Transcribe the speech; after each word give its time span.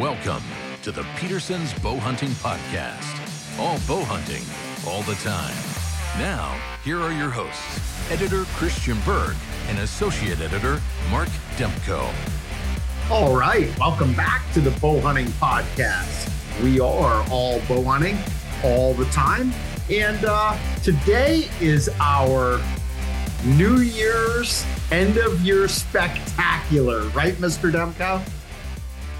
Welcome 0.00 0.42
to 0.80 0.92
the 0.92 1.04
Petersen's 1.16 1.74
Bow 1.74 1.98
Hunting 1.98 2.30
Podcast. 2.30 3.58
All 3.58 3.76
bow 3.86 4.02
hunting, 4.02 4.42
all 4.88 5.02
the 5.02 5.12
time. 5.16 5.54
Now, 6.18 6.58
here 6.82 6.98
are 6.98 7.12
your 7.12 7.28
hosts, 7.28 8.10
editor 8.10 8.44
Christian 8.56 8.96
Berg 9.04 9.36
and 9.68 9.78
associate 9.80 10.40
editor 10.40 10.80
Mark 11.10 11.28
Demko. 11.58 12.10
All 13.10 13.36
right, 13.36 13.78
welcome 13.78 14.14
back 14.14 14.50
to 14.54 14.62
the 14.62 14.70
Bow 14.80 15.02
Hunting 15.02 15.26
Podcast. 15.32 16.32
We 16.62 16.80
are 16.80 17.22
all 17.30 17.60
bow 17.68 17.84
hunting 17.84 18.16
all 18.64 18.94
the 18.94 19.04
time. 19.10 19.52
And 19.90 20.24
uh, 20.24 20.56
today 20.82 21.50
is 21.60 21.90
our 22.00 22.58
New 23.44 23.80
Year's 23.80 24.64
end 24.90 25.18
of 25.18 25.42
year 25.42 25.68
spectacular, 25.68 27.02
right, 27.08 27.34
Mr. 27.34 27.70
Demko? 27.70 28.26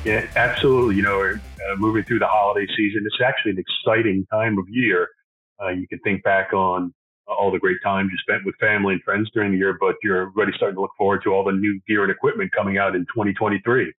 Yeah, 0.04 0.26
absolutely. 0.34 0.96
You 0.96 1.02
know, 1.02 1.20
uh, 1.22 1.76
moving 1.76 2.04
through 2.04 2.20
the 2.20 2.26
holiday 2.26 2.66
season. 2.74 3.02
It's 3.04 3.20
actually 3.22 3.52
an 3.52 3.58
exciting 3.58 4.26
time 4.32 4.58
of 4.58 4.64
year. 4.68 5.08
Uh, 5.62 5.68
you 5.68 5.86
can 5.86 5.98
think 6.00 6.22
back 6.22 6.54
on 6.54 6.94
all 7.26 7.50
the 7.50 7.58
great 7.58 7.76
times 7.84 8.10
you 8.10 8.18
spent 8.18 8.44
with 8.46 8.54
family 8.56 8.94
and 8.94 9.02
friends 9.02 9.30
during 9.34 9.52
the 9.52 9.58
year, 9.58 9.76
but 9.78 9.96
you're 10.02 10.32
already 10.34 10.52
starting 10.56 10.76
to 10.76 10.80
look 10.80 10.92
forward 10.96 11.22
to 11.24 11.34
all 11.34 11.44
the 11.44 11.52
new 11.52 11.78
gear 11.86 12.02
and 12.02 12.10
equipment 12.10 12.50
coming 12.56 12.78
out 12.78 12.96
in 12.96 13.02
2023. 13.02 13.92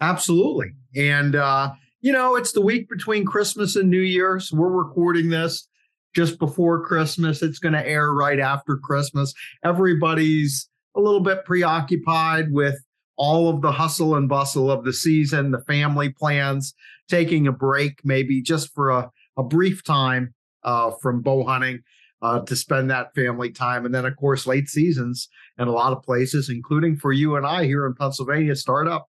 Absolutely. 0.00 0.72
And, 0.96 1.36
uh, 1.36 1.72
you 2.00 2.12
know, 2.12 2.34
it's 2.34 2.52
the 2.52 2.60
week 2.60 2.88
between 2.88 3.24
Christmas 3.24 3.76
and 3.76 3.88
New 3.88 4.00
Year's. 4.00 4.52
We're 4.52 4.68
recording 4.68 5.28
this 5.28 5.68
just 6.14 6.38
before 6.40 6.84
Christmas. 6.84 7.40
It's 7.40 7.60
going 7.60 7.74
to 7.74 7.86
air 7.86 8.12
right 8.12 8.40
after 8.40 8.76
Christmas. 8.76 9.32
Everybody's 9.64 10.68
a 10.96 11.00
little 11.00 11.20
bit 11.20 11.44
preoccupied 11.44 12.52
with 12.52 12.80
all 13.20 13.50
of 13.50 13.60
the 13.60 13.70
hustle 13.70 14.14
and 14.14 14.30
bustle 14.30 14.70
of 14.70 14.82
the 14.82 14.94
season, 14.94 15.50
the 15.50 15.62
family 15.64 16.08
plans, 16.08 16.72
taking 17.06 17.46
a 17.46 17.52
break, 17.52 18.00
maybe 18.02 18.40
just 18.40 18.72
for 18.74 18.88
a, 18.88 19.10
a 19.36 19.42
brief 19.42 19.84
time 19.84 20.32
uh, 20.64 20.90
from 21.02 21.20
bow 21.20 21.44
hunting 21.44 21.80
uh, 22.22 22.40
to 22.40 22.56
spend 22.56 22.90
that 22.90 23.14
family 23.14 23.50
time. 23.50 23.84
And 23.84 23.94
then, 23.94 24.06
of 24.06 24.16
course, 24.16 24.46
late 24.46 24.70
seasons 24.70 25.28
in 25.58 25.68
a 25.68 25.70
lot 25.70 25.92
of 25.92 26.02
places, 26.02 26.48
including 26.48 26.96
for 26.96 27.12
you 27.12 27.36
and 27.36 27.46
I 27.46 27.66
here 27.66 27.84
in 27.84 27.92
Pennsylvania, 27.92 28.56
start 28.56 28.88
up 28.88 29.06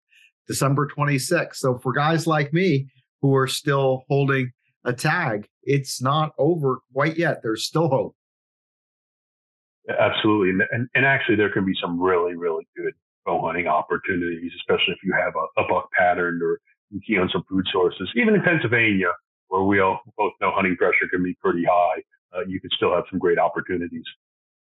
December 0.47 0.87
26th. 0.87 1.57
So 1.57 1.79
for 1.79 1.95
guys 1.95 2.27
like 2.27 2.53
me 2.53 2.89
who 3.23 3.35
are 3.35 3.49
still 3.49 4.05
holding 4.11 4.53
a 4.85 4.93
tag, 4.93 5.49
it's 5.63 6.03
not 6.03 6.33
over 6.37 6.81
quite 6.93 7.17
yet. 7.17 7.41
There's 7.43 7.65
still 7.65 7.89
hope. 7.89 8.15
Absolutely. 9.99 10.67
And, 10.71 10.89
and 10.95 11.07
actually, 11.07 11.37
there 11.37 11.51
can 11.51 11.65
be 11.65 11.75
some 11.81 11.99
really, 11.99 12.35
really 12.37 12.69
good 12.77 12.93
bow 13.25 13.45
hunting 13.45 13.67
opportunities, 13.67 14.53
especially 14.57 14.95
if 14.95 14.99
you 15.05 15.13
have 15.13 15.33
a, 15.37 15.61
a 15.61 15.69
buck 15.69 15.89
pattern 15.97 16.41
or 16.43 16.61
you 16.91 17.01
key 17.07 17.19
on 17.19 17.29
some 17.33 17.45
food 17.49 17.67
sources. 17.73 18.09
Even 18.17 18.35
in 18.35 18.43
Pennsylvania, 18.43 19.09
where 19.49 19.63
we 19.63 19.81
all 19.81 20.01
both 20.17 20.33
know 20.41 20.51
hunting 20.53 20.77
pressure 20.77 21.09
can 21.11 21.23
be 21.23 21.35
pretty 21.43 21.65
high, 21.65 22.03
uh, 22.37 22.41
you 22.47 22.61
can 22.61 22.71
still 22.77 22.95
have 22.95 23.05
some 23.11 23.19
great 23.19 23.39
opportunities. 23.39 24.05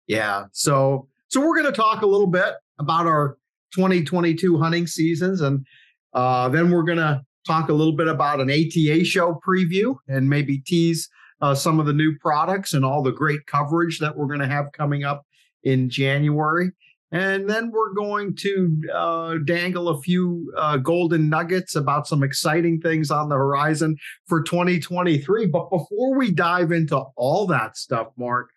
Yeah. 0.07 0.45
So, 0.51 1.07
so 1.27 1.39
we're 1.39 1.55
going 1.55 1.71
to 1.71 1.77
talk 1.77 2.01
a 2.01 2.07
little 2.07 2.27
bit 2.27 2.55
about 2.79 3.05
our 3.05 3.37
2022 3.75 4.57
hunting 4.57 4.87
seasons, 4.87 5.41
and 5.41 5.65
uh, 6.13 6.49
then 6.49 6.71
we're 6.71 6.83
going 6.83 6.97
to 6.97 7.23
talk 7.45 7.69
a 7.69 7.73
little 7.73 7.93
bit 7.93 8.07
about 8.07 8.39
an 8.39 8.49
ATA 8.49 9.03
show 9.03 9.39
preview 9.45 9.95
and 10.07 10.29
maybe 10.29 10.59
tease 10.59 11.09
uh, 11.41 11.55
some 11.55 11.79
of 11.79 11.85
the 11.85 11.93
new 11.93 12.17
products 12.19 12.73
and 12.73 12.83
all 12.83 13.01
the 13.01 13.11
great 13.11 13.45
coverage 13.45 13.99
that 13.99 14.15
we're 14.15 14.27
going 14.27 14.39
to 14.39 14.47
have 14.47 14.71
coming 14.71 15.03
up 15.03 15.25
in 15.63 15.89
January. 15.89 16.71
And 17.11 17.49
then 17.49 17.71
we're 17.71 17.93
going 17.93 18.35
to 18.37 18.81
uh, 18.93 19.35
dangle 19.43 19.89
a 19.89 19.99
few 20.01 20.53
uh, 20.55 20.77
golden 20.77 21.27
nuggets 21.27 21.75
about 21.75 22.07
some 22.07 22.21
exciting 22.21 22.79
things 22.81 23.09
on 23.09 23.29
the 23.29 23.35
horizon 23.35 23.97
for 24.27 24.43
2023. 24.43 25.47
But 25.47 25.71
before 25.71 26.15
we 26.15 26.31
dive 26.31 26.71
into 26.71 27.01
all 27.15 27.47
that 27.47 27.77
stuff, 27.77 28.09
Mark, 28.15 28.51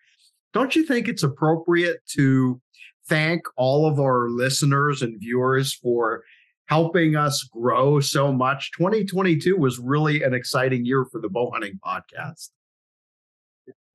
don't 0.53 0.75
you 0.75 0.85
think 0.85 1.07
it's 1.07 1.23
appropriate 1.23 2.01
to 2.11 2.61
thank 3.07 3.41
all 3.57 3.87
of 3.87 3.99
our 3.99 4.29
listeners 4.29 5.01
and 5.01 5.19
viewers 5.19 5.73
for 5.73 6.23
helping 6.67 7.15
us 7.15 7.43
grow 7.51 7.99
so 7.99 8.31
much? 8.31 8.71
2022 8.77 9.57
was 9.57 9.79
really 9.79 10.21
an 10.21 10.35
exciting 10.35 10.85
year 10.85 11.05
for 11.11 11.19
the 11.19 11.29
bow 11.29 11.49
hunting 11.51 11.79
podcast. 11.83 12.49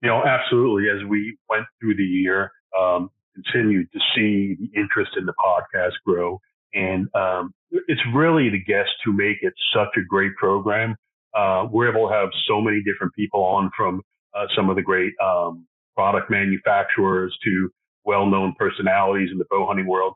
You 0.02 0.08
know, 0.08 0.24
absolutely. 0.24 0.90
As 0.90 1.06
we 1.08 1.36
went 1.48 1.64
through 1.80 1.94
the 1.94 2.02
year, 2.02 2.50
um, 2.78 3.10
continued 3.42 3.88
to 3.92 3.98
see 4.14 4.56
the 4.58 4.80
interest 4.80 5.12
in 5.16 5.26
the 5.26 5.34
podcast 5.44 5.92
grow. 6.04 6.40
And 6.74 7.08
um, 7.14 7.52
it's 7.70 8.00
really 8.14 8.50
the 8.50 8.62
guests 8.62 8.94
who 9.04 9.12
make 9.12 9.38
it 9.42 9.54
such 9.74 9.96
a 9.96 10.02
great 10.06 10.34
program. 10.36 10.96
Uh, 11.36 11.66
we're 11.70 11.90
able 11.90 12.08
to 12.08 12.14
have 12.14 12.28
so 12.46 12.60
many 12.60 12.82
different 12.82 13.14
people 13.14 13.42
on 13.42 13.70
from 13.76 14.02
uh, 14.34 14.46
some 14.56 14.70
of 14.70 14.76
the 14.76 14.82
great 14.82 15.12
um, 15.22 15.66
product 15.96 16.30
manufacturers 16.30 17.36
to 17.44 17.70
well-known 18.04 18.54
personalities 18.58 19.28
in 19.32 19.38
the 19.38 19.44
bow 19.50 19.66
hunting 19.66 19.86
world. 19.86 20.14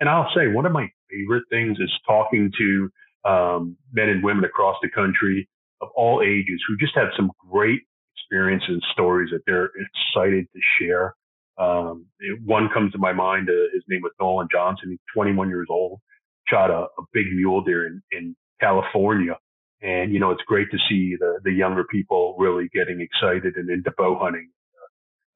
And 0.00 0.08
I'll 0.08 0.30
say 0.34 0.48
one 0.48 0.66
of 0.66 0.72
my 0.72 0.88
favorite 1.10 1.44
things 1.50 1.78
is 1.78 1.92
talking 2.06 2.50
to 2.58 2.90
um, 3.24 3.76
men 3.92 4.08
and 4.08 4.22
women 4.22 4.44
across 4.44 4.76
the 4.82 4.90
country 4.90 5.48
of 5.80 5.88
all 5.94 6.22
ages 6.22 6.60
who 6.66 6.76
just 6.76 6.94
have 6.96 7.08
some 7.16 7.30
great 7.50 7.80
experiences 8.16 8.68
and 8.68 8.82
stories 8.92 9.30
that 9.32 9.42
they're 9.46 9.70
excited 9.86 10.46
to 10.52 10.60
share. 10.78 11.14
Um, 11.58 12.06
one 12.44 12.68
comes 12.72 12.92
to 12.92 12.98
my 12.98 13.12
mind. 13.12 13.48
Uh, 13.50 13.74
his 13.74 13.82
name 13.88 14.02
was 14.02 14.12
Nolan 14.20 14.48
Johnson. 14.50 14.90
He's 14.90 14.98
21 15.14 15.48
years 15.48 15.66
old. 15.68 16.00
Shot 16.46 16.70
a, 16.70 16.86
a 16.98 17.02
big 17.12 17.26
mule 17.32 17.62
deer 17.62 17.86
in, 17.86 18.02
in 18.12 18.36
California. 18.60 19.36
And, 19.82 20.12
you 20.12 20.20
know, 20.20 20.30
it's 20.30 20.42
great 20.46 20.70
to 20.70 20.78
see 20.88 21.16
the, 21.18 21.38
the 21.44 21.52
younger 21.52 21.84
people 21.84 22.36
really 22.38 22.68
getting 22.72 23.00
excited 23.00 23.56
and 23.56 23.70
into 23.70 23.92
bow 23.96 24.18
hunting. 24.18 24.50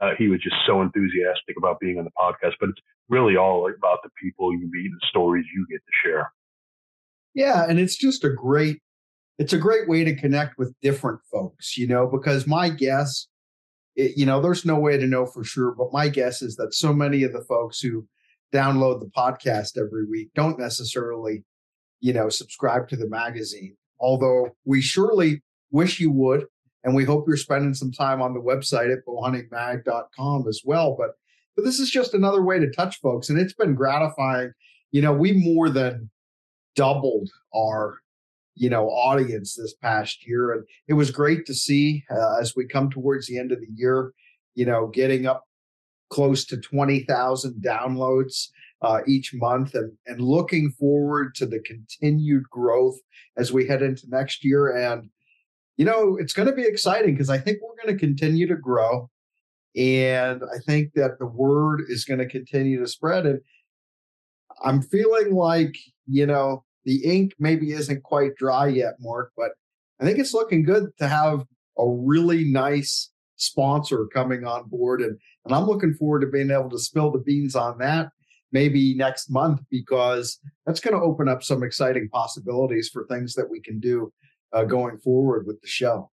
Uh, 0.00 0.11
he 0.19 0.28
was 0.28 0.41
just 0.41 0.56
so 0.66 0.82
enthusiastic 0.82 1.56
about 1.56 1.78
being 1.78 1.99
on 1.99 2.05
the 2.05 2.11
podcast, 2.19 2.55
but 2.59 2.69
it's 2.69 2.81
really 3.09 3.37
all 3.37 3.69
about 3.69 3.99
the 4.03 4.11
people 4.21 4.53
you 4.53 4.69
meet 4.72 4.87
and 4.87 4.94
the 4.94 5.06
stories 5.09 5.44
you 5.55 5.65
get 5.71 5.78
to 5.78 6.09
share. 6.09 6.32
Yeah. 7.34 7.65
And 7.69 7.78
it's 7.78 7.97
just 7.97 8.25
a 8.25 8.31
great, 8.31 8.81
it's 9.38 9.53
a 9.53 9.59
great 9.59 9.88
way 9.88 10.03
to 10.03 10.15
connect 10.15 10.59
with 10.59 10.75
different 10.82 11.21
folks, 11.31 11.77
you 11.77 11.87
know, 11.87 12.09
because 12.09 12.47
my 12.47 12.69
guess 12.69 13.28
it, 13.97 14.16
you 14.16 14.26
know, 14.26 14.41
there's 14.41 14.64
no 14.64 14.78
way 14.78 14.97
to 14.97 15.06
know 15.06 15.26
for 15.26 15.44
sure, 15.44 15.72
but 15.72 15.92
my 15.92 16.08
guess 16.08 16.42
is 16.42 16.56
that 16.56 16.75
so 16.75 16.92
many 16.92 17.22
of 17.22 17.32
the 17.32 17.44
folks 17.44 17.80
who 17.80 18.06
download 18.53 19.00
the 19.00 19.10
podcast 19.16 19.78
every 19.78 20.06
week 20.06 20.30
don't 20.34 20.58
necessarily, 20.58 21.44
you 22.00 22.12
know, 22.12 22.28
subscribe 22.28 22.88
to 22.88 22.97
the 22.97 23.08
magazine. 23.08 23.76
Although 24.00 24.50
we 24.64 24.81
surely 24.81 25.42
wish 25.70 26.00
you 26.00 26.10
would, 26.12 26.47
and 26.84 26.94
we 26.94 27.04
hope 27.04 27.26
you're 27.26 27.36
spending 27.36 27.75
some 27.75 27.92
time 27.92 28.20
on 28.20 28.34
the 28.34 28.41
website 28.41 28.92
at 28.92 29.06
bowhuntingmag.com 29.06 30.48
as 30.48 30.62
well. 30.64 30.97
But 30.98 31.10
but 31.54 31.64
this 31.64 31.78
is 31.78 31.91
just 31.91 32.14
another 32.14 32.42
way 32.42 32.58
to 32.58 32.70
touch 32.70 32.98
folks, 33.00 33.28
and 33.28 33.38
it's 33.38 33.52
been 33.52 33.75
gratifying. 33.75 34.52
You 34.91 35.02
know, 35.02 35.12
we 35.12 35.32
more 35.32 35.69
than 35.69 36.10
doubled 36.75 37.31
our 37.54 37.98
you 38.54 38.68
know 38.68 38.88
audience 38.88 39.54
this 39.54 39.74
past 39.74 40.26
year 40.26 40.52
and 40.52 40.64
it 40.88 40.94
was 40.94 41.10
great 41.10 41.46
to 41.46 41.54
see 41.54 42.04
uh, 42.10 42.38
as 42.40 42.54
we 42.54 42.66
come 42.66 42.90
towards 42.90 43.26
the 43.26 43.38
end 43.38 43.52
of 43.52 43.60
the 43.60 43.72
year 43.74 44.12
you 44.54 44.66
know 44.66 44.86
getting 44.88 45.26
up 45.26 45.44
close 46.10 46.44
to 46.44 46.58
20,000 46.58 47.62
downloads 47.64 48.48
uh, 48.82 49.00
each 49.06 49.32
month 49.32 49.74
and, 49.74 49.92
and 50.06 50.20
looking 50.20 50.70
forward 50.78 51.34
to 51.34 51.46
the 51.46 51.60
continued 51.60 52.42
growth 52.50 52.98
as 53.38 53.50
we 53.50 53.66
head 53.66 53.80
into 53.80 54.02
next 54.10 54.44
year. 54.44 54.76
And 54.76 55.08
you 55.76 55.84
know 55.84 56.16
it's 56.16 56.32
going 56.32 56.48
to 56.48 56.54
be 56.54 56.62
exciting 56.62 57.14
because 57.14 57.30
i 57.30 57.38
think 57.38 57.58
we're 57.60 57.82
going 57.82 57.96
to 57.96 58.06
continue 58.06 58.46
to 58.46 58.56
grow 58.56 59.08
and 59.76 60.42
i 60.54 60.58
think 60.66 60.93
that 60.94 61.19
the 61.19 61.26
word 61.26 61.82
is 61.88 62.05
going 62.05 62.19
to 62.19 62.28
continue 62.28 62.78
to 62.78 62.87
spread 62.87 63.26
and 63.26 63.40
i'm 64.62 64.82
feeling 64.82 65.34
like 65.34 65.75
you 66.06 66.26
know 66.26 66.64
the 66.84 67.05
ink 67.05 67.32
maybe 67.38 67.73
isn't 67.73 68.02
quite 68.02 68.34
dry 68.37 68.67
yet, 68.67 68.94
Mark, 69.00 69.32
but 69.37 69.52
I 70.00 70.05
think 70.05 70.19
it's 70.19 70.34
looking 70.34 70.64
good 70.64 70.90
to 70.99 71.08
have 71.08 71.44
a 71.79 71.88
really 71.88 72.44
nice 72.44 73.11
sponsor 73.37 74.06
coming 74.12 74.44
on 74.44 74.69
board. 74.69 75.00
And, 75.00 75.19
and 75.44 75.55
I'm 75.55 75.67
looking 75.67 75.94
forward 75.94 76.20
to 76.20 76.26
being 76.26 76.50
able 76.50 76.70
to 76.70 76.79
spill 76.79 77.11
the 77.11 77.19
beans 77.19 77.56
on 77.56 77.79
that 77.79 78.11
maybe 78.52 78.94
next 78.94 79.31
month 79.31 79.61
because 79.70 80.38
that's 80.67 80.81
going 80.81 80.94
to 80.94 81.02
open 81.02 81.29
up 81.29 81.43
some 81.43 81.62
exciting 81.62 82.08
possibilities 82.11 82.90
for 82.93 83.06
things 83.06 83.34
that 83.34 83.50
we 83.50 83.61
can 83.61 83.81
do 83.81 84.12
uh, 84.52 84.64
going 84.64 84.99
forward 84.99 85.46
with 85.46 85.61
the 85.62 85.67
show. 85.67 86.11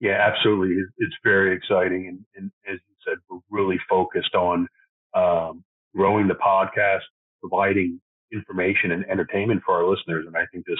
Yeah, 0.00 0.18
absolutely. 0.20 0.82
It's 0.98 1.14
very 1.22 1.54
exciting. 1.54 2.08
And, 2.08 2.18
and 2.34 2.50
as 2.66 2.80
you 2.88 2.94
said, 3.06 3.18
we're 3.30 3.38
really 3.50 3.78
focused 3.88 4.34
on 4.34 4.66
um, 5.14 5.62
growing 5.94 6.26
the 6.26 6.34
podcast, 6.34 7.02
providing 7.40 8.00
information 8.32 8.92
and 8.92 9.04
entertainment 9.10 9.62
for 9.64 9.74
our 9.74 9.88
listeners. 9.88 10.24
And 10.26 10.36
I 10.36 10.46
think 10.52 10.66
this 10.66 10.78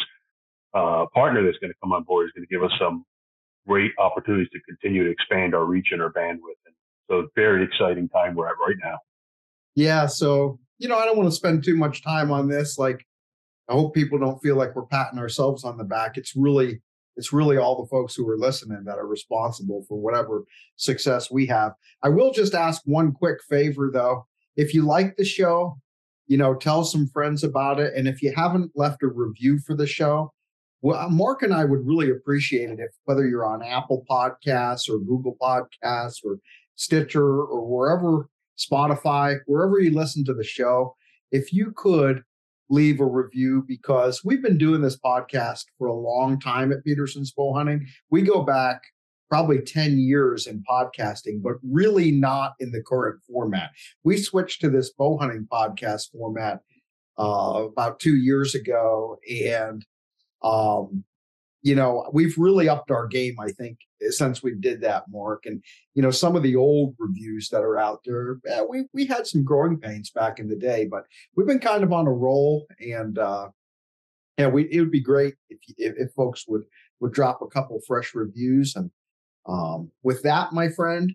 uh, 0.75 1.07
partner 1.15 1.45
that's 1.45 1.59
going 1.59 1.71
to 1.71 1.79
come 1.83 1.93
on 1.93 2.03
board 2.05 2.27
is 2.27 2.33
going 2.33 2.47
to 2.47 2.53
give 2.53 2.63
us 2.63 2.73
some 2.81 3.05
great 3.67 3.93
opportunities 3.99 4.49
to 4.53 4.61
continue 4.61 5.05
to 5.05 5.11
expand 5.11 5.55
our 5.55 5.65
reach 5.65 5.89
and 5.93 6.03
our 6.03 6.13
bandwidth. 6.13 6.61
And 6.67 6.75
so, 7.11 7.29
very 7.35 7.65
exciting 7.65 8.09
time 8.09 8.35
we're 8.35 8.49
at 8.49 8.55
right 8.67 8.77
now. 8.83 8.99
Yeah. 9.75 10.07
So, 10.07 10.59
you 10.79 10.89
know, 10.89 10.97
I 10.97 11.05
don't 11.05 11.17
want 11.17 11.29
to 11.29 11.35
spend 11.35 11.65
too 11.65 11.77
much 11.77 12.03
time 12.03 12.31
on 12.31 12.49
this. 12.49 12.79
Like, 12.79 13.07
I 13.69 13.75
hope 13.75 13.95
people 13.95 14.19
don't 14.19 14.43
feel 14.43 14.57
like 14.57 14.75
we're 14.75 14.87
patting 14.87 15.19
ourselves 15.19 15.65
on 15.65 15.79
the 15.79 15.85
back. 15.85 16.17
It's 16.17 16.35
really 16.37 16.83
it's 17.17 17.33
really 17.33 17.59
all 17.59 17.81
the 17.81 17.89
folks 17.89 18.15
who 18.15 18.29
are 18.29 18.39
listening 18.39 18.85
that 18.85 18.99
are 18.99 19.07
responsible 19.07 19.85
for 19.87 19.99
whatever 19.99 20.45
success 20.77 21.31
we 21.31 21.47
have. 21.47 21.73
I 22.03 22.09
will 22.09 22.33
just 22.33 22.55
ask 22.55 22.81
one 22.87 23.13
quick 23.13 23.43
favor 23.49 23.91
though. 23.93 24.27
If 24.57 24.75
you 24.75 24.85
like 24.87 25.17
the 25.17 25.25
show, 25.25 25.79
you 26.27 26.37
know, 26.37 26.55
tell 26.55 26.85
some 26.85 27.09
friends 27.09 27.45
about 27.45 27.81
it. 27.81 27.95
And 27.95 28.09
if 28.09 28.23
you 28.23 28.33
haven't 28.35 28.73
left 28.75 29.03
a 29.03 29.09
review 29.09 29.59
for 29.59 29.77
the 29.77 29.87
show, 29.87 30.33
well, 30.81 30.99
uh, 30.99 31.09
Mark 31.09 31.43
and 31.43 31.55
I 31.55 31.65
would 31.65 31.87
really 31.87 32.11
appreciate 32.11 32.71
it 32.71 32.81
if 32.81 32.91
whether 33.05 33.27
you're 33.27 33.47
on 33.47 33.63
Apple 33.63 34.05
Podcasts 34.11 34.89
or 34.89 34.99
Google 34.99 35.37
Podcasts 35.41 36.19
or 36.25 36.39
Stitcher 36.75 37.43
or 37.45 37.65
wherever, 37.67 38.29
Spotify, 38.59 39.39
wherever 39.47 39.79
you 39.79 39.95
listen 39.95 40.25
to 40.25 40.35
the 40.35 40.45
show, 40.45 40.95
if 41.31 41.53
you 41.53 41.73
could 41.77 42.23
leave 42.73 43.01
a 43.01 43.07
review 43.07 43.63
because 43.69 44.25
we've 44.25 44.43
been 44.43 44.59
doing 44.59 44.81
this 44.81 44.99
podcast 44.99 45.65
for 45.79 45.89
a 45.89 45.95
long 45.95 46.41
time 46.41 46.73
at 46.73 46.83
Petersen's 46.85 47.31
Bow 47.31 47.53
Hunting. 47.53 47.87
We 48.11 48.23
go 48.23 48.43
back 48.43 48.81
probably 49.33 49.63
10 49.63 49.99
years 49.99 50.47
in 50.47 50.63
podcasting, 50.71 51.41
but 51.43 51.55
really 51.63 52.11
not 52.11 52.53
in 52.61 52.71
the 52.71 52.83
current 52.83 53.19
format. 53.27 53.71
We 54.05 54.19
switched 54.19 54.61
to 54.61 54.69
this 54.69 54.93
bow 54.93 55.17
hunting 55.17 55.49
podcast 55.51 56.13
format 56.13 56.61
uh, 57.19 57.65
about 57.67 57.99
two 57.99 58.17
years 58.17 58.55
ago. 58.55 59.17
And 59.27 59.87
um, 60.43 61.05
you 61.63 61.75
know, 61.75 62.11
we've 62.13 62.37
really 62.37 62.69
upped 62.69 62.91
our 62.91 63.07
game, 63.07 63.37
I 63.41 63.53
think, 63.53 63.79
since 64.11 64.43
we 64.43 64.53
did 64.55 64.83
that, 64.83 65.05
Mark. 65.11 65.45
And, 65.47 65.65
you 65.95 66.03
know, 66.03 66.11
some 66.11 66.37
of 66.37 66.43
the 66.43 66.57
old 66.57 66.95
reviews 66.99 67.49
that 67.53 67.63
are 67.63 67.79
out 67.79 68.01
there, 68.05 68.37
eh, 68.47 68.61
we, 68.69 68.85
we 68.93 69.07
had 69.07 69.27
some 69.27 69.45
growing 69.45 69.79
pains 69.79 70.11
back 70.11 70.41
in 70.41 70.49
the 70.49 70.57
day, 70.57 70.87
but 70.91 71.05
we've 71.37 71.47
been 71.47 71.59
kind 71.59 71.85
of 71.85 71.93
on 71.93 72.07
a 72.07 72.13
roll. 72.13 72.67
And, 72.81 73.17
uh, 73.17 73.49
yeah, 74.37 74.49
we, 74.49 74.65
it 74.71 74.81
would 74.81 74.91
be 74.91 75.01
great 75.01 75.37
if, 75.49 75.59
if, 75.79 75.95
if 75.97 76.13
folks 76.13 76.45
would, 76.49 76.65
would 77.01 77.13
drop 77.13 77.41
a 77.41 77.47
couple 77.47 77.81
fresh 77.87 78.15
reviews. 78.15 78.75
And 78.77 78.91
um, 79.47 79.91
with 80.03 80.23
that, 80.23 80.53
my 80.53 80.69
friend, 80.69 81.13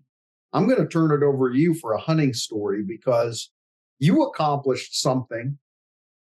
I'm 0.53 0.67
going 0.67 0.81
to 0.81 0.87
turn 0.87 1.11
it 1.11 1.23
over 1.23 1.51
to 1.51 1.57
you 1.57 1.73
for 1.73 1.93
a 1.93 1.99
hunting 1.99 2.33
story 2.33 2.83
because 2.85 3.51
you 3.99 4.23
accomplished 4.23 4.99
something 4.99 5.57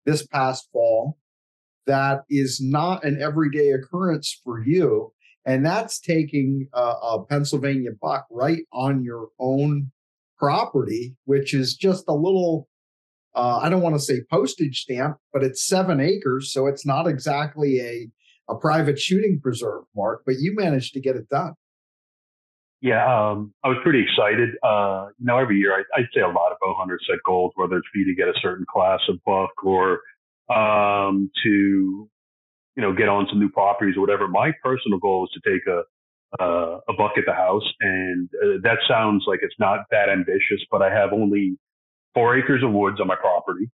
this 0.05 0.25
past 0.27 0.69
fall 0.71 1.17
that 1.85 2.21
is 2.29 2.61
not 2.61 3.03
an 3.03 3.21
everyday 3.21 3.71
occurrence 3.71 4.39
for 4.43 4.63
you. 4.63 5.11
And 5.45 5.65
that's 5.65 5.99
taking 5.99 6.67
a, 6.73 6.79
a 6.81 7.25
Pennsylvania 7.25 7.91
buck 8.01 8.25
right 8.31 8.63
on 8.71 9.03
your 9.03 9.29
own 9.39 9.91
property, 10.37 11.15
which 11.25 11.53
is 11.53 11.75
just 11.75 12.05
a 12.07 12.13
little, 12.13 12.69
uh, 13.35 13.59
I 13.61 13.69
don't 13.69 13.81
want 13.81 13.95
to 13.95 14.01
say 14.01 14.21
postage 14.29 14.81
stamp, 14.81 15.17
but 15.33 15.43
it's 15.43 15.65
seven 15.65 15.99
acres. 15.99 16.53
So 16.53 16.67
it's 16.67 16.85
not 16.85 17.07
exactly 17.07 17.79
a, 17.81 18.07
a 18.49 18.55
private 18.55 18.99
shooting 18.99 19.39
preserve, 19.41 19.83
Mark, 19.95 20.23
but 20.25 20.35
you 20.39 20.55
managed 20.55 20.93
to 20.93 21.01
get 21.01 21.17
it 21.17 21.27
done. 21.27 21.53
Yeah, 22.83 22.99
um, 23.05 23.53
I 23.63 23.69
was 23.69 23.77
pretty 23.81 24.03
excited. 24.03 24.49
Uh, 24.61 25.07
you 25.17 25.25
know, 25.25 25.37
every 25.37 25.57
year 25.57 25.73
I, 25.73 26.01
would 26.01 26.09
say 26.13 26.19
a 26.19 26.27
lot 26.27 26.51
of 26.51 26.57
bow 26.59 26.75
hunters 26.77 27.01
set 27.09 27.17
goals, 27.25 27.53
whether 27.55 27.77
it's 27.77 27.87
for 27.87 27.97
you 27.97 28.05
to 28.07 28.13
get 28.13 28.27
a 28.27 28.37
certain 28.41 28.65
class 28.69 28.99
of 29.07 29.23
buck 29.25 29.51
or 29.63 30.01
um, 30.53 31.31
to 31.43 32.09
you 32.75 32.81
know 32.81 32.91
get 32.93 33.07
on 33.07 33.25
some 33.29 33.39
new 33.39 33.47
properties 33.47 33.95
or 33.95 34.01
whatever. 34.01 34.27
My 34.27 34.51
personal 34.61 34.99
goal 34.99 35.25
is 35.25 35.41
to 35.41 35.49
take 35.49 35.65
a 35.65 35.83
uh, 36.43 36.79
a 36.89 36.93
buck 36.97 37.13
at 37.15 37.23
the 37.25 37.31
house, 37.31 37.63
and 37.79 38.27
uh, 38.43 38.59
that 38.63 38.79
sounds 38.85 39.23
like 39.27 39.39
it's 39.43 39.55
not 39.59 39.85
that 39.91 40.09
ambitious, 40.09 40.59
but 40.69 40.81
I 40.81 40.93
have 40.93 41.13
only 41.13 41.57
four 42.13 42.37
acres 42.37 42.63
of 42.65 42.73
woods 42.73 42.99
on 42.99 43.07
my 43.07 43.15
property, 43.15 43.71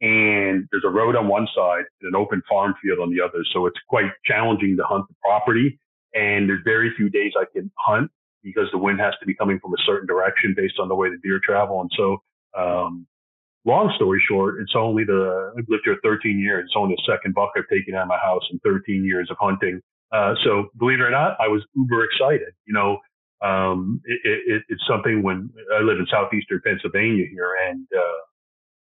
and 0.00 0.66
there's 0.72 0.84
a 0.86 0.88
road 0.88 1.14
on 1.14 1.28
one 1.28 1.46
side 1.54 1.84
and 2.00 2.08
an 2.08 2.16
open 2.16 2.40
farm 2.48 2.72
field 2.82 3.00
on 3.00 3.14
the 3.14 3.20
other, 3.20 3.44
so 3.52 3.66
it's 3.66 3.78
quite 3.86 4.10
challenging 4.24 4.78
to 4.78 4.84
hunt 4.84 5.04
the 5.08 5.14
property. 5.22 5.78
And 6.14 6.48
there's 6.48 6.62
very 6.64 6.94
few 6.96 7.10
days 7.10 7.32
I 7.38 7.44
can 7.52 7.70
hunt 7.76 8.10
because 8.46 8.68
the 8.70 8.78
wind 8.78 9.00
has 9.00 9.12
to 9.18 9.26
be 9.26 9.34
coming 9.34 9.58
from 9.58 9.74
a 9.74 9.82
certain 9.84 10.06
direction 10.06 10.54
based 10.56 10.78
on 10.78 10.88
the 10.88 10.94
way 10.94 11.10
the 11.10 11.18
deer 11.22 11.40
travel. 11.42 11.80
And 11.80 11.90
so, 11.96 12.18
um, 12.56 13.06
long 13.64 13.92
story 13.96 14.22
short, 14.26 14.60
it's 14.60 14.74
only 14.76 15.02
the, 15.02 15.52
I've 15.58 15.66
lived 15.68 15.82
here 15.84 15.96
13 16.04 16.38
years. 16.38 16.64
It's 16.66 16.76
only 16.76 16.94
the 16.94 17.12
second 17.12 17.34
buck 17.34 17.50
I've 17.56 17.68
taken 17.68 17.94
out 17.96 18.02
of 18.02 18.08
my 18.08 18.18
house 18.18 18.44
in 18.52 18.60
13 18.60 19.04
years 19.04 19.28
of 19.30 19.36
hunting. 19.40 19.80
Uh, 20.12 20.34
so 20.44 20.68
believe 20.78 21.00
it 21.00 21.02
or 21.02 21.10
not, 21.10 21.36
I 21.40 21.48
was 21.48 21.66
uber 21.74 22.04
excited. 22.04 22.54
You 22.66 22.74
know, 22.74 22.98
um, 23.42 24.00
it, 24.04 24.20
it, 24.46 24.62
it's 24.68 24.82
something 24.88 25.24
when 25.24 25.50
I 25.74 25.82
live 25.82 25.98
in 25.98 26.06
southeastern 26.08 26.62
Pennsylvania 26.64 27.26
here 27.28 27.52
and, 27.68 27.86
uh, 27.94 28.20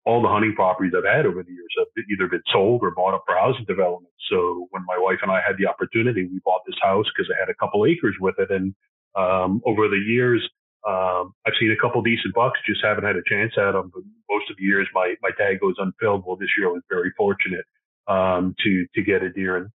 all 0.07 0.23
the 0.23 0.29
hunting 0.29 0.55
properties 0.55 0.93
I've 0.97 1.05
had 1.05 1.27
over 1.27 1.43
the 1.43 1.53
years 1.53 1.75
have 1.77 1.89
either 2.11 2.27
been 2.27 2.43
sold 2.51 2.81
or 2.83 2.91
bought 2.91 3.15
up 3.15 3.25
for 3.27 3.37
housing 3.37 3.67
development. 3.67 4.13
So 4.31 4.67
when 4.71 4.85
my 4.87 4.97
wife 4.97 5.19
and 5.23 5.31
I 5.31 5.41
had 5.47 5.57
the 5.59 5.67
opportunity, 5.67 6.25
we 6.25 6.41
bought 6.45 6.63
this 6.67 6.79
house 6.81 7.05
because 7.15 7.31
I 7.31 7.39
had 7.39 7.51
a 7.51 7.55
couple 7.55 7.85
acres 7.85 8.17
with 8.19 8.37
it. 8.39 8.51
And 8.51 8.75
um, 9.17 9.61
over 9.67 9.89
the 9.89 9.97
years, 9.97 10.49
um, 10.87 11.35
I've 11.47 11.53
seen 11.61 11.71
a 11.71 11.81
couple 11.81 12.01
decent 12.03 12.35
bucks, 12.35 12.59
just 12.67 12.81
haven't 12.83 13.05
had 13.05 13.17
a 13.17 13.23
chance 13.27 13.53
at 13.59 13.73
them. 13.73 13.91
But 13.93 14.03
most 14.31 14.51
of 14.51 14.57
the 14.57 14.65
years, 14.65 14.89
my 14.95 15.15
my 15.23 15.31
tag 15.37 15.61
goes 15.61 15.75
unfilled. 15.79 16.25
Well, 16.27 16.37
this 16.37 16.49
year 16.57 16.69
I 16.69 16.73
was 16.73 16.83
very 16.89 17.13
fortunate 17.17 17.65
um, 18.09 18.55
to 18.65 18.87
to 18.95 19.03
get 19.03 19.23
a 19.23 19.31
deer. 19.31 19.57
And 19.57 19.69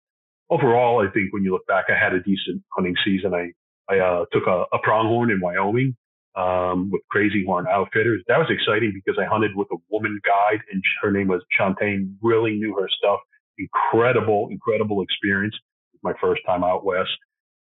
overall, 0.50 1.06
I 1.06 1.12
think 1.12 1.32
when 1.34 1.44
you 1.44 1.52
look 1.52 1.68
back, 1.68 1.86
I 1.90 1.98
had 1.98 2.14
a 2.14 2.22
decent 2.22 2.64
hunting 2.76 2.96
season. 3.06 3.34
I 3.34 3.52
I 3.88 4.00
uh, 4.00 4.26
took 4.32 4.48
a, 4.48 4.66
a, 4.74 4.80
pronghorn 4.82 5.30
in 5.30 5.40
Wyoming 5.40 5.96
um, 6.36 6.90
with 6.92 7.04
Crazy 7.12 7.46
Horn 7.46 7.68
Outfitters. 7.70 8.24
That 8.28 8.40
was 8.40 8.48
exciting 8.50 8.94
because 8.96 9.20
I 9.22 9.26
hunted 9.26 9.56
with 9.56 9.68
a 9.72 9.78
woman 9.92 10.20
guide, 10.26 10.62
and 10.72 10.82
her 11.04 11.12
name 11.12 11.28
was 11.28 11.44
Chantaine. 11.56 12.16
Really 12.24 12.56
knew 12.56 12.76
her 12.80 12.90
stuff. 12.90 13.20
Incredible, 13.60 14.48
incredible 14.50 15.04
experience. 15.04 15.56
My 16.02 16.14
first 16.20 16.42
time 16.48 16.64
out 16.64 16.84
west. 16.84 17.12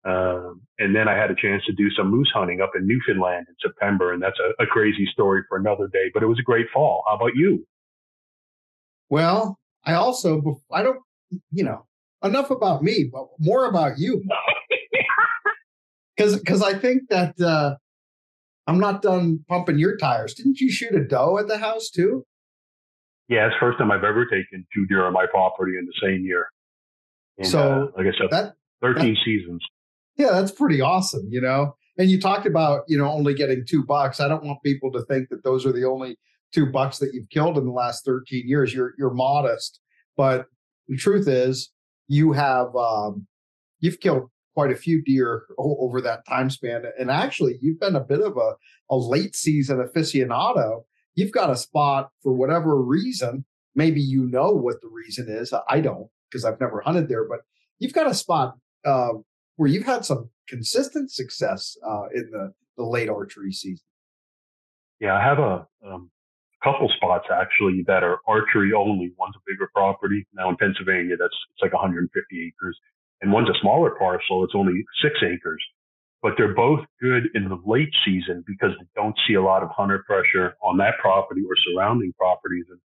Um, 0.04 0.62
and 0.80 0.96
then 0.96 1.08
I 1.08 1.16
had 1.16 1.30
a 1.30 1.36
chance 1.36 1.64
to 1.66 1.74
do 1.74 1.90
some 1.92 2.10
moose 2.10 2.32
hunting 2.34 2.60
up 2.60 2.72
in 2.76 2.88
Newfoundland 2.88 3.46
in 3.48 3.56
September, 3.62 4.14
and 4.14 4.22
that's 4.22 4.40
a, 4.40 4.64
a, 4.64 4.66
crazy 4.66 5.08
story 5.12 5.44
for 5.48 5.60
another 5.60 5.88
day. 5.94 6.10
But 6.12 6.24
it 6.24 6.26
was 6.26 6.40
a 6.40 6.44
great 6.44 6.66
fall. 6.74 7.04
How 7.08 7.18
about 7.18 7.36
you? 7.36 7.68
Well, 9.10 9.60
I 9.86 9.94
also 9.94 10.60
I 10.72 10.82
don't 10.82 11.00
you 11.52 11.64
know 11.64 11.86
enough 12.24 12.50
about 12.50 12.82
me, 12.82 13.10
but 13.12 13.28
more 13.40 13.66
about 13.66 14.00
you. 14.00 14.24
Because 16.18 16.38
because 16.38 16.62
I 16.62 16.78
think 16.78 17.10
that 17.10 17.40
uh, 17.40 17.76
I'm 18.68 18.80
not 18.80 19.02
done 19.02 19.44
pumping 19.48 19.80
your 19.80 19.98
tires. 19.98 20.34
Didn't 20.34 20.60
you 20.60 20.70
shoot 20.70 20.94
a 20.94 21.04
doe 21.04 21.38
at 21.40 21.48
the 21.48 21.58
house 21.58 21.90
too? 21.90 22.26
Yeah, 23.28 23.48
it's 23.48 23.56
the 23.56 23.60
first 23.60 23.80
time 23.80 23.92
I've 23.92 24.04
ever 24.04 24.26
taken 24.26 24.68
two 24.74 24.86
deer 24.88 25.06
on 25.06 25.14
my 25.14 25.26
property 25.26 25.78
in 25.80 25.86
the 25.86 25.94
same 26.02 26.26
year. 26.26 26.48
And, 27.38 27.48
so, 27.48 27.60
uh, 27.60 27.98
like 27.98 28.14
I 28.14 28.18
said, 28.20 28.30
that, 28.30 28.54
13 28.82 29.14
that, 29.14 29.20
seasons. 29.24 29.66
Yeah, 30.18 30.32
that's 30.32 30.52
pretty 30.52 30.82
awesome, 30.82 31.28
you 31.30 31.42
know. 31.42 31.76
And 31.98 32.10
you 32.10 32.20
talked 32.20 32.46
about, 32.46 32.84
you 32.88 32.98
know, 32.98 33.10
only 33.10 33.34
getting 33.34 33.66
two 33.66 33.84
bucks. 33.84 34.20
I 34.20 34.28
don't 34.28 34.44
want 34.44 34.64
people 34.64 34.92
to 34.94 35.04
think 35.06 35.30
that 35.30 35.44
those 35.44 35.66
are 35.66 35.72
the 35.72 35.86
only 35.86 36.18
two 36.52 36.66
bucks 36.66 36.98
that 37.00 37.14
you've 37.14 37.30
killed 37.30 37.58
in 37.58 37.66
the 37.66 37.72
last 37.72 38.06
13 38.06 38.48
years. 38.48 38.74
You're 38.74 38.94
you're 38.98 39.14
modest, 39.14 39.80
but 40.18 40.48
the 40.88 40.98
truth 40.98 41.28
is, 41.28 41.72
you 42.08 42.34
have 42.34 42.76
um, 42.76 43.28
you've 43.80 44.00
killed 44.00 44.30
quite 44.54 44.72
a 44.72 44.76
few 44.76 45.02
deer 45.04 45.46
over 45.58 46.02
that 46.02 46.26
time 46.28 46.50
span. 46.50 46.84
And 47.00 47.10
actually, 47.10 47.58
you've 47.62 47.80
been 47.80 47.96
a 47.96 48.04
bit 48.04 48.22
of 48.22 48.38
a, 48.38 48.54
a 48.90 48.96
late 48.96 49.36
season 49.36 49.78
aficionado. 49.78 50.84
You've 51.16 51.32
got 51.32 51.50
a 51.50 51.56
spot 51.56 52.10
for 52.22 52.34
whatever 52.34 52.82
reason. 52.82 53.46
Maybe 53.76 54.02
you 54.02 54.26
know 54.26 54.52
what 54.52 54.82
the 54.82 54.90
reason 54.90 55.28
is. 55.30 55.54
I 55.70 55.80
don't 55.80 56.10
because 56.30 56.46
I've 56.46 56.60
never 56.60 56.82
hunted 56.82 57.10
there, 57.10 57.28
but 57.28 57.40
you've 57.80 57.94
got 57.94 58.08
a 58.08 58.14
spot 58.14 58.56
uh, 58.86 59.14
where 59.56 59.70
you've 59.70 59.86
had 59.86 60.06
some 60.06 60.30
consistent 60.48 61.12
success 61.12 61.78
uh, 61.88 62.08
in 62.14 62.30
the, 62.32 62.54
the 62.78 62.84
late 62.84 63.10
archery 63.10 63.52
season. 63.52 63.86
Yeah, 65.00 65.16
I 65.16 65.24
have 65.24 65.40
a 65.40 65.68
um, 65.86 66.12
couple 66.64 66.90
spots 66.96 67.26
actually 67.34 67.84
that 67.88 68.04
are 68.04 68.20
archery 68.28 68.74
only. 68.74 69.12
One's 69.18 69.36
a 69.36 69.42
bigger 69.48 69.70
property 69.74 70.28
now 70.34 70.50
in 70.50 70.58
Pennsylvania. 70.58 71.16
That's 71.18 71.36
it's 71.54 71.62
like 71.62 71.74
150 71.74 72.12
acres, 72.48 72.78
and 73.22 73.32
one's 73.32 73.50
a 73.50 73.60
smaller 73.62 73.92
parcel. 73.92 74.44
It's 74.44 74.54
only 74.56 74.84
six 75.02 75.16
acres. 75.24 75.64
But 76.22 76.34
they're 76.38 76.54
both 76.54 76.82
good 77.02 77.30
in 77.34 77.50
the 77.50 77.60
late 77.66 77.92
season 78.06 78.44
because 78.46 78.72
they 78.80 78.86
don't 78.96 79.16
see 79.28 79.34
a 79.34 79.42
lot 79.42 79.64
of 79.64 79.70
hunter 79.70 80.04
pressure 80.06 80.56
on 80.62 80.78
that 80.78 81.00
property 81.02 81.42
or 81.42 81.56
surrounding 81.66 82.14
properties. 82.14 82.66
And 82.70 82.80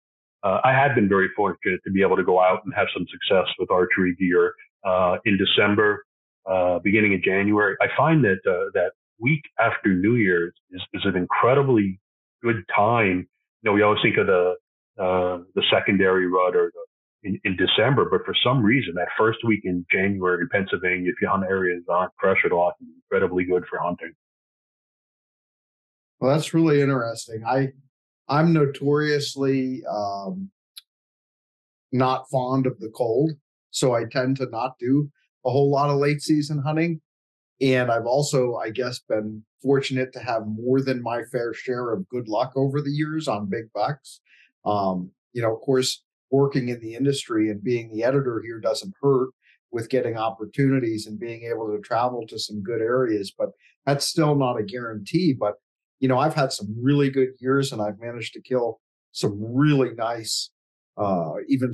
uh, 0.44 0.60
I 0.62 0.70
had 0.70 0.94
been 0.94 1.08
very 1.08 1.28
fortunate 1.34 1.80
to 1.82 1.90
be 1.90 2.00
able 2.02 2.14
to 2.14 2.22
go 2.22 2.38
out 2.40 2.60
and 2.64 2.72
have 2.74 2.86
some 2.94 3.04
success 3.10 3.52
with 3.58 3.72
archery 3.72 4.14
gear 4.14 4.54
uh, 4.84 5.16
in 5.24 5.36
December 5.36 6.03
uh, 6.50 6.78
beginning 6.80 7.14
of 7.14 7.22
January. 7.22 7.76
I 7.80 7.86
find 7.96 8.24
that 8.24 8.40
uh, 8.46 8.70
that 8.74 8.92
week 9.18 9.42
after 9.58 9.94
New 9.94 10.16
Year's 10.16 10.52
is, 10.70 10.82
is 10.92 11.02
an 11.04 11.16
incredibly 11.16 12.00
good 12.42 12.62
time. 12.74 13.28
You 13.62 13.70
know, 13.70 13.72
we 13.72 13.82
always 13.82 14.00
think 14.02 14.16
of 14.18 14.26
the 14.26 14.54
uh, 14.98 15.38
the 15.54 15.62
secondary 15.72 16.26
rut 16.26 16.54
or 16.54 16.70
the, 16.72 17.28
in, 17.28 17.40
in 17.44 17.56
December, 17.56 18.08
but 18.10 18.24
for 18.24 18.34
some 18.44 18.62
reason, 18.62 18.94
that 18.94 19.08
first 19.18 19.38
week 19.44 19.60
in 19.64 19.84
January 19.90 20.42
in 20.42 20.48
Pennsylvania, 20.50 21.10
if 21.10 21.16
you 21.20 21.28
hunt 21.28 21.44
areas 21.44 21.82
that 21.86 21.92
aren't 21.92 22.14
pressured 22.16 22.52
a 22.52 22.56
lot, 22.56 22.74
incredibly 22.80 23.44
good 23.44 23.64
for 23.68 23.78
hunting. 23.78 24.12
Well, 26.20 26.32
that's 26.32 26.54
really 26.54 26.80
interesting. 26.80 27.44
I 27.44 27.72
I'm 28.28 28.52
notoriously 28.52 29.82
um, 29.90 30.50
not 31.92 32.28
fond 32.30 32.66
of 32.66 32.78
the 32.80 32.90
cold. 32.90 33.32
So 33.70 33.94
I 33.94 34.04
tend 34.04 34.36
to 34.36 34.46
not 34.50 34.78
do 34.78 35.10
a 35.44 35.50
whole 35.50 35.70
lot 35.70 35.90
of 35.90 35.96
late 35.96 36.20
season 36.20 36.62
hunting. 36.64 37.00
And 37.60 37.90
I've 37.90 38.06
also, 38.06 38.56
I 38.56 38.70
guess, 38.70 39.00
been 39.08 39.44
fortunate 39.62 40.12
to 40.12 40.18
have 40.18 40.42
more 40.46 40.80
than 40.80 41.02
my 41.02 41.22
fair 41.30 41.54
share 41.54 41.92
of 41.92 42.08
good 42.08 42.28
luck 42.28 42.52
over 42.56 42.80
the 42.80 42.90
years 42.90 43.28
on 43.28 43.48
big 43.48 43.72
bucks. 43.72 44.20
Um, 44.64 45.10
you 45.32 45.42
know, 45.42 45.54
of 45.54 45.60
course, 45.60 46.02
working 46.30 46.68
in 46.68 46.80
the 46.80 46.94
industry 46.94 47.48
and 47.48 47.62
being 47.62 47.92
the 47.92 48.02
editor 48.02 48.42
here 48.44 48.60
doesn't 48.60 48.94
hurt 49.00 49.30
with 49.70 49.88
getting 49.88 50.16
opportunities 50.16 51.06
and 51.06 51.18
being 51.18 51.42
able 51.44 51.66
to 51.68 51.80
travel 51.80 52.24
to 52.28 52.38
some 52.38 52.62
good 52.62 52.80
areas, 52.80 53.32
but 53.36 53.50
that's 53.86 54.06
still 54.06 54.34
not 54.36 54.58
a 54.58 54.62
guarantee. 54.62 55.34
But, 55.38 55.54
you 56.00 56.08
know, 56.08 56.18
I've 56.18 56.34
had 56.34 56.52
some 56.52 56.74
really 56.80 57.10
good 57.10 57.30
years 57.40 57.72
and 57.72 57.82
I've 57.82 57.98
managed 58.00 58.34
to 58.34 58.42
kill 58.42 58.80
some 59.12 59.36
really 59.40 59.92
nice, 59.94 60.50
uh, 60.96 61.34
even 61.48 61.72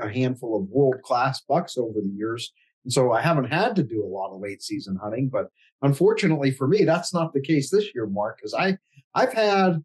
a 0.00 0.08
handful 0.08 0.56
of 0.56 0.68
world 0.68 1.02
class 1.02 1.40
bucks 1.48 1.76
over 1.76 2.00
the 2.00 2.12
years. 2.16 2.52
And 2.86 2.92
so 2.92 3.10
I 3.10 3.20
haven't 3.20 3.52
had 3.52 3.74
to 3.76 3.82
do 3.82 4.04
a 4.04 4.06
lot 4.06 4.32
of 4.32 4.40
late 4.40 4.62
season 4.62 4.94
hunting, 5.02 5.28
but 5.28 5.48
unfortunately 5.82 6.52
for 6.52 6.68
me, 6.68 6.84
that's 6.84 7.12
not 7.12 7.32
the 7.32 7.40
case 7.40 7.68
this 7.68 7.92
year, 7.92 8.06
Mark, 8.06 8.38
because 8.38 8.54
I, 8.54 8.78
I've 9.12 9.32
had, 9.32 9.82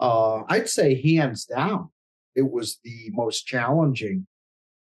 uh, 0.00 0.42
I'd 0.48 0.68
say 0.68 1.00
hands 1.00 1.44
down, 1.44 1.90
it 2.34 2.50
was 2.50 2.80
the 2.82 3.10
most 3.12 3.46
challenging 3.46 4.26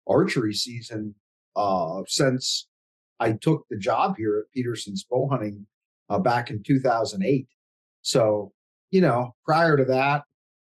archery 0.05 0.53
season 0.53 1.15
uh, 1.55 2.01
since 2.05 2.67
I 3.21 3.31
took 3.31 3.65
the 3.69 3.77
job 3.77 4.17
here 4.17 4.39
at 4.39 4.51
Petersen's 4.53 5.05
Bow 5.09 5.29
Hunting 5.29 5.67
uh, 6.09 6.19
back 6.19 6.49
in 6.49 6.61
2008. 6.63 7.47
So, 8.01 8.51
you 8.91 8.99
know, 8.99 9.35
prior 9.45 9.77
to 9.77 9.85
that, 9.85 10.23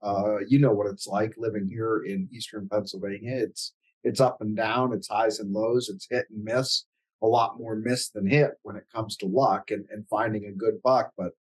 uh, 0.05 0.39
you 0.47 0.61
know 0.61 0.71
what 0.71 0.87
it's 0.87 1.09
like 1.09 1.35
living 1.37 1.69
here 1.69 2.05
in 2.05 2.29
Eastern 2.33 2.69
Pennsylvania. 2.69 3.39
It's 3.39 3.75
it's 4.05 4.21
up 4.21 4.41
and 4.41 4.57
down, 4.57 4.93
it's 4.93 5.09
highs 5.09 5.39
and 5.41 5.53
lows, 5.53 5.89
it's 5.89 6.07
hit 6.11 6.27
and 6.31 6.45
miss. 6.45 6.85
A 7.23 7.27
lot 7.27 7.59
more 7.59 7.77
miss 7.77 8.09
than 8.09 8.27
hit 8.27 8.53
when 8.63 8.77
it 8.77 8.87
comes 8.95 9.17
to 9.19 9.27
luck 9.27 9.71
and, 9.71 9.85
and 9.91 10.09
finding 10.09 10.47
a 10.47 10.53
good 10.53 10.81
buck. 10.83 11.13
But 11.19 11.33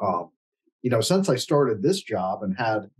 um, 0.00 0.30
you 0.82 0.90
know, 0.90 1.00
since 1.00 1.28
I 1.28 1.36
started 1.36 1.82
this 1.82 2.02
job 2.02 2.42
and 2.42 2.56
had 2.56 2.90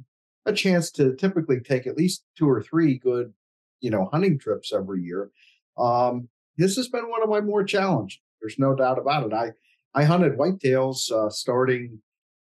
a 0.47 0.53
chance 0.53 0.91
to 0.93 1.15
typically 1.15 1.61
take 1.61 1.87
at 1.87 1.97
least 1.97 2.25
two 2.37 2.49
or 2.49 2.63
three 2.63 2.99
good, 2.99 3.33
you 3.81 3.91
know, 3.91 4.09
hunting 4.13 4.39
trips 4.39 4.73
every 4.73 5.03
year. 5.03 5.31
Um, 5.79 6.29
this 6.57 6.77
has 6.77 6.89
been 6.89 7.09
one 7.09 7.23
of 7.23 7.29
my 7.29 7.41
more 7.41 7.65
challenging. 7.65 8.21
There's 8.41 8.59
no 8.59 8.75
doubt 8.75 8.99
about 8.99 9.27
it. 9.27 9.33
I 9.33 9.53
I 9.95 10.05
hunted 10.05 10.39
whitetails 10.39 11.11
uh, 11.11 11.31
starting 11.31 12.01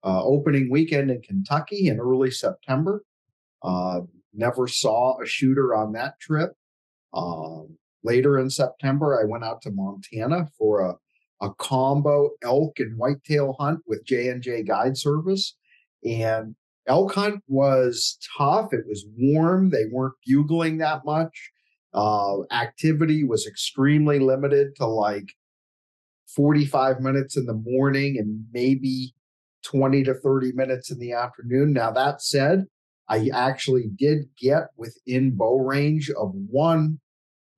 uh, 0.04 0.24
opening 0.24 0.70
weekend 0.70 1.10
in 1.10 1.22
Kentucky 1.22 1.88
in 1.88 2.00
early 2.00 2.32
September. 2.32 3.04
Uh, 3.64 4.02
never 4.36 4.68
saw 4.68 5.22
a 5.22 5.26
shooter 5.26 5.76
on 5.76 5.94
that 5.94 6.20
trip. 6.20 6.52
Um, 7.14 7.78
later 8.04 8.38
in 8.38 8.50
September, 8.50 9.20
I 9.20 9.26
went 9.26 9.44
out 9.44 9.62
to 9.64 9.72
Montana 9.72 10.48
for 10.58 10.82
a 10.82 10.96
a 11.42 11.54
combo 11.56 12.30
elk 12.44 12.80
and 12.80 12.98
whitetail 12.98 13.56
hunt 13.60 13.82
with 13.86 14.06
J 14.06 14.30
and 14.30 14.42
J 14.42 14.64
Guide 14.64 14.98
Service, 14.98 15.56
and 16.04 16.56
elk 16.88 17.14
hunt 17.14 17.44
was 17.48 18.18
tough. 18.38 18.74
It 18.74 18.86
was 18.88 19.06
warm. 19.18 19.70
They 19.70 19.86
weren't 19.92 20.16
bugling 20.26 20.78
that 20.78 21.06
much. 21.06 21.52
Uh, 21.94 22.44
activity 22.52 23.24
was 23.24 23.48
extremely 23.48 24.20
limited 24.20 24.76
to 24.76 24.86
like 24.86 25.34
45 26.36 27.00
minutes 27.00 27.38
in 27.38 27.46
the 27.46 27.54
morning 27.54 28.18
and 28.18 28.46
maybe 28.52 29.14
20 29.64 30.04
to 30.04 30.14
30 30.14 30.52
minutes 30.54 30.92
in 30.92 31.00
the 31.00 31.14
afternoon. 31.14 31.74
Now, 31.74 31.92
that 31.92 32.22
said, 32.22 32.66
I 33.08 33.30
actually 33.34 33.90
did 33.96 34.30
get 34.38 34.68
within 34.78 35.36
bow 35.36 35.60
range 35.60 36.10
of 36.10 36.32
one 36.34 37.00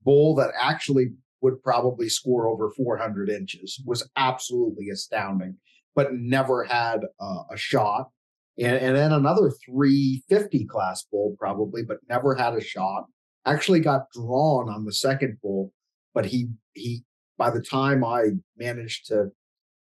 bull 0.04 0.36
that 0.36 0.52
actually 0.60 1.12
would 1.42 1.62
probably 1.64 2.10
score 2.10 2.48
over 2.48 2.72
400 2.72 3.30
inches, 3.30 3.82
was 3.86 4.10
absolutely 4.18 4.90
astounding, 4.90 5.58
but 5.96 6.14
never 6.14 6.64
had 6.64 7.02
uh, 7.20 7.44
a 7.52 7.58
shot 7.58 8.10
and, 8.60 8.76
and 8.78 8.96
then 8.96 9.12
another 9.12 9.52
350 9.66 10.66
class 10.66 11.06
bull 11.12 11.36
probably, 11.38 11.84
but 11.84 11.98
never 12.10 12.36
had 12.36 12.56
a 12.56 12.62
shot. 12.62 13.06
Actually 13.46 13.80
got 13.80 14.12
drawn 14.12 14.70
on 14.70 14.86
the 14.86 14.94
second 14.94 15.38
bull, 15.42 15.72
but 16.14 16.26
he 16.26 16.48
he 16.74 17.04
by 17.38 17.50
the 17.50 17.62
time 17.62 18.04
I 18.04 18.32
managed 18.58 19.08
to 19.08 19.28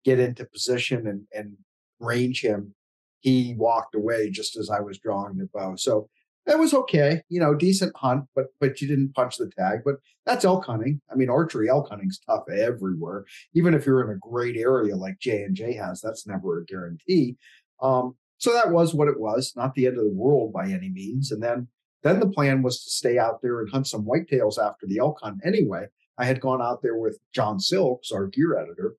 get 0.05 0.19
into 0.19 0.45
position 0.45 1.07
and, 1.07 1.23
and 1.33 1.57
range 1.99 2.43
him, 2.43 2.75
he 3.21 3.55
walked 3.59 3.95
away 3.95 4.31
just 4.31 4.57
as 4.57 4.71
I 4.71 4.81
was 4.81 4.99
drawing 4.99 5.37
the 5.37 5.49
bow. 5.53 5.77
So 5.77 6.09
that 6.47 6.59
was 6.59 6.73
okay, 6.73 7.21
you 7.29 7.39
know, 7.39 7.55
decent 7.55 7.95
hunt, 7.97 8.25
but 8.35 8.47
but 8.59 8.81
you 8.81 8.89
didn't 8.89 9.15
punch 9.15 9.37
the 9.37 9.51
tag. 9.51 9.81
But 9.85 9.97
that's 10.25 10.47
elk 10.47 10.65
hunting. 10.65 11.01
I 11.13 11.15
mean, 11.15 11.29
archery 11.29 11.69
elk 11.69 11.91
hunting's 11.91 12.19
tough 12.19 12.45
everywhere. 12.49 13.27
Even 13.55 13.75
if 13.75 13.85
you're 13.85 14.03
in 14.03 14.17
a 14.17 14.19
great 14.19 14.57
area 14.57 14.97
like 14.97 15.19
J 15.21 15.43
and 15.43 15.55
J 15.55 15.75
has, 15.75 16.01
that's 16.01 16.27
never 16.27 16.59
a 16.59 16.65
guarantee. 16.65 17.37
Um, 17.83 18.17
so 18.39 18.53
that 18.53 18.71
was 18.71 18.95
what 18.95 19.09
it 19.09 19.21
was, 19.21 19.53
not 19.57 19.75
the 19.75 19.87
end 19.87 19.99
of 19.99 20.05
the 20.05 20.11
world 20.11 20.53
by 20.53 20.69
any 20.69 20.89
means. 20.89 21.33
And 21.33 21.43
then 21.43 21.69
then 22.03 22.21
the 22.21 22.31
plan 22.31 22.63
was 22.63 22.83
to 22.85 22.91
stay 22.91 23.19
out 23.19 23.43
there 23.43 23.61
and 23.61 23.71
hunt 23.71 23.87
some 23.87 24.07
whitetails 24.07 24.59
after 24.59 24.87
the 24.87 24.99
elk 24.99 25.19
hunt 25.21 25.41
anyway. 25.45 25.87
I 26.17 26.25
had 26.25 26.41
gone 26.41 26.63
out 26.63 26.83
there 26.83 26.97
with 26.97 27.19
John 27.35 27.61
Silks, 27.61 28.11
our 28.11 28.27
gear 28.27 28.57
editor, 28.57 28.95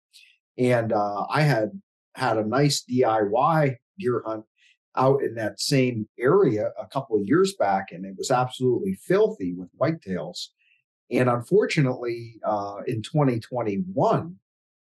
and 0.58 0.94
uh, 0.94 1.26
I 1.30 1.42
had 1.42 1.72
had 2.16 2.38
a 2.38 2.46
nice 2.46 2.84
DIY 2.90 3.78
deer 4.00 4.24
hunt 4.26 4.46
out 4.96 5.22
in 5.22 5.36
that 5.36 5.60
same 5.60 6.08
area 6.20 6.72
a 6.80 6.88
couple 6.88 7.18
of 7.18 7.28
years 7.28 7.54
back, 7.56 7.92
and 7.92 8.06
it 8.06 8.16
was 8.18 8.32
absolutely 8.32 8.98
filthy 9.02 9.54
with 9.54 9.70
whitetails. 9.80 10.48
And 11.12 11.30
unfortunately, 11.30 12.40
uh, 12.46 12.78
in 12.88 13.02
2021, 13.02 14.36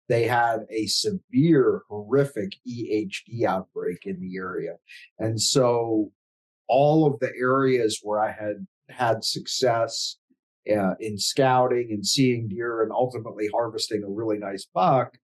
they 0.08 0.26
had 0.26 0.66
a 0.70 0.86
severe, 0.86 1.82
horrific 1.88 2.52
EHD 2.68 3.44
outbreak 3.46 4.04
in 4.04 4.20
the 4.20 4.36
area. 4.36 4.76
And 5.18 5.40
so 5.40 6.12
all 6.68 7.06
of 7.06 7.18
the 7.20 7.32
areas 7.38 8.00
where 8.02 8.20
I 8.20 8.30
had 8.30 8.66
had 8.88 9.24
success 9.24 10.16
uh, 10.70 10.94
in 11.00 11.18
scouting 11.18 11.88
and 11.90 12.06
seeing 12.06 12.48
deer 12.48 12.82
and 12.82 12.92
ultimately 12.92 13.48
harvesting 13.52 14.02
a 14.02 14.08
really 14.08 14.38
nice 14.38 14.66
buck 14.72 15.16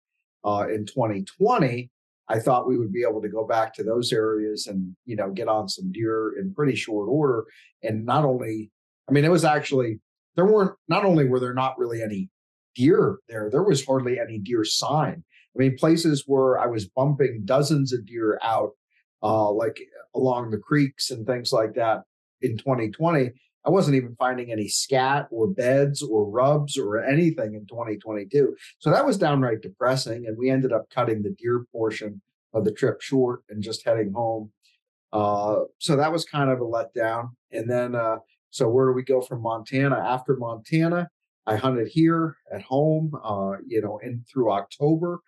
uh, 0.44 0.66
in 0.68 0.86
2020, 0.86 1.90
I 2.30 2.38
thought 2.38 2.68
we 2.68 2.78
would 2.78 2.92
be 2.92 3.02
able 3.02 3.20
to 3.22 3.28
go 3.28 3.44
back 3.44 3.74
to 3.74 3.82
those 3.82 4.12
areas 4.12 4.68
and, 4.68 4.94
you 5.04 5.16
know, 5.16 5.30
get 5.30 5.48
on 5.48 5.68
some 5.68 5.90
deer 5.90 6.34
in 6.38 6.54
pretty 6.54 6.76
short 6.76 7.08
order. 7.08 7.44
And 7.82 8.06
not 8.06 8.24
only, 8.24 8.70
I 9.08 9.12
mean, 9.12 9.24
it 9.24 9.30
was 9.30 9.44
actually, 9.44 9.98
there 10.36 10.46
weren't, 10.46 10.72
not 10.88 11.04
only 11.04 11.26
were 11.26 11.40
there 11.40 11.54
not 11.54 11.76
really 11.76 12.02
any 12.02 12.30
deer 12.76 13.18
there. 13.28 13.50
There 13.50 13.64
was 13.64 13.84
hardly 13.84 14.20
any 14.20 14.38
deer 14.38 14.64
sign. 14.64 15.24
I 15.54 15.58
mean, 15.58 15.76
places 15.76 16.22
where 16.26 16.60
I 16.60 16.66
was 16.66 16.88
bumping 16.88 17.42
dozens 17.44 17.92
of 17.92 18.06
deer 18.06 18.38
out, 18.44 18.70
uh, 19.24 19.50
like 19.50 19.80
along 20.14 20.50
the 20.50 20.58
creeks 20.58 21.10
and 21.10 21.26
things 21.26 21.52
like 21.52 21.74
that 21.74 22.02
in 22.42 22.56
2020. 22.56 23.30
I 23.64 23.70
wasn't 23.70 23.96
even 23.96 24.16
finding 24.18 24.50
any 24.50 24.68
scat 24.68 25.28
or 25.30 25.46
beds 25.46 26.02
or 26.02 26.28
rubs 26.28 26.78
or 26.78 27.02
anything 27.02 27.54
in 27.54 27.66
2022. 27.66 28.56
So 28.78 28.90
that 28.90 29.04
was 29.04 29.18
downright 29.18 29.60
depressing. 29.60 30.26
And 30.26 30.38
we 30.38 30.50
ended 30.50 30.72
up 30.72 30.88
cutting 30.90 31.22
the 31.22 31.34
deer 31.38 31.66
portion 31.72 32.22
of 32.54 32.64
the 32.64 32.72
trip 32.72 33.00
short 33.00 33.42
and 33.50 33.62
just 33.62 33.84
heading 33.84 34.12
home. 34.12 34.50
Uh, 35.12 35.60
so 35.78 35.96
that 35.96 36.12
was 36.12 36.24
kind 36.24 36.50
of 36.50 36.60
a 36.60 36.64
letdown. 36.64 37.30
And 37.52 37.68
then, 37.68 37.94
uh, 37.94 38.16
so 38.50 38.68
where 38.68 38.86
do 38.86 38.92
we 38.92 39.02
go 39.02 39.20
from 39.20 39.42
Montana? 39.42 39.96
After 39.96 40.36
Montana, 40.36 41.10
I 41.46 41.56
hunted 41.56 41.88
here 41.88 42.36
at 42.52 42.62
home, 42.62 43.12
uh, 43.22 43.52
you 43.66 43.80
know, 43.80 43.98
in 44.02 44.24
through 44.30 44.52
October, 44.52 45.20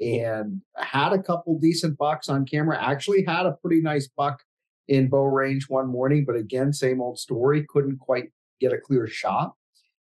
and 0.00 0.60
had 0.76 1.12
a 1.12 1.22
couple 1.22 1.58
decent 1.58 1.98
bucks 1.98 2.28
on 2.28 2.46
camera. 2.46 2.82
Actually, 2.82 3.24
had 3.24 3.46
a 3.46 3.52
pretty 3.52 3.80
nice 3.80 4.08
buck 4.08 4.42
in 4.88 5.08
bow 5.08 5.24
range 5.24 5.68
one 5.68 5.88
morning, 5.88 6.24
but 6.26 6.36
again, 6.36 6.72
same 6.72 7.00
old 7.00 7.18
story. 7.18 7.64
Couldn't 7.68 7.98
quite 7.98 8.30
get 8.60 8.72
a 8.72 8.78
clear 8.78 9.06
shot. 9.06 9.54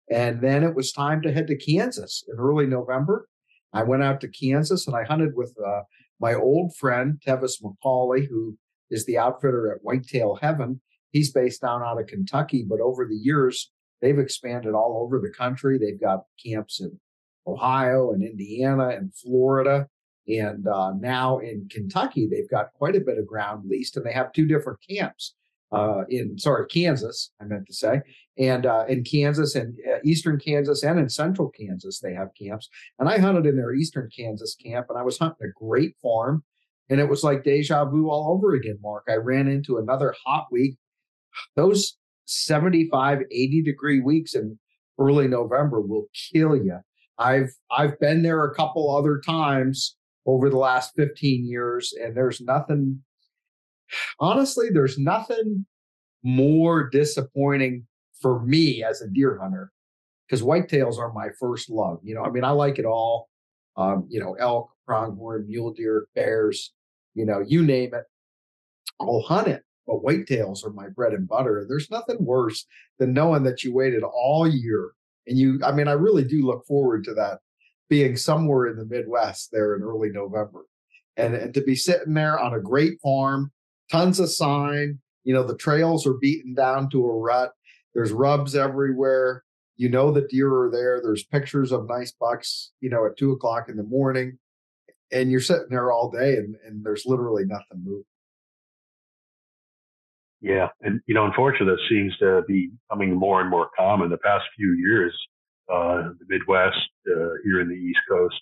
And 0.10 0.42
then 0.42 0.64
it 0.64 0.76
was 0.76 0.92
time 0.92 1.22
to 1.22 1.32
head 1.32 1.48
to 1.48 1.58
Kansas 1.58 2.24
in 2.28 2.38
early 2.38 2.66
November. 2.66 3.28
I 3.74 3.84
went 3.84 4.04
out 4.04 4.22
to 4.22 4.28
Kansas 4.28 4.88
and 4.88 4.96
I 4.96 5.04
hunted 5.04 5.36
with 5.36 5.56
uh, 5.66 5.82
my 6.20 6.34
old 6.34 6.76
friend 6.76 7.20
Tevis 7.26 7.62
McCauley, 7.62 8.28
who 8.28 8.58
is 8.92 9.06
the 9.06 9.18
outfitter 9.18 9.72
at 9.72 9.84
Whitetail 9.84 10.38
Heaven. 10.42 10.82
He's 11.12 11.32
based 11.32 11.62
down 11.62 11.82
out 11.84 12.00
of 12.00 12.08
Kentucky, 12.08 12.66
but 12.68 12.80
over 12.80 13.08
the 13.08 13.16
years 13.16 13.72
they've 14.02 14.20
expanded 14.20 14.74
all 14.74 15.02
over 15.04 15.20
the 15.20 15.34
country. 15.36 15.78
They've 15.78 16.00
got 16.00 16.24
camps 16.44 16.82
in 16.82 17.00
Ohio 17.48 18.12
and 18.12 18.24
Indiana 18.24 18.90
and 18.90 19.14
Florida. 19.16 19.88
And 20.28 20.68
uh, 20.68 20.94
now 21.00 21.40
in 21.40 21.68
Kentucky, 21.70 22.28
they've 22.30 22.50
got 22.50 22.74
quite 22.74 22.96
a 22.96 23.02
bit 23.02 23.18
of 23.18 23.28
ground 23.28 23.64
leased, 23.68 23.98
and 23.98 24.06
they 24.06 24.14
have 24.14 24.32
two 24.32 24.46
different 24.46 24.80
camps 24.88 25.36
uh, 25.74 26.04
in 26.08 26.38
sorry 26.38 26.68
Kansas, 26.68 27.32
I 27.42 27.46
meant 27.46 27.66
to 27.68 27.74
say, 27.74 28.02
and 28.38 28.66
uh, 28.66 28.86
in 28.88 29.04
Kansas 29.04 29.56
and 29.56 29.76
uh, 29.92 29.98
eastern 30.06 30.40
Kansas 30.40 30.84
and 30.84 31.00
in 31.00 31.10
central 31.10 31.50
Kansas 31.50 32.00
they 32.00 32.14
have 32.14 32.30
camps. 32.40 32.70
And 33.00 33.10
I 33.10 33.18
hunted 33.18 33.48
in 33.48 33.58
their 33.58 33.74
eastern 33.74 34.10
Kansas 34.16 34.56
camp, 34.56 34.88
and 34.90 34.98
I 34.98 35.04
was 35.04 35.18
hunting 35.18 35.48
a 35.48 35.66
great 35.66 35.96
farm, 36.02 36.44
and 36.90 37.00
it 37.00 37.10
was 37.10 37.24
like 37.24 37.44
deja 37.44 37.86
vu 37.86 38.10
all 38.10 38.34
over 38.34 38.54
again. 38.54 38.78
Mark, 38.82 39.06
I 39.10 39.16
ran 39.16 39.48
into 39.48 39.78
another 39.78 40.14
hot 40.26 40.48
week. 40.52 40.78
Those 41.56 41.98
75, 42.26 43.22
80 43.32 43.64
degree 43.64 44.00
weeks 44.00 44.36
in 44.36 44.60
early 45.00 45.28
November 45.28 45.82
will 45.82 46.06
kill 46.32 46.56
you. 46.56 46.78
I've 47.18 47.52
I've 47.72 48.00
been 48.00 48.22
there 48.22 48.44
a 48.44 48.54
couple 48.54 48.96
other 48.96 49.20
times 49.26 49.96
over 50.26 50.50
the 50.50 50.58
last 50.58 50.94
15 50.96 51.46
years, 51.46 51.94
and 52.02 52.16
there's 52.16 52.42
nothing 52.42 53.04
honestly, 54.20 54.70
there's 54.72 54.98
nothing 54.98 55.66
more 56.24 56.90
disappointing 56.90 57.86
for 58.22 58.42
me 58.42 58.84
as 58.84 59.02
a 59.02 59.08
deer 59.08 59.38
hunter 59.42 59.72
because 60.28 60.42
whitetails 60.42 60.98
are 60.98 61.12
my 61.14 61.30
first 61.40 61.70
love. 61.70 62.00
You 62.04 62.16
know, 62.16 62.24
I 62.24 62.30
mean, 62.30 62.44
I 62.44 62.52
like 62.52 62.80
it 62.80 62.86
all. 62.86 63.30
Um, 63.76 64.06
you 64.10 64.20
know, 64.20 64.34
elk, 64.36 64.70
pronghorn, 64.86 65.48
mule 65.48 65.74
deer, 65.74 66.08
bears, 66.16 66.74
you 67.16 67.26
know, 67.26 67.44
you 67.46 67.64
name 67.64 67.94
it. 67.94 68.04
I'll 69.00 69.22
hunt 69.22 69.48
it. 69.48 69.64
But 69.88 70.04
whitetails 70.04 70.66
are 70.66 70.70
my 70.70 70.88
bread 70.90 71.14
and 71.14 71.28
butter. 71.28 71.66
There's 71.68 71.92
nothing 71.92 72.18
worse 72.20 72.66
than 73.00 73.14
knowing 73.14 73.44
that 73.44 73.64
you 73.64 73.74
waited 73.74 74.04
all 74.04 74.48
year. 74.48 74.92
And 75.28 75.38
you, 75.38 75.60
I 75.66 75.72
mean, 75.72 75.88
I 75.88 75.94
really 75.94 76.24
do 76.24 76.46
look 76.46 76.66
forward 76.66 77.04
to 77.06 77.14
that 77.16 77.40
being 77.94 78.18
somewhere 78.18 78.66
in 78.66 78.76
the 78.76 78.86
Midwest 78.86 79.52
there 79.52 79.76
in 79.76 79.84
early 79.84 80.10
November. 80.10 80.66
And, 81.16 81.36
and 81.36 81.54
to 81.54 81.62
be 81.62 81.76
sitting 81.76 82.16
there 82.16 82.40
on 82.40 82.56
a 82.56 82.60
great 82.60 83.00
farm, 83.04 83.52
tons 83.92 84.20
of 84.20 84.32
sign, 84.32 84.98
you 85.24 85.32
know, 85.32 85.44
the 85.44 85.56
trails 85.56 86.08
are 86.08 86.16
beaten 86.16 86.56
down 86.56 86.90
to 86.90 87.06
a 87.06 87.16
rut. 87.16 87.52
There's 87.94 88.12
rubs 88.12 88.56
everywhere. 88.56 89.44
You 89.78 89.90
know 89.90 90.12
the 90.12 90.28
deer 90.28 90.52
are 90.52 90.72
there. 90.72 91.02
There's 91.04 91.24
pictures 91.24 91.72
of 91.72 91.88
nice 91.88 92.12
bucks, 92.20 92.72
you 92.82 92.90
know, 92.90 93.06
at 93.06 93.16
two 93.16 93.32
o'clock 93.32 93.70
in 93.70 93.78
the 93.78 93.84
morning. 93.84 94.40
And 95.12 95.30
you're 95.30 95.40
sitting 95.40 95.68
there 95.70 95.92
all 95.92 96.10
day 96.10 96.38
and, 96.38 96.56
and 96.66 96.84
there's 96.84 97.06
literally 97.06 97.46
nothing 97.46 97.84
moving. 97.84 98.06
Yeah. 100.42 100.70
And, 100.82 101.00
you 101.06 101.14
know, 101.14 101.26
unfortunately, 101.26 101.76
that 101.76 101.90
seems 101.90 102.18
to 102.18 102.42
be 102.48 102.72
becoming 102.90 103.14
more 103.14 103.40
and 103.40 103.52
more 103.52 103.70
common 103.78 104.10
the 104.10 104.18
past 104.18 104.46
few 104.58 104.74
years. 104.80 105.14
Uh, 105.72 106.10
the 106.20 106.26
Midwest, 106.28 106.76
uh, 107.08 107.36
here 107.44 107.62
in 107.62 107.70
the 107.70 107.76
East 107.76 108.00
Coast, 108.10 108.42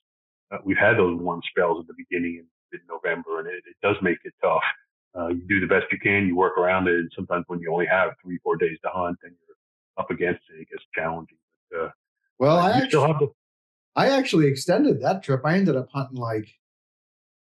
uh, 0.51 0.58
we've 0.63 0.77
had 0.77 0.98
those 0.98 1.20
warm 1.20 1.41
spells 1.50 1.80
at 1.82 1.88
the 1.88 1.94
beginning 1.98 2.46
in 2.74 2.80
November, 2.89 3.39
and 3.39 3.48
it, 3.48 3.63
it 3.68 3.75
does 3.82 3.96
make 4.01 4.18
it 4.24 4.34
tough 4.44 4.63
uh, 5.18 5.27
you 5.27 5.41
do 5.48 5.60
the 5.60 5.68
best 5.68 5.86
you 5.91 6.00
can, 6.00 6.27
you 6.27 6.36
work 6.36 6.58
around 6.58 6.88
it. 6.88 6.96
And 6.96 7.12
sometimes 7.15 7.46
when 7.48 7.60
you 7.60 7.72
only 7.72 7.86
have 7.86 8.12
three, 8.24 8.39
four 8.44 8.56
days 8.56 8.77
to 8.84 8.89
hunt 8.89 9.18
and 9.24 9.34
you're 9.34 10.03
up 10.03 10.10
against 10.10 10.41
it, 10.53 10.62
it 10.62 10.70
gets 10.70 10.84
challenging. 10.96 11.38
But, 11.70 11.80
uh, 11.80 11.89
well, 12.39 12.58
I 12.58 12.72
actually, 12.72 13.27
I 13.96 14.10
actually 14.10 14.48
extended 14.48 15.01
that 15.01 15.24
trip. 15.24 15.41
I 15.46 15.58
ended 15.58 15.75
up 15.75 15.89
hunting 15.94 16.18
like 16.18 16.48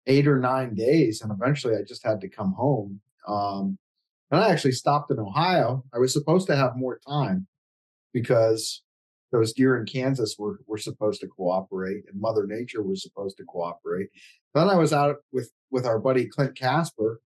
eight 0.07 0.27
or 0.27 0.39
nine 0.39 0.75
days, 0.75 1.21
and 1.21 1.31
eventually 1.31 1.75
I 1.75 1.81
just 1.81 2.05
had 2.05 2.21
to 2.21 2.29
come 2.29 2.53
home. 2.53 3.01
Um, 3.27 3.77
and 4.29 4.43
I 4.43 4.49
actually 4.49 4.73
stopped 4.73 5.11
in 5.11 5.19
Ohio. 5.19 5.83
I 5.93 5.97
was 5.97 6.13
supposed 6.13 6.47
to 6.47 6.55
have 6.55 6.77
more 6.77 6.99
time 7.07 7.47
because 8.13 8.83
those 9.31 9.53
deer 9.53 9.77
in 9.77 9.85
Kansas 9.85 10.35
were 10.37 10.59
were 10.67 10.77
supposed 10.77 11.21
to 11.21 11.27
cooperate, 11.27 12.03
and 12.09 12.19
Mother 12.19 12.45
Nature 12.47 12.83
was 12.83 13.03
supposed 13.03 13.37
to 13.37 13.45
cooperate. 13.45 14.09
Then 14.53 14.69
I 14.69 14.75
was 14.75 14.93
out 14.93 15.17
with 15.31 15.51
with 15.71 15.85
our 15.85 15.99
buddy 15.99 16.27
Clint 16.27 16.55
Casper, 16.57 17.21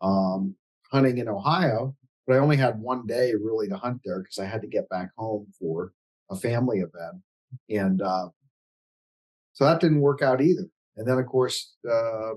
um, 0.00 0.54
hunting 0.90 1.18
in 1.18 1.28
Ohio, 1.28 1.94
but 2.26 2.34
I 2.34 2.38
only 2.38 2.56
had 2.56 2.78
one 2.80 3.06
day 3.06 3.32
really 3.34 3.68
to 3.68 3.76
hunt 3.76 4.00
there 4.04 4.20
because 4.20 4.38
I 4.38 4.46
had 4.46 4.62
to 4.62 4.68
get 4.68 4.88
back 4.88 5.10
home 5.16 5.46
for 5.58 5.92
a 6.30 6.36
family 6.36 6.78
event. 6.78 7.22
And 7.68 8.00
uh, 8.00 8.28
so 9.52 9.64
that 9.64 9.80
didn't 9.80 10.00
work 10.00 10.22
out 10.22 10.40
either. 10.40 10.66
And 10.96 11.06
then, 11.06 11.18
of 11.18 11.26
course, 11.26 11.74
uh, 11.90 12.32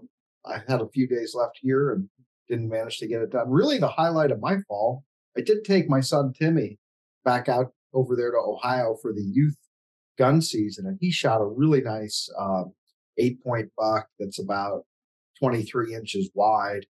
I 0.45 0.61
had 0.67 0.81
a 0.81 0.89
few 0.89 1.07
days 1.07 1.33
left 1.35 1.59
here 1.61 1.93
and 1.93 2.09
didn't 2.47 2.69
manage 2.69 2.99
to 2.99 3.07
get 3.07 3.21
it 3.21 3.31
done. 3.31 3.49
Really, 3.49 3.77
the 3.77 3.87
highlight 3.87 4.31
of 4.31 4.39
my 4.39 4.57
fall, 4.67 5.03
I 5.37 5.41
did 5.41 5.63
take 5.63 5.89
my 5.89 5.99
son 5.99 6.33
Timmy 6.33 6.77
back 7.23 7.49
out 7.49 7.73
over 7.95 8.15
there 8.15 8.31
to 8.31 8.37
Ohio 8.37 8.95
for 9.01 9.11
the 9.11 9.23
youth 9.23 9.57
gun 10.17 10.41
season, 10.41 10.85
and 10.85 10.97
he 11.01 11.11
shot 11.11 11.41
a 11.41 11.45
really 11.45 11.81
nice 11.81 12.29
uh, 12.39 12.65
eight 13.17 13.41
point 13.43 13.71
buck 13.77 14.07
that's 14.19 14.39
about 14.39 14.83
23 15.39 15.95
inches 15.95 16.29
wide 16.33 16.85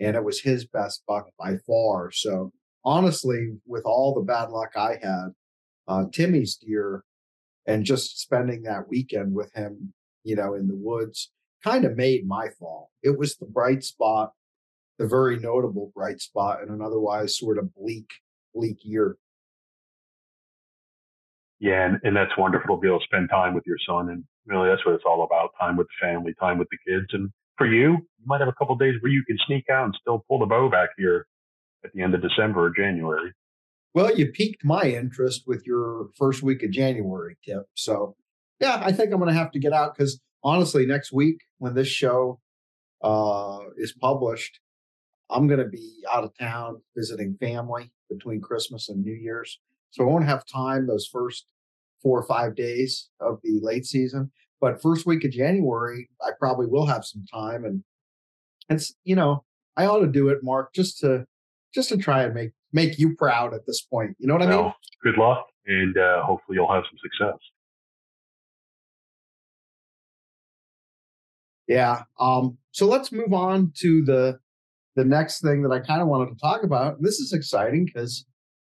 and 0.00 0.16
it 0.16 0.24
was 0.24 0.40
his 0.40 0.66
best 0.66 1.02
buck 1.06 1.28
by 1.38 1.56
far. 1.66 2.10
So 2.10 2.52
honestly, 2.84 3.58
with 3.66 3.84
all 3.84 4.14
the 4.14 4.22
bad 4.22 4.50
luck 4.50 4.70
I 4.74 4.96
had, 5.00 5.28
uh, 5.86 6.04
Timmy's 6.12 6.56
deer 6.56 7.04
and 7.66 7.84
just 7.84 8.18
spending 8.18 8.62
that 8.62 8.88
weekend 8.88 9.34
with 9.34 9.52
him, 9.54 9.92
you 10.24 10.36
know, 10.36 10.54
in 10.54 10.66
the 10.66 10.76
woods 10.76 11.30
kind 11.62 11.84
of 11.84 11.96
made 11.96 12.26
my 12.26 12.48
fall. 12.58 12.90
It 13.02 13.18
was 13.18 13.36
the 13.36 13.46
bright 13.46 13.84
spot, 13.84 14.32
the 14.98 15.06
very 15.06 15.38
notable 15.38 15.92
bright 15.94 16.20
spot 16.20 16.62
in 16.62 16.70
an 16.70 16.80
otherwise 16.82 17.38
sort 17.38 17.58
of 17.58 17.74
bleak, 17.74 18.08
bleak 18.54 18.78
year. 18.82 19.16
Yeah, 21.60 21.86
and, 21.86 21.98
and 22.02 22.16
that's 22.16 22.36
wonderful 22.38 22.76
to 22.76 22.80
be 22.80 22.88
able 22.88 23.00
to 23.00 23.04
spend 23.04 23.28
time 23.28 23.54
with 23.54 23.64
your 23.66 23.76
son. 23.86 24.08
And 24.08 24.24
really, 24.46 24.68
that's 24.68 24.84
what 24.84 24.94
it's 24.94 25.04
all 25.06 25.24
about 25.24 25.50
time 25.60 25.76
with 25.76 25.86
the 25.88 26.06
family, 26.06 26.34
time 26.40 26.58
with 26.58 26.68
the 26.70 26.78
kids. 26.90 27.06
And 27.12 27.30
for 27.58 27.66
you, 27.66 27.92
you 27.92 28.26
might 28.26 28.40
have 28.40 28.48
a 28.48 28.54
couple 28.54 28.74
days 28.76 28.94
where 29.00 29.12
you 29.12 29.22
can 29.26 29.36
sneak 29.46 29.68
out 29.70 29.84
and 29.84 29.96
still 30.00 30.24
pull 30.26 30.38
the 30.38 30.46
bow 30.46 30.70
back 30.70 30.88
here 30.96 31.26
at 31.84 31.92
the 31.92 32.02
end 32.02 32.14
of 32.14 32.22
December 32.22 32.66
or 32.66 32.70
January. 32.70 33.32
Well, 33.92 34.16
you 34.16 34.28
piqued 34.32 34.64
my 34.64 34.84
interest 34.84 35.42
with 35.46 35.66
your 35.66 36.08
first 36.16 36.42
week 36.42 36.62
of 36.62 36.70
January 36.70 37.36
tip. 37.44 37.66
So, 37.74 38.16
yeah, 38.60 38.80
I 38.82 38.92
think 38.92 39.12
I'm 39.12 39.18
going 39.18 39.32
to 39.32 39.38
have 39.38 39.50
to 39.52 39.58
get 39.58 39.72
out 39.72 39.94
because 39.94 40.20
honestly, 40.42 40.86
next 40.86 41.12
week 41.12 41.42
when 41.58 41.74
this 41.74 41.88
show 41.88 42.40
uh, 43.02 43.60
is 43.76 43.92
published, 43.92 44.60
I'm 45.28 45.46
going 45.46 45.60
to 45.60 45.68
be 45.68 46.02
out 46.12 46.24
of 46.24 46.36
town 46.38 46.82
visiting 46.96 47.36
family 47.38 47.92
between 48.08 48.40
Christmas 48.40 48.88
and 48.88 49.04
New 49.04 49.14
Year's. 49.14 49.58
So 49.90 50.04
I 50.04 50.06
won't 50.06 50.24
have 50.24 50.44
time 50.46 50.86
those 50.86 51.06
first 51.06 51.46
four 52.02 52.18
or 52.18 52.26
five 52.26 52.54
days 52.54 53.10
of 53.20 53.40
the 53.42 53.60
late 53.62 53.86
season. 53.86 54.30
But 54.60 54.82
first 54.82 55.06
week 55.06 55.24
of 55.24 55.30
January, 55.30 56.08
I 56.22 56.30
probably 56.38 56.66
will 56.66 56.86
have 56.86 57.04
some 57.04 57.24
time, 57.32 57.64
and 57.64 57.82
it's 58.68 58.94
you 59.04 59.16
know 59.16 59.44
I 59.76 59.86
ought 59.86 60.00
to 60.00 60.06
do 60.06 60.28
it, 60.28 60.38
Mark, 60.42 60.74
just 60.74 60.98
to 61.00 61.24
just 61.74 61.88
to 61.88 61.96
try 61.96 62.24
and 62.24 62.34
make 62.34 62.52
make 62.72 62.98
you 62.98 63.16
proud 63.16 63.54
at 63.54 63.66
this 63.66 63.80
point. 63.82 64.16
You 64.18 64.26
know 64.26 64.34
what 64.34 64.42
I 64.42 64.46
mean? 64.46 64.72
Good 65.02 65.16
luck, 65.16 65.46
and 65.66 65.96
uh, 65.96 66.22
hopefully 66.24 66.56
you'll 66.56 66.72
have 66.72 66.84
some 66.84 66.98
success. 67.02 67.38
Yeah. 71.70 72.02
Um, 72.18 72.58
so 72.72 72.86
let's 72.86 73.12
move 73.12 73.32
on 73.32 73.72
to 73.76 74.04
the 74.04 74.40
the 74.96 75.04
next 75.04 75.40
thing 75.40 75.62
that 75.62 75.70
I 75.70 75.78
kind 75.78 76.02
of 76.02 76.08
wanted 76.08 76.30
to 76.30 76.40
talk 76.40 76.64
about. 76.64 76.96
And 76.96 77.06
this 77.06 77.20
is 77.20 77.32
exciting 77.32 77.84
because, 77.84 78.26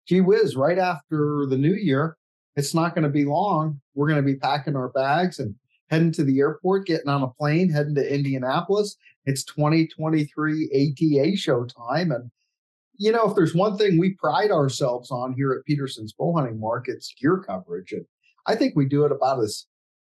gee 0.07 0.21
whiz, 0.21 0.55
right 0.55 0.77
after 0.77 1.45
the 1.47 1.57
new 1.57 1.73
year, 1.73 2.17
it's 2.55 2.73
not 2.73 2.95
going 2.95 3.03
to 3.03 3.09
be 3.09 3.25
long. 3.25 3.81
We're 3.93 4.07
going 4.07 4.23
to 4.23 4.33
be 4.33 4.37
packing 4.37 4.75
our 4.75 4.89
bags 4.89 5.39
and 5.39 5.55
heading 5.89 6.11
to 6.13 6.23
the 6.23 6.39
airport, 6.39 6.87
getting 6.87 7.09
on 7.09 7.23
a 7.23 7.27
plane, 7.27 7.69
heading 7.69 7.95
to 7.95 8.13
Indianapolis. 8.13 8.95
It's 9.25 9.43
2023 9.43 10.95
ATA 10.97 11.35
show 11.35 11.65
time. 11.65 12.11
And, 12.11 12.31
you 12.97 13.11
know, 13.11 13.29
if 13.29 13.35
there's 13.35 13.55
one 13.55 13.77
thing 13.77 13.99
we 13.99 14.15
pride 14.15 14.51
ourselves 14.51 15.11
on 15.11 15.33
here 15.33 15.51
at 15.51 15.65
Petersen's 15.65 16.13
Bow 16.13 16.35
Hunting 16.35 16.59
Markets, 16.59 17.13
gear 17.19 17.43
coverage. 17.45 17.91
And 17.91 18.05
I 18.45 18.55
think 18.55 18.75
we 18.75 18.85
do 18.85 19.05
it 19.05 19.11
about 19.11 19.43
as 19.43 19.65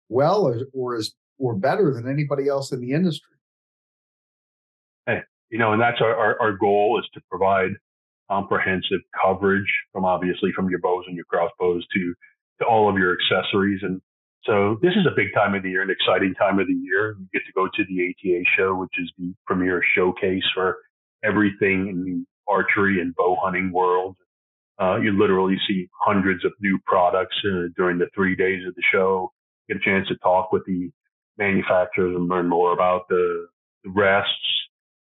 well 0.10 0.46
or, 0.46 0.62
or 0.74 0.96
as 0.96 1.12
or 1.38 1.56
better 1.56 1.94
than 1.94 2.10
anybody 2.10 2.48
else 2.48 2.72
in 2.72 2.80
the 2.80 2.92
industry. 2.92 3.36
Hey, 5.06 5.20
you 5.50 5.58
know, 5.58 5.74
and 5.74 5.82
that's 5.82 6.00
our, 6.02 6.16
our, 6.16 6.42
our 6.42 6.52
goal 6.54 7.00
is 7.00 7.10
to 7.14 7.22
provide 7.30 7.72
comprehensive 8.30 9.02
coverage 9.24 9.72
from 9.92 10.06
obviously 10.06 10.52
from 10.56 10.70
your 10.70 10.80
bows 10.80 11.06
and 11.08 11.16
your 11.16 11.26
crossbows 11.26 11.86
to 11.94 12.14
to 12.60 12.66
all 12.66 12.90
of 12.90 12.98
your 12.98 13.16
accessories 13.16 13.82
and 13.84 14.02
so 14.46 14.78
this 14.82 14.92
is 14.92 15.08
a 15.08 15.16
big 15.16 15.34
time 15.34 15.56
of 15.56 15.64
the 15.64 15.72
year, 15.72 15.82
an 15.82 15.90
exciting 15.90 16.36
time 16.36 16.60
of 16.60 16.68
the 16.68 16.74
year. 16.74 17.16
You 17.20 17.28
get 17.34 17.42
to 17.48 17.54
go 17.54 17.68
to 17.68 17.84
the 17.90 18.14
ATA 18.14 18.44
show, 18.56 18.76
which 18.76 18.94
is 19.00 19.12
the 19.18 19.34
premier 19.48 19.82
showcase 19.96 20.44
for 20.54 20.78
everything 21.24 21.88
in 21.88 22.04
the 22.04 22.26
archery 22.48 23.02
and 23.02 23.16
bow 23.16 23.36
hunting 23.42 23.72
world. 23.72 24.16
Uh, 24.80 24.98
you 24.98 25.18
literally 25.18 25.58
see 25.68 25.90
hundreds 26.06 26.46
of 26.46 26.52
new 26.60 26.78
products 26.86 27.36
uh, 27.46 27.70
during 27.76 27.98
the 27.98 28.08
three 28.14 28.36
days 28.36 28.68
of 28.68 28.76
the 28.76 28.84
show. 28.92 29.32
Get 29.68 29.78
a 29.78 29.80
chance 29.80 30.08
to 30.10 30.16
talk 30.18 30.52
with 30.52 30.64
the 30.66 30.92
manufacturers 31.38 32.16
and 32.16 32.30
learn 32.30 32.48
more 32.48 32.72
about 32.72 33.08
the, 33.10 33.48
the 33.84 33.90
rests 33.90 34.30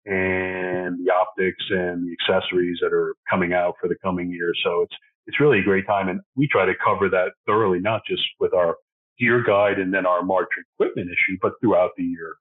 and 0.05 0.99
the 0.99 1.11
optics 1.11 1.63
and 1.69 2.05
the 2.05 2.15
accessories 2.19 2.79
that 2.81 2.93
are 2.93 3.15
coming 3.29 3.53
out 3.53 3.75
for 3.79 3.87
the 3.87 3.95
coming 4.03 4.29
year. 4.29 4.51
So 4.63 4.81
it's 4.81 4.95
it's 5.25 5.39
really 5.39 5.59
a 5.59 5.63
great 5.63 5.87
time, 5.87 6.09
and 6.09 6.19
we 6.35 6.47
try 6.47 6.65
to 6.65 6.73
cover 6.83 7.07
that 7.09 7.31
thoroughly, 7.45 7.79
not 7.79 8.01
just 8.05 8.23
with 8.39 8.53
our 8.53 8.75
gear 9.19 9.41
guide 9.41 9.79
and 9.79 9.93
then 9.93 10.05
our 10.05 10.23
March 10.23 10.49
equipment 10.75 11.07
issue, 11.07 11.37
but 11.41 11.53
throughout 11.61 11.91
the 11.97 12.03
year, 12.03 12.35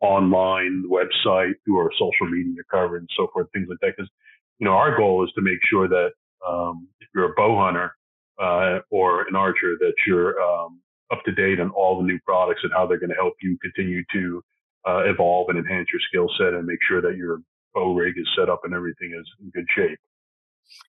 online, 0.00 0.82
the 0.82 0.88
website, 0.88 1.54
through 1.64 1.78
our 1.78 1.90
social 1.98 2.28
media 2.30 2.62
coverage, 2.70 3.00
and 3.00 3.10
so 3.16 3.28
forth, 3.32 3.48
things 3.52 3.66
like 3.68 3.78
that. 3.80 3.94
Because, 3.96 4.10
you 4.58 4.66
know, 4.66 4.72
our 4.72 4.96
goal 4.96 5.24
is 5.24 5.32
to 5.34 5.42
make 5.42 5.58
sure 5.68 5.88
that 5.88 6.10
um, 6.46 6.86
if 7.00 7.08
you're 7.14 7.32
a 7.32 7.34
bow 7.34 7.58
hunter 7.58 7.96
uh, 8.40 8.80
or 8.90 9.26
an 9.26 9.34
archer, 9.34 9.74
that 9.80 9.94
you're 10.06 10.40
um, 10.40 10.80
up 11.10 11.24
to 11.24 11.32
date 11.32 11.58
on 11.58 11.70
all 11.70 11.98
the 11.98 12.06
new 12.06 12.18
products 12.24 12.60
and 12.62 12.72
how 12.72 12.86
they're 12.86 13.00
going 13.00 13.10
to 13.10 13.16
help 13.16 13.34
you 13.42 13.58
continue 13.60 14.02
to 14.12 14.42
uh, 14.86 15.04
evolve 15.04 15.48
and 15.48 15.58
enhance 15.58 15.88
your 15.92 16.00
skill 16.08 16.28
set 16.38 16.54
and 16.54 16.66
make 16.66 16.78
sure 16.88 17.00
that 17.00 17.16
your 17.16 17.40
bow 17.74 17.94
rig 17.94 18.14
is 18.16 18.28
set 18.36 18.48
up 18.48 18.60
and 18.64 18.74
everything 18.74 19.12
is 19.18 19.26
in 19.40 19.50
good 19.50 19.66
shape. 19.74 19.98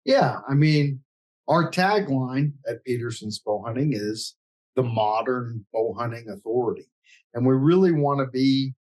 Yeah, 0.06 0.40
I 0.50 0.54
mean, 0.54 1.02
our 1.48 1.72
tagline 1.72 2.54
at 2.68 2.84
Petersen's 2.86 3.40
Bow 3.40 3.64
Hunting 3.66 3.94
is 3.94 4.36
the 4.76 4.84
modern 4.84 5.66
bow 5.74 5.94
hunting 5.98 6.30
authority. 6.30 6.88
And 7.34 7.46
we 7.46 7.54
really 7.54 7.92
want 7.92 8.20
to 8.20 8.28
be, 8.28 8.74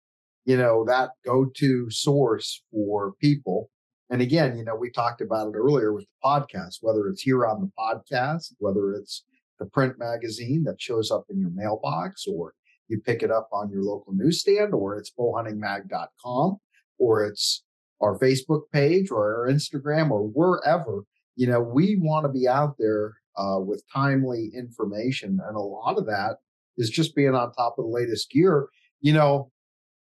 you 0.44 0.56
know, 0.56 0.84
that 0.86 1.10
go 1.24 1.46
to 1.56 1.90
source 1.90 2.62
for 2.70 3.12
people. 3.20 3.70
And 4.10 4.22
again, 4.22 4.56
you 4.56 4.64
know, 4.64 4.74
we 4.74 4.90
talked 4.90 5.20
about 5.20 5.48
it 5.48 5.56
earlier 5.56 5.92
with 5.92 6.04
the 6.04 6.28
podcast, 6.28 6.78
whether 6.80 7.08
it's 7.08 7.22
here 7.22 7.46
on 7.46 7.60
the 7.60 7.70
podcast, 7.78 8.54
whether 8.58 8.92
it's 8.92 9.24
the 9.58 9.66
print 9.66 9.98
magazine 9.98 10.64
that 10.64 10.80
shows 10.80 11.10
up 11.10 11.24
in 11.30 11.38
your 11.38 11.50
mailbox, 11.50 12.26
or 12.26 12.54
you 12.90 13.00
pick 13.00 13.22
it 13.22 13.30
up 13.30 13.48
on 13.52 13.70
your 13.70 13.82
local 13.82 14.12
newsstand, 14.12 14.74
or 14.74 14.96
it's 14.96 15.12
bowhuntingmag.com, 15.18 16.56
or 16.98 17.24
it's 17.24 17.64
our 18.00 18.18
Facebook 18.18 18.62
page 18.72 19.10
or 19.10 19.42
our 19.42 19.52
Instagram 19.52 20.10
or 20.10 20.22
wherever. 20.22 21.04
You 21.36 21.46
know, 21.46 21.60
we 21.60 21.96
want 21.96 22.24
to 22.24 22.32
be 22.32 22.48
out 22.48 22.76
there 22.78 23.14
uh, 23.36 23.58
with 23.60 23.82
timely 23.92 24.50
information. 24.54 25.38
And 25.46 25.56
a 25.56 25.60
lot 25.60 25.98
of 25.98 26.06
that 26.06 26.36
is 26.76 26.90
just 26.90 27.14
being 27.14 27.34
on 27.34 27.52
top 27.52 27.76
of 27.78 27.84
the 27.84 27.90
latest 27.90 28.30
gear. 28.30 28.68
You 29.00 29.12
know, 29.12 29.50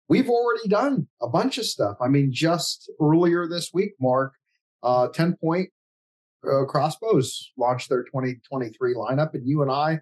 we've 0.08 0.28
already 0.28 0.68
done 0.68 1.08
a 1.20 1.28
bunch 1.28 1.58
of 1.58 1.66
stuff. 1.66 1.96
I 2.00 2.08
mean, 2.08 2.32
just 2.32 2.90
earlier 3.00 3.48
this 3.48 3.70
week, 3.72 3.92
Mark, 4.00 4.34
uh, 4.82 5.08
10 5.08 5.36
point 5.36 5.70
uh, 6.44 6.64
crossbows 6.64 7.52
launched 7.56 7.88
their 7.88 8.02
2023 8.04 8.94
lineup, 8.94 9.34
and 9.34 9.46
you 9.46 9.62
and 9.62 9.70
I 9.70 10.00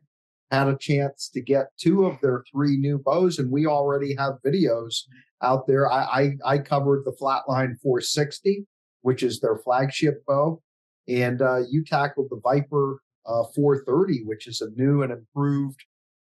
had 0.51 0.69
a 0.69 0.77
chance 0.77 1.29
to 1.33 1.41
get 1.41 1.71
two 1.79 2.05
of 2.05 2.21
their 2.21 2.45
three 2.51 2.77
new 2.77 2.99
bows, 2.99 3.39
and 3.39 3.51
we 3.51 3.67
already 3.67 4.15
have 4.17 4.43
videos 4.45 5.03
out 5.43 5.67
there. 5.67 5.91
I, 5.91 6.03
I, 6.45 6.55
I 6.55 6.59
covered 6.59 7.05
the 7.05 7.13
Flatline 7.13 7.79
460, 7.81 8.67
which 9.03 9.23
is 9.23 9.41
their 9.41 9.59
flagship 9.59 10.25
bow, 10.27 10.61
and 11.09 11.41
uh, 11.41 11.61
you 11.71 11.85
tackled 11.85 12.29
the 12.31 12.41
Viper 12.43 13.01
uh, 13.27 13.45
430, 13.55 14.25
which 14.25 14.47
is 14.47 14.61
a 14.61 14.71
new 14.71 15.03
and 15.03 15.13
improved 15.13 15.85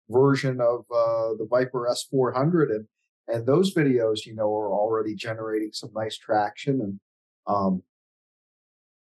version 0.09 0.61
of 0.61 0.81
uh, 0.93 1.33
the 1.37 1.47
Viper 1.49 1.89
S400, 1.91 2.75
and 2.75 2.85
and 3.27 3.45
those 3.45 3.73
videos, 3.73 4.25
you 4.25 4.35
know, 4.35 4.53
are 4.53 4.73
already 4.73 5.15
generating 5.15 5.69
some 5.71 5.91
nice 5.95 6.17
traction. 6.17 6.81
And 6.81 6.99
um, 7.47 7.81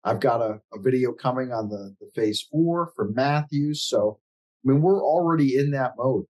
I've 0.03 0.19
got 0.19 0.41
a, 0.41 0.59
a 0.73 0.79
video 0.79 1.13
coming 1.13 1.51
on 1.51 1.69
the 1.69 1.95
the 1.99 2.09
Phase 2.13 2.45
Four 2.51 2.91
from 2.95 3.15
Mathews, 3.15 3.83
so 3.83 4.19
mean, 4.67 4.81
we're 4.81 5.01
already 5.01 5.57
in 5.57 5.71
that 5.71 5.93
mode. 5.97 6.25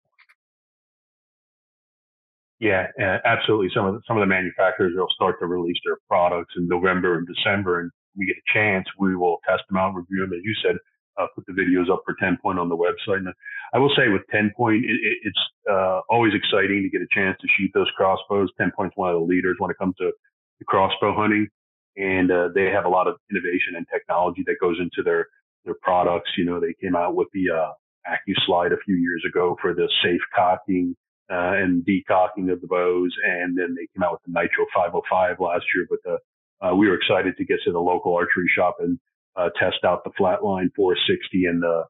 Yeah, 2.60 2.88
absolutely. 3.24 3.70
Some 3.74 3.86
of 3.86 3.94
the, 3.94 4.02
some 4.08 4.18
of 4.18 4.22
the 4.22 4.28
manufacturers 4.28 4.94
will 4.96 5.08
start 5.14 5.40
to 5.40 5.46
release 5.46 5.78
their 5.86 5.98
products 6.08 6.56
in 6.58 6.68
November 6.68 7.18
and 7.18 7.28
December, 7.28 7.82
and 7.82 7.92
we 8.18 8.26
get 8.26 8.36
a 8.36 8.52
chance, 8.52 8.88
we 8.98 9.16
will 9.16 9.38
test 9.48 9.62
them 9.70 9.78
out, 9.78 9.94
review 9.94 10.22
them, 10.22 10.34
as 10.34 10.42
you 10.44 10.56
said, 10.64 10.76
uh, 11.18 11.28
put 11.36 11.46
the 11.46 11.54
videos 11.54 11.92
up 11.92 12.02
for 12.06 12.16
10 12.20 12.38
point 12.42 12.58
on 12.58 12.70
the 12.70 12.76
website. 12.76 13.18
And 13.18 13.34
I 13.74 13.78
will 13.78 13.94
say 13.96 14.10
with 14.10 14.24
10 14.32 14.54
point, 14.58 14.86
it, 14.86 14.98
it's 15.24 15.40
uh, 15.70 16.02
always 16.10 16.34
exciting 16.34 16.82
to 16.82 16.90
get 16.90 17.02
a 17.02 17.08
chance 17.14 17.38
to 17.42 17.48
shoot 17.58 17.70
those 17.74 17.90
crossbows. 17.96 18.50
10 18.58 18.72
point's 18.76 18.98
one 18.98 19.14
of 19.14 19.20
the 19.20 19.26
leaders 19.26 19.58
when 19.60 19.70
it 19.70 19.78
comes 19.78 19.96
to, 19.98 20.12
to 20.12 20.66
crossbow 20.66 21.16
hunting. 21.16 21.48
And 21.96 22.32
uh, 22.32 22.50
they 22.54 22.66
have 22.66 22.86
a 22.86 22.90
lot 22.90 23.08
of 23.08 23.16
innovation 23.32 23.76
and 23.76 23.86
technology 23.92 24.44
that 24.46 24.56
goes 24.62 24.78
into 24.80 25.04
their, 25.04 25.28
their 25.66 25.76
products. 25.82 26.32
You 26.38 26.46
know, 26.46 26.60
they 26.60 26.74
came 26.82 26.96
out 26.96 27.16
with 27.16 27.28
the 27.34 27.50
uh, 27.50 27.72
ACUslide 28.08 28.74
a 28.74 28.84
few 28.86 28.96
years 28.96 29.24
ago 29.28 29.58
for 29.62 29.74
the 29.74 29.90
safe 30.04 30.22
cocking 30.36 30.96
uh, 31.30 31.54
and 31.56 31.86
decocking 31.86 32.52
of 32.52 32.62
the 32.62 32.68
bows. 32.68 33.14
And 33.26 33.58
then 33.58 33.76
they 33.76 33.88
came 33.94 34.04
out 34.04 34.14
with 34.14 34.22
the 34.26 34.32
Nitro 34.32 34.66
505 34.74 35.40
last 35.40 35.66
year. 35.76 35.86
But 35.90 36.00
the, 36.04 36.18
uh, 36.66 36.76
we 36.76 36.88
were 36.88 36.96
excited 36.96 37.36
to 37.38 37.46
get 37.46 37.58
to 37.66 37.72
the 37.72 37.80
local 37.80 38.16
archery 38.16 38.50
shop 38.56 38.78
and 38.80 39.00
uh, 39.36 39.50
test 39.60 39.84
out 39.86 40.04
the 40.04 40.12
flatline 40.20 40.70
460 40.76 41.46
and 41.46 41.62
the, 41.62 41.84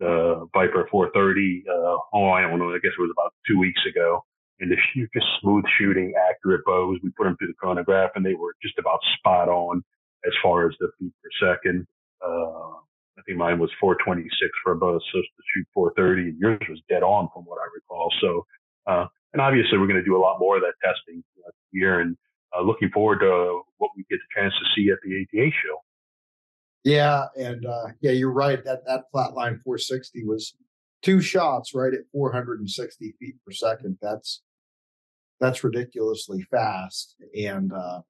the 0.00 0.46
Viper 0.52 0.88
430. 0.90 1.64
Uh, 1.68 1.96
oh, 2.12 2.30
I 2.30 2.42
don't 2.42 2.58
know. 2.58 2.70
I 2.70 2.78
guess 2.82 2.92
it 2.96 3.00
was 3.00 3.14
about 3.16 3.32
two 3.48 3.58
weeks 3.58 3.80
ago. 3.88 4.24
And 4.60 4.70
the 4.70 4.76
just 5.12 5.26
smooth 5.42 5.64
shooting, 5.78 6.14
accurate 6.16 6.64
bows. 6.64 6.98
We 7.02 7.10
put 7.10 7.24
them 7.24 7.36
through 7.36 7.48
the 7.48 7.54
chronograph 7.54 8.10
and 8.14 8.24
they 8.24 8.34
were 8.34 8.54
just 8.62 8.78
about 8.78 9.00
spot 9.18 9.48
on 9.48 9.82
as 10.24 10.32
far 10.42 10.68
as 10.68 10.74
the 10.80 10.88
feet 10.98 11.12
per 11.22 11.54
second. 11.54 11.86
Uh, 12.24 12.80
think 13.26 13.38
mine 13.38 13.58
was 13.58 13.70
426 13.80 14.30
for 14.62 14.72
about 14.72 14.96
a 14.96 15.00
shoot 15.12 15.66
430 15.74 16.30
and 16.30 16.38
yours 16.38 16.60
was 16.68 16.80
dead 16.88 17.02
on 17.02 17.28
from 17.34 17.44
what 17.44 17.58
I 17.58 17.66
recall. 17.74 18.12
So, 18.20 18.46
uh, 18.86 19.06
and 19.32 19.42
obviously 19.42 19.78
we're 19.78 19.86
going 19.86 20.00
to 20.00 20.04
do 20.04 20.16
a 20.16 20.22
lot 20.22 20.38
more 20.38 20.56
of 20.56 20.62
that 20.62 20.74
testing 20.82 21.22
here 21.72 22.00
and 22.00 22.16
uh, 22.56 22.62
looking 22.62 22.90
forward 22.90 23.20
to 23.20 23.62
what 23.78 23.90
we 23.96 24.04
get 24.08 24.18
the 24.18 24.40
chance 24.40 24.54
to 24.54 24.64
see 24.74 24.90
at 24.90 24.98
the 25.04 25.22
ATA 25.22 25.50
show. 25.50 25.76
Yeah, 26.84 27.24
and 27.36 27.66
uh, 27.66 27.88
yeah, 28.00 28.12
you're 28.12 28.30
right. 28.30 28.64
That 28.64 28.86
that 28.86 29.04
flatline 29.12 29.60
460 29.64 30.24
was 30.24 30.54
two 31.02 31.20
shots 31.20 31.74
right 31.74 31.92
at 31.92 32.00
460 32.12 33.14
feet 33.18 33.34
per 33.44 33.52
second. 33.52 33.98
That's 34.00 34.42
that's 35.40 35.64
ridiculously 35.64 36.46
fast, 36.48 37.16
and 37.36 37.72
uh, 37.72 38.02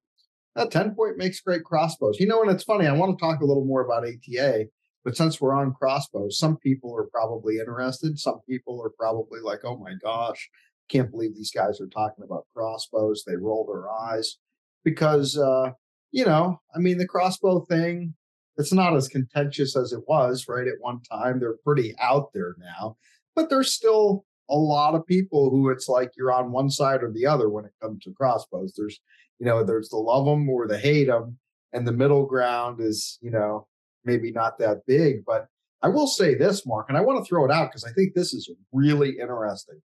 that 0.57 0.71
10 0.71 0.95
point 0.95 1.17
makes 1.17 1.41
great 1.41 1.65
crossbows. 1.65 2.21
You 2.21 2.27
know, 2.27 2.43
and 2.43 2.51
it's 2.51 2.65
funny. 2.65 2.87
I 2.87 2.93
want 2.93 3.19
to 3.19 3.23
talk 3.23 3.41
a 3.41 3.47
little 3.47 3.65
more 3.65 3.83
about 3.83 4.05
ATA, 4.05 4.67
but 5.07 5.17
since 5.17 5.41
we're 5.41 5.55
on 5.55 5.73
crossbows, 5.73 6.37
some 6.37 6.57
people 6.57 6.93
are 6.93 7.07
probably 7.13 7.61
interested. 7.61 8.19
Some 8.19 8.41
people 8.41 8.83
are 8.83 8.91
probably 8.91 9.39
like, 9.41 9.61
"Oh 9.65 9.79
my 9.79 9.93
gosh, 10.03 10.51
can't 10.89 11.13
believe 11.13 11.37
these 11.37 11.53
guys 11.53 11.81
are 11.81 11.87
talking 11.87 12.25
about 12.25 12.49
crossbows." 12.53 13.23
They 13.25 13.37
roll 13.37 13.65
their 13.65 13.89
eyes 13.89 14.39
because, 14.83 15.39
uh, 15.39 15.71
you 16.11 16.25
know, 16.25 16.61
I 16.75 16.81
mean, 16.81 16.99
the 16.99 17.07
crossbow 17.07 17.61
thing 17.67 18.17
it's 18.57 18.73
not 18.73 18.97
as 18.97 19.07
contentious 19.07 19.77
as 19.77 19.93
it 19.93 20.03
was, 20.09 20.47
right? 20.49 20.67
At 20.67 20.81
one 20.81 21.01
time, 21.03 21.39
they're 21.39 21.59
pretty 21.63 21.95
out 22.01 22.33
there 22.33 22.57
now, 22.59 22.97
but 23.37 23.49
there's 23.49 23.73
still 23.73 24.25
a 24.51 24.57
lot 24.57 24.97
of 24.97 25.07
people 25.07 25.51
who 25.51 25.69
it's 25.71 25.89
like 25.89 26.11
you're 26.17 26.33
on 26.33 26.51
one 26.51 26.69
side 26.71 27.05
or 27.05 27.13
the 27.13 27.27
other 27.27 27.49
when 27.49 27.65
it 27.65 27.75
comes 27.81 28.03
to 28.05 28.13
crossbows. 28.13 28.75
There's, 28.77 28.99
you 29.39 29.47
know, 29.47 29.63
there's 29.63 29.91
the 29.91 29.99
love 29.99 30.25
them 30.25 30.49
or 30.49 30.67
the 30.67 30.79
hate 30.79 31.07
them, 31.07 31.39
and 31.73 31.87
the 31.87 31.93
middle 31.93 32.27
ground 32.27 32.81
is, 32.81 33.19
you 33.23 33.31
know, 33.31 33.69
maybe 34.07 34.31
not 34.33 34.59
that 34.59 34.87
big. 34.87 35.25
But 35.27 35.47
I 35.83 35.89
will 35.89 36.07
say 36.07 36.35
this, 36.35 36.67
Mark, 36.67 36.87
and 36.89 36.97
I 36.97 37.03
want 37.03 37.23
to 37.23 37.29
throw 37.29 37.45
it 37.45 37.51
out 37.51 37.71
because 37.71 37.85
I 37.85 37.93
think 37.93 38.15
this 38.15 38.33
is 38.33 38.51
really 38.73 39.19
interesting. 39.21 39.81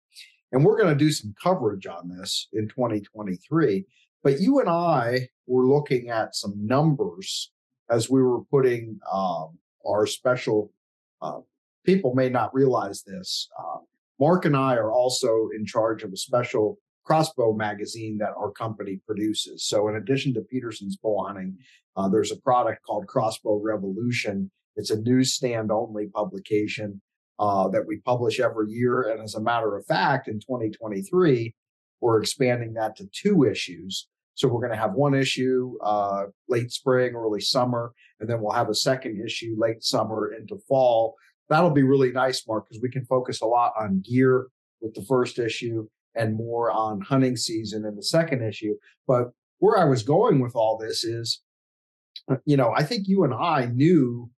And 0.51 0.65
we're 0.65 0.77
going 0.77 0.95
to 0.95 1.03
do 1.03 1.11
some 1.11 1.33
coverage 1.41 1.87
on 1.87 2.09
this 2.09 2.47
in 2.53 2.67
2023. 2.69 3.85
But 4.23 4.39
you 4.39 4.59
and 4.59 4.69
I 4.69 5.27
were 5.47 5.65
looking 5.65 6.09
at 6.09 6.35
some 6.35 6.53
numbers 6.55 7.51
as 7.89 8.09
we 8.09 8.21
were 8.21 8.43
putting 8.45 8.99
um, 9.11 9.57
our 9.85 10.05
special, 10.05 10.71
uh, 11.21 11.39
people 11.85 12.15
may 12.15 12.29
not 12.29 12.53
realize 12.53 13.03
this. 13.03 13.49
Uh, 13.59 13.79
Mark 14.19 14.45
and 14.45 14.55
I 14.55 14.75
are 14.75 14.91
also 14.91 15.49
in 15.55 15.65
charge 15.65 16.03
of 16.03 16.13
a 16.13 16.17
special 16.17 16.77
crossbow 17.11 17.51
magazine 17.51 18.17
that 18.17 18.31
our 18.37 18.49
company 18.51 18.97
produces. 19.05 19.65
So, 19.65 19.89
in 19.89 19.97
addition 19.97 20.33
to 20.33 20.41
Petersen's 20.49 20.95
bow 20.95 21.25
hunting, 21.25 21.57
uh, 21.97 22.07
there's 22.07 22.31
a 22.31 22.39
product 22.39 22.85
called 22.85 23.05
Crossbow 23.05 23.59
Revolution. 23.61 24.49
It's 24.77 24.91
a 24.91 25.01
newsstand 25.01 25.73
only 25.73 26.07
publication 26.07 27.01
uh, 27.37 27.67
that 27.67 27.85
we 27.85 27.97
publish 27.97 28.39
every 28.39 28.69
year. 28.69 29.09
And 29.09 29.21
as 29.21 29.35
a 29.35 29.41
matter 29.41 29.75
of 29.75 29.85
fact, 29.87 30.29
in 30.29 30.35
2023, 30.35 31.53
we're 31.99 32.21
expanding 32.21 32.75
that 32.75 32.95
to 32.95 33.09
two 33.11 33.43
issues. 33.43 34.07
So 34.35 34.47
we're 34.47 34.61
going 34.61 34.71
to 34.71 34.77
have 34.77 34.93
one 34.93 35.13
issue 35.13 35.77
uh, 35.83 36.27
late 36.47 36.71
spring, 36.71 37.13
early 37.13 37.41
summer, 37.41 37.91
and 38.21 38.29
then 38.29 38.41
we'll 38.41 38.53
have 38.53 38.69
a 38.69 38.73
second 38.73 39.21
issue 39.21 39.55
late 39.57 39.83
summer 39.83 40.31
into 40.31 40.57
fall. 40.65 41.15
That'll 41.49 41.71
be 41.71 41.83
really 41.83 42.13
nice, 42.13 42.47
Mark, 42.47 42.69
because 42.69 42.81
we 42.81 42.89
can 42.89 43.03
focus 43.03 43.41
a 43.41 43.47
lot 43.47 43.73
on 43.77 43.99
gear 43.99 44.47
with 44.79 44.93
the 44.93 45.03
first 45.03 45.39
issue 45.39 45.89
and 46.15 46.35
more 46.35 46.71
on 46.71 47.01
hunting 47.01 47.35
season 47.35 47.85
in 47.85 47.95
the 47.95 48.03
second 48.03 48.43
issue. 48.43 48.75
But 49.07 49.31
where 49.59 49.77
I 49.77 49.85
was 49.85 50.03
going 50.03 50.39
with 50.39 50.55
all 50.55 50.77
this 50.77 51.03
is, 51.03 51.41
uh, 52.29 52.37
you 52.45 52.57
know, 52.57 52.73
I 52.75 52.83
think 52.83 53.07
you 53.07 53.23
and 53.23 53.33
I 53.33 53.65
knew 53.65 54.29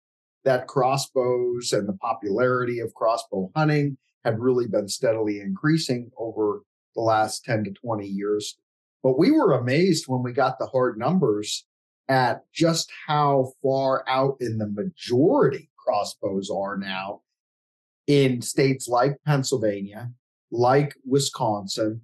that 0.43 0.67
crossbows 0.67 1.71
and 1.71 1.87
the 1.87 1.97
popularity 1.97 2.79
of 2.79 2.93
crossbow 2.93 3.49
hunting 3.55 3.97
had 4.23 4.39
really 4.39 4.67
been 4.67 4.87
steadily 4.87 5.39
increasing 5.39 6.11
over 6.17 6.61
the 6.95 7.01
last 7.01 7.43
10 7.45 7.65
to 7.65 7.71
20 7.71 8.05
years. 8.05 8.57
But 9.01 9.17
we 9.17 9.31
were 9.31 9.53
amazed 9.53 10.05
when 10.07 10.23
we 10.23 10.31
got 10.31 10.59
the 10.59 10.67
hard 10.67 10.97
numbers 10.97 11.65
at 12.07 12.41
just 12.53 12.91
how 13.07 13.51
far 13.61 14.03
out 14.07 14.35
in 14.39 14.57
the 14.57 14.67
majority 14.67 15.69
crossbows 15.77 16.49
are 16.49 16.77
now 16.77 17.21
in 18.07 18.41
states 18.41 18.87
like 18.87 19.17
Pennsylvania, 19.25 20.11
like 20.53 20.93
Wisconsin, 21.05 22.01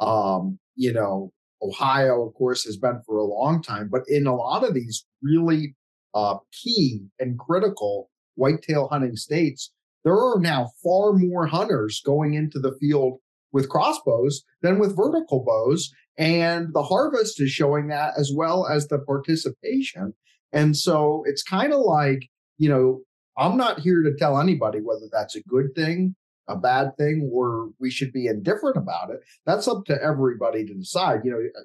um, 0.00 0.58
you 0.74 0.92
know, 0.92 1.32
Ohio, 1.62 2.26
of 2.26 2.34
course, 2.34 2.64
has 2.64 2.78
been 2.78 3.00
for 3.06 3.18
a 3.18 3.24
long 3.24 3.62
time, 3.62 3.88
but 3.92 4.02
in 4.08 4.26
a 4.26 4.34
lot 4.34 4.64
of 4.64 4.74
these 4.74 5.04
really 5.22 5.76
uh, 6.14 6.36
key 6.52 7.02
and 7.18 7.38
critical 7.38 8.08
whitetail 8.36 8.88
hunting 8.90 9.16
states, 9.16 9.70
there 10.02 10.16
are 10.16 10.40
now 10.40 10.70
far 10.82 11.12
more 11.12 11.46
hunters 11.46 12.00
going 12.04 12.32
into 12.32 12.58
the 12.58 12.74
field 12.80 13.18
with 13.52 13.68
crossbows 13.68 14.42
than 14.62 14.78
with 14.78 14.96
vertical 14.96 15.44
bows. 15.44 15.92
And 16.16 16.72
the 16.72 16.82
harvest 16.82 17.40
is 17.40 17.50
showing 17.50 17.88
that 17.88 18.14
as 18.18 18.32
well 18.34 18.66
as 18.66 18.88
the 18.88 18.98
participation. 18.98 20.14
And 20.52 20.76
so 20.76 21.22
it's 21.26 21.42
kind 21.42 21.72
of 21.72 21.80
like, 21.80 22.28
you 22.56 22.70
know, 22.70 23.02
I'm 23.36 23.56
not 23.56 23.80
here 23.80 24.02
to 24.02 24.14
tell 24.18 24.38
anybody 24.38 24.80
whether 24.80 25.06
that's 25.12 25.36
a 25.36 25.42
good 25.42 25.74
thing, 25.74 26.14
a 26.50 26.56
bad 26.56 26.96
thing, 26.98 27.30
or 27.32 27.70
we 27.78 27.90
should 27.90 28.12
be 28.12 28.26
indifferent 28.26 28.76
about 28.76 29.10
it. 29.10 29.20
That's 29.46 29.68
up 29.68 29.84
to 29.86 30.02
everybody 30.02 30.66
to 30.66 30.74
decide. 30.74 31.20
You 31.24 31.30
know, 31.30 31.62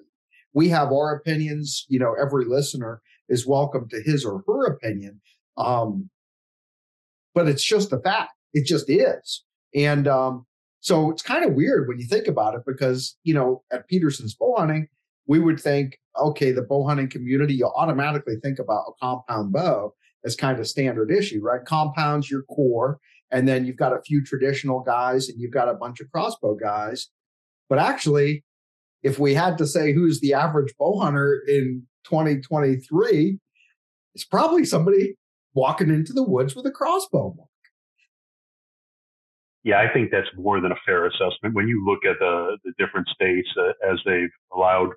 we 0.54 0.70
have 0.70 0.92
our 0.92 1.16
opinions. 1.16 1.86
You 1.90 2.00
know, 2.00 2.16
every 2.20 2.46
listener 2.46 3.02
is 3.28 3.48
welcome 3.48 3.90
to 3.90 4.02
his 4.02 4.24
or 4.24 4.44
her 4.48 4.66
opinion. 4.68 5.22
Um, 5.58 6.10
but 7.34 7.48
it's 7.48 7.64
just 7.64 7.92
a 7.92 8.00
fact. 8.00 8.32
It 8.54 8.66
just 8.66 8.90
is. 8.90 9.44
And 9.76 10.08
um, 10.08 10.46
so 10.80 11.12
it's 11.12 11.22
kind 11.22 11.44
of 11.44 11.54
weird 11.54 11.88
when 11.88 12.00
you 12.00 12.06
think 12.06 12.28
about 12.28 12.56
it 12.56 12.62
because, 12.66 13.18
you 13.24 13.34
know, 13.34 13.64
at 13.72 13.88
Petersen's 13.88 14.36
bow 14.36 14.56
hunting, 14.58 14.88
we 15.28 15.40
would 15.40 15.60
think, 15.60 15.98
okay, 16.18 16.52
the 16.52 16.62
bow 16.62 16.88
hunting 16.88 17.10
community, 17.10 17.56
you 17.56 17.66
automatically 17.76 18.36
think 18.42 18.60
about 18.60 18.86
a 18.88 18.92
compound 19.02 19.52
bow 19.52 19.94
as 20.24 20.36
kind 20.36 20.60
of 20.60 20.68
standard 20.68 21.12
issue, 21.12 21.42
right? 21.42 21.66
Compounds 21.66 22.30
your 22.30 22.44
core, 22.44 23.00
and 23.32 23.48
then 23.48 23.66
you've 23.66 23.78
got 23.78 23.94
a 23.94 24.02
few 24.02 24.24
traditional 24.24 24.82
guys 24.82 25.30
and 25.30 25.40
you've 25.40 25.52
got 25.52 25.70
a 25.70 25.74
bunch 25.74 26.00
of 26.00 26.12
crossbow 26.12 26.56
guys. 26.56 27.10
But 27.70 27.80
actually, 27.80 28.44
if 29.04 29.20
we 29.20 29.34
had 29.34 29.58
to 29.58 29.68
say 29.68 29.94
who's 29.94 30.20
the 30.20 30.34
average 30.34 30.74
bow 30.78 31.00
hunter 31.00 31.42
in 31.48 31.84
2023, 32.06 33.40
it's 34.14 34.24
probably 34.24 34.66
somebody 34.66 35.16
walking 35.54 35.90
into 35.90 36.14
the 36.14 36.24
woods 36.24 36.56
with 36.56 36.66
a 36.66 36.72
crossbow. 36.72 37.36
Yeah, 39.64 39.80
I 39.80 39.92
think 39.92 40.12
that's 40.12 40.30
more 40.38 40.62
than 40.62 40.72
a 40.72 40.78
fair 40.86 41.08
assessment. 41.08 41.56
When 41.56 41.68
you 41.68 41.84
look 41.84 42.06
at 42.06 42.20
the, 42.20 42.58
the 42.64 42.72
different 42.78 43.08
states 43.08 43.50
uh, 43.60 43.92
as 43.92 44.00
they've 44.06 44.30
allowed 44.54 44.90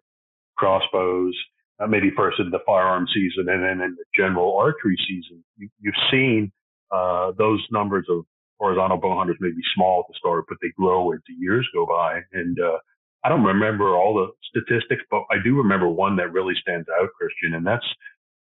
crossbows, 0.58 1.34
uh, 1.80 1.86
maybe 1.86 2.10
first 2.14 2.38
in 2.38 2.50
the 2.50 2.58
firearm 2.66 3.06
season 3.14 3.48
and 3.48 3.62
then 3.62 3.80
in 3.80 3.96
the 3.96 4.04
general 4.14 4.58
archery 4.58 4.96
season, 5.08 5.42
you, 5.56 5.70
have 5.86 6.10
seen 6.10 6.52
uh, 6.90 7.32
those 7.36 7.64
numbers 7.70 8.06
of 8.08 8.24
horizontal 8.58 8.98
bow 8.98 9.16
hunters 9.16 9.36
may 9.40 9.50
be 9.50 9.62
small 9.74 10.00
at 10.00 10.06
the 10.08 10.18
start, 10.18 10.44
but 10.48 10.58
they 10.60 10.72
grow 10.76 11.12
as 11.12 11.20
the 11.28 11.34
years 11.38 11.66
go 11.72 11.86
by. 11.86 12.20
And 12.32 12.58
uh, 12.60 12.78
I 13.24 13.28
don't 13.28 13.44
remember 13.44 13.96
all 13.96 14.14
the 14.14 14.28
statistics, 14.50 15.02
but 15.10 15.22
I 15.30 15.36
do 15.42 15.56
remember 15.56 15.88
one 15.88 16.16
that 16.16 16.32
really 16.32 16.54
stands 16.60 16.88
out, 17.00 17.08
Christian, 17.18 17.54
and 17.54 17.66
that's 17.66 17.86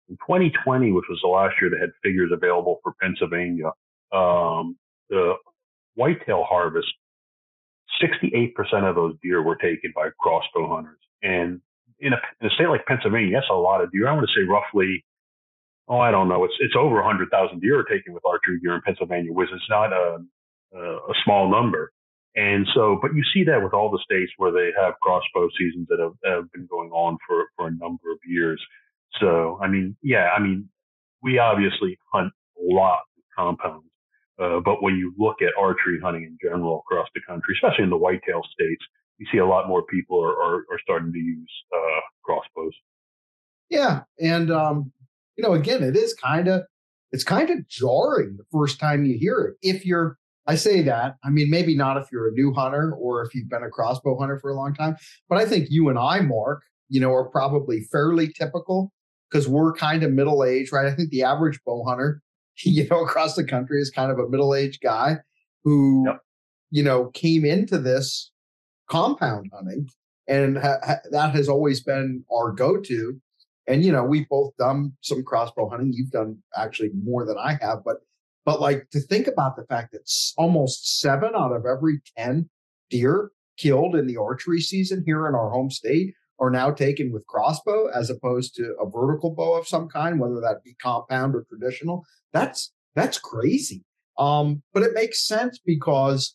in 0.08 0.16
2020, 0.16 0.92
which 0.92 1.04
was 1.08 1.20
the 1.22 1.28
last 1.28 1.54
year 1.60 1.70
that 1.70 1.80
had 1.80 1.90
figures 2.02 2.30
available 2.32 2.80
for 2.82 2.94
Pennsylvania. 3.00 3.70
Um, 4.12 4.76
the 5.08 5.34
whitetail 5.94 6.44
harvest, 6.48 6.88
68% 8.02 8.54
of 8.88 8.96
those 8.96 9.14
deer 9.22 9.42
were 9.42 9.56
taken 9.56 9.92
by 9.94 10.08
crossbow 10.18 10.68
hunters. 10.68 10.98
And 11.22 11.60
in 12.00 12.12
a, 12.12 12.20
in 12.40 12.46
a 12.46 12.50
state 12.54 12.68
like 12.68 12.86
Pennsylvania, 12.86 13.36
that's 13.36 13.50
a 13.50 13.54
lot 13.54 13.82
of 13.82 13.92
deer. 13.92 14.08
I 14.08 14.12
want 14.12 14.26
to 14.26 14.40
say 14.40 14.46
roughly, 14.48 15.04
oh, 15.90 15.98
I 15.98 16.10
don't 16.10 16.28
know, 16.28 16.44
it's 16.44 16.54
it's 16.60 16.74
over 16.78 16.96
100,000 16.96 17.60
deer 17.60 17.82
taken 17.82 18.14
with 18.14 18.24
archery 18.24 18.60
deer 18.62 18.76
in 18.76 18.82
Pennsylvania, 18.82 19.32
which 19.32 19.50
is 19.50 19.62
not 19.68 19.92
a, 19.92 20.18
a, 20.74 20.80
a 20.80 21.14
small 21.24 21.50
number. 21.50 21.92
And 22.36 22.66
so, 22.74 22.96
but 23.02 23.12
you 23.14 23.24
see 23.34 23.42
that 23.44 23.60
with 23.62 23.74
all 23.74 23.90
the 23.90 23.98
states 24.04 24.30
where 24.36 24.52
they 24.52 24.70
have 24.80 24.94
crossbow 25.02 25.48
seasons 25.58 25.88
that 25.88 25.98
have, 25.98 26.14
have 26.24 26.52
been 26.52 26.66
going 26.70 26.90
on 26.90 27.18
for, 27.26 27.46
for 27.56 27.66
a 27.66 27.72
number 27.72 28.12
of 28.12 28.18
years. 28.24 28.62
So, 29.20 29.58
I 29.60 29.66
mean, 29.66 29.96
yeah, 30.00 30.28
I 30.36 30.40
mean, 30.40 30.68
we 31.22 31.38
obviously 31.38 31.98
hunt 32.12 32.32
a 32.56 32.72
lot 32.72 33.00
of 33.18 33.24
compounds. 33.36 33.86
Uh, 34.40 34.60
but 34.60 34.80
when 34.80 34.94
you 34.94 35.12
look 35.18 35.42
at 35.42 35.52
archery 35.58 35.98
hunting 36.00 36.22
in 36.22 36.38
general 36.40 36.78
across 36.78 37.08
the 37.14 37.20
country, 37.26 37.54
especially 37.56 37.84
in 37.84 37.90
the 37.90 37.96
whitetail 37.96 38.42
states, 38.52 38.82
you 39.18 39.26
see 39.32 39.38
a 39.38 39.46
lot 39.46 39.68
more 39.68 39.82
people 39.82 40.22
are, 40.22 40.32
are, 40.32 40.56
are 40.70 40.80
starting 40.82 41.12
to 41.12 41.18
use 41.18 41.50
uh, 41.74 42.00
crossbows. 42.22 42.72
Yeah, 43.68 44.02
and 44.18 44.50
um, 44.50 44.92
you 45.36 45.44
know, 45.44 45.54
again, 45.54 45.82
it 45.82 45.96
is 45.96 46.14
kind 46.14 46.48
of 46.48 46.62
it's 47.12 47.24
kind 47.24 47.50
of 47.50 47.66
jarring 47.68 48.36
the 48.36 48.44
first 48.52 48.78
time 48.78 49.04
you 49.04 49.18
hear 49.18 49.40
it. 49.40 49.68
If 49.68 49.84
you're, 49.84 50.16
I 50.46 50.54
say 50.54 50.82
that, 50.82 51.16
I 51.24 51.30
mean, 51.30 51.50
maybe 51.50 51.76
not 51.76 51.96
if 51.96 52.06
you're 52.12 52.28
a 52.28 52.32
new 52.32 52.52
hunter 52.52 52.92
or 52.92 53.24
if 53.24 53.34
you've 53.34 53.48
been 53.48 53.64
a 53.64 53.70
crossbow 53.70 54.18
hunter 54.18 54.38
for 54.38 54.50
a 54.50 54.54
long 54.54 54.74
time, 54.74 54.96
but 55.28 55.38
I 55.38 55.44
think 55.44 55.68
you 55.70 55.88
and 55.88 55.98
I, 55.98 56.20
Mark, 56.20 56.62
you 56.88 57.00
know, 57.00 57.12
are 57.12 57.28
probably 57.28 57.82
fairly 57.92 58.32
typical 58.32 58.92
because 59.30 59.48
we're 59.48 59.72
kind 59.72 60.02
of 60.02 60.12
middle 60.12 60.44
aged, 60.44 60.72
right? 60.72 60.86
I 60.86 60.94
think 60.94 61.10
the 61.10 61.22
average 61.22 61.60
bow 61.64 61.84
hunter, 61.84 62.22
you 62.64 62.86
know, 62.88 63.04
across 63.04 63.34
the 63.34 63.44
country 63.44 63.80
is 63.80 63.90
kind 63.90 64.10
of 64.10 64.18
a 64.18 64.28
middle 64.28 64.54
aged 64.54 64.80
guy 64.82 65.16
who, 65.64 66.04
yep. 66.06 66.18
you 66.70 66.82
know, 66.82 67.06
came 67.06 67.44
into 67.44 67.78
this 67.78 68.30
compound 68.88 69.50
hunting, 69.54 69.88
and 70.26 70.58
ha- 70.58 70.78
ha- 70.84 71.00
that 71.10 71.34
has 71.34 71.48
always 71.48 71.80
been 71.80 72.24
our 72.32 72.52
go-to. 72.52 73.20
And 73.70 73.84
you 73.84 73.92
know, 73.92 74.02
we've 74.02 74.28
both 74.28 74.56
done 74.56 74.92
some 75.00 75.22
crossbow 75.22 75.68
hunting. 75.68 75.92
You've 75.94 76.10
done 76.10 76.38
actually 76.56 76.90
more 77.04 77.24
than 77.24 77.36
I 77.38 77.56
have, 77.60 77.84
but 77.84 77.98
but 78.44 78.60
like 78.60 78.90
to 78.90 79.00
think 79.00 79.28
about 79.28 79.54
the 79.54 79.64
fact 79.66 79.92
that 79.92 80.10
almost 80.36 81.00
seven 81.00 81.30
out 81.36 81.52
of 81.52 81.66
every 81.66 82.00
ten 82.16 82.50
deer 82.90 83.30
killed 83.56 83.94
in 83.94 84.08
the 84.08 84.16
archery 84.16 84.60
season 84.60 85.04
here 85.06 85.28
in 85.28 85.34
our 85.36 85.50
home 85.50 85.70
state 85.70 86.14
are 86.40 86.50
now 86.50 86.72
taken 86.72 87.12
with 87.12 87.26
crossbow 87.26 87.86
as 87.94 88.10
opposed 88.10 88.56
to 88.56 88.74
a 88.80 88.88
vertical 88.88 89.30
bow 89.34 89.54
of 89.54 89.68
some 89.68 89.88
kind, 89.88 90.18
whether 90.18 90.40
that 90.40 90.64
be 90.64 90.74
compound 90.82 91.36
or 91.36 91.46
traditional. 91.48 92.04
That's 92.32 92.72
that's 92.96 93.18
crazy. 93.18 93.84
Um, 94.18 94.62
but 94.74 94.82
it 94.82 94.94
makes 94.94 95.24
sense 95.24 95.60
because 95.64 96.34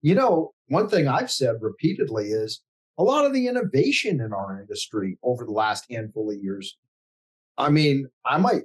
you 0.00 0.14
know, 0.14 0.54
one 0.68 0.88
thing 0.88 1.08
I've 1.08 1.30
said 1.30 1.56
repeatedly 1.60 2.28
is 2.28 2.62
a 3.00 3.02
lot 3.02 3.24
of 3.24 3.32
the 3.32 3.48
innovation 3.48 4.20
in 4.20 4.34
our 4.34 4.60
industry 4.60 5.16
over 5.22 5.46
the 5.46 5.52
last 5.52 5.86
handful 5.90 6.30
of 6.30 6.36
years. 6.36 6.76
I 7.56 7.70
mean, 7.70 8.08
I 8.26 8.36
might 8.36 8.64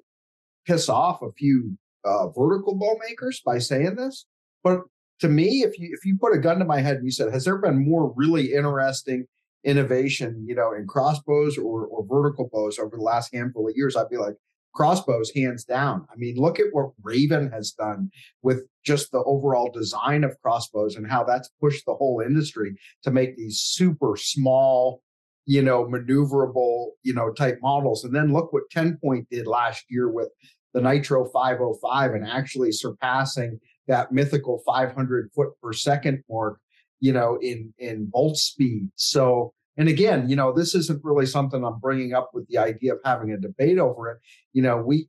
piss 0.67 0.89
off 0.89 1.21
a 1.21 1.31
few 1.31 1.77
uh, 2.03 2.27
vertical 2.27 2.75
bow 2.75 2.99
makers 3.07 3.41
by 3.45 3.59
saying 3.59 3.95
this, 3.95 4.25
but 4.61 4.81
to 5.21 5.29
me, 5.29 5.63
if 5.63 5.79
you 5.79 5.87
if 5.93 6.03
you 6.03 6.17
put 6.19 6.35
a 6.35 6.37
gun 6.37 6.59
to 6.59 6.65
my 6.65 6.81
head 6.81 6.97
and 6.97 7.05
you 7.05 7.11
said, 7.11 7.31
"Has 7.31 7.45
there 7.45 7.57
been 7.57 7.87
more 7.87 8.11
really 8.17 8.51
interesting 8.51 9.25
innovation, 9.63 10.43
you 10.45 10.53
know, 10.53 10.73
in 10.73 10.85
crossbows 10.85 11.57
or 11.57 11.85
or 11.85 12.05
vertical 12.05 12.49
bows 12.51 12.77
over 12.77 12.97
the 12.97 13.03
last 13.03 13.33
handful 13.33 13.69
of 13.69 13.77
years?" 13.77 13.95
I'd 13.95 14.09
be 14.09 14.17
like, 14.17 14.35
crossbows 14.75 15.31
hands 15.33 15.63
down. 15.63 16.05
I 16.11 16.15
mean, 16.17 16.35
look 16.35 16.59
at 16.59 16.67
what 16.71 16.91
Raven 17.01 17.49
has 17.51 17.71
done 17.71 18.11
with 18.43 18.63
just 18.83 19.11
the 19.11 19.23
overall 19.23 19.71
design 19.71 20.23
of 20.23 20.39
crossbows 20.41 20.95
and 20.95 21.09
how 21.09 21.23
that's 21.23 21.49
pushed 21.61 21.85
the 21.85 21.95
whole 21.95 22.21
industry 22.23 22.75
to 23.03 23.11
make 23.11 23.37
these 23.37 23.59
super 23.59 24.15
small, 24.17 25.01
you 25.45 25.61
know, 25.61 25.85
maneuverable, 25.85 26.89
you 27.03 27.13
know, 27.13 27.31
type 27.31 27.57
models. 27.61 28.03
And 28.03 28.13
then 28.13 28.33
look 28.33 28.51
what 28.51 28.69
10 28.69 28.99
Point 29.01 29.27
did 29.31 29.47
last 29.47 29.85
year 29.89 30.11
with 30.11 30.29
the 30.73 30.81
Nitro 30.81 31.25
505 31.25 32.11
and 32.11 32.27
actually 32.27 32.73
surpassing 32.73 33.59
that 33.87 34.11
mythical 34.11 34.61
500 34.65 35.31
foot 35.33 35.49
per 35.63 35.71
second 35.71 36.21
mark, 36.29 36.59
you 36.99 37.13
know, 37.13 37.39
in 37.41 37.73
in 37.77 38.09
bolt 38.11 38.37
speed. 38.37 38.89
So 38.95 39.53
and 39.77 39.89
again, 39.89 40.29
you 40.29 40.35
know, 40.35 40.53
this 40.53 40.73
isn't 40.73 41.03
really 41.03 41.25
something 41.25 41.63
I'm 41.63 41.79
bringing 41.79 42.13
up 42.13 42.31
with 42.33 42.47
the 42.47 42.57
idea 42.57 42.93
of 42.93 42.99
having 43.03 43.31
a 43.31 43.37
debate 43.37 43.77
over 43.77 44.09
it. 44.09 44.19
You 44.53 44.61
know, 44.61 44.77
we 44.77 45.07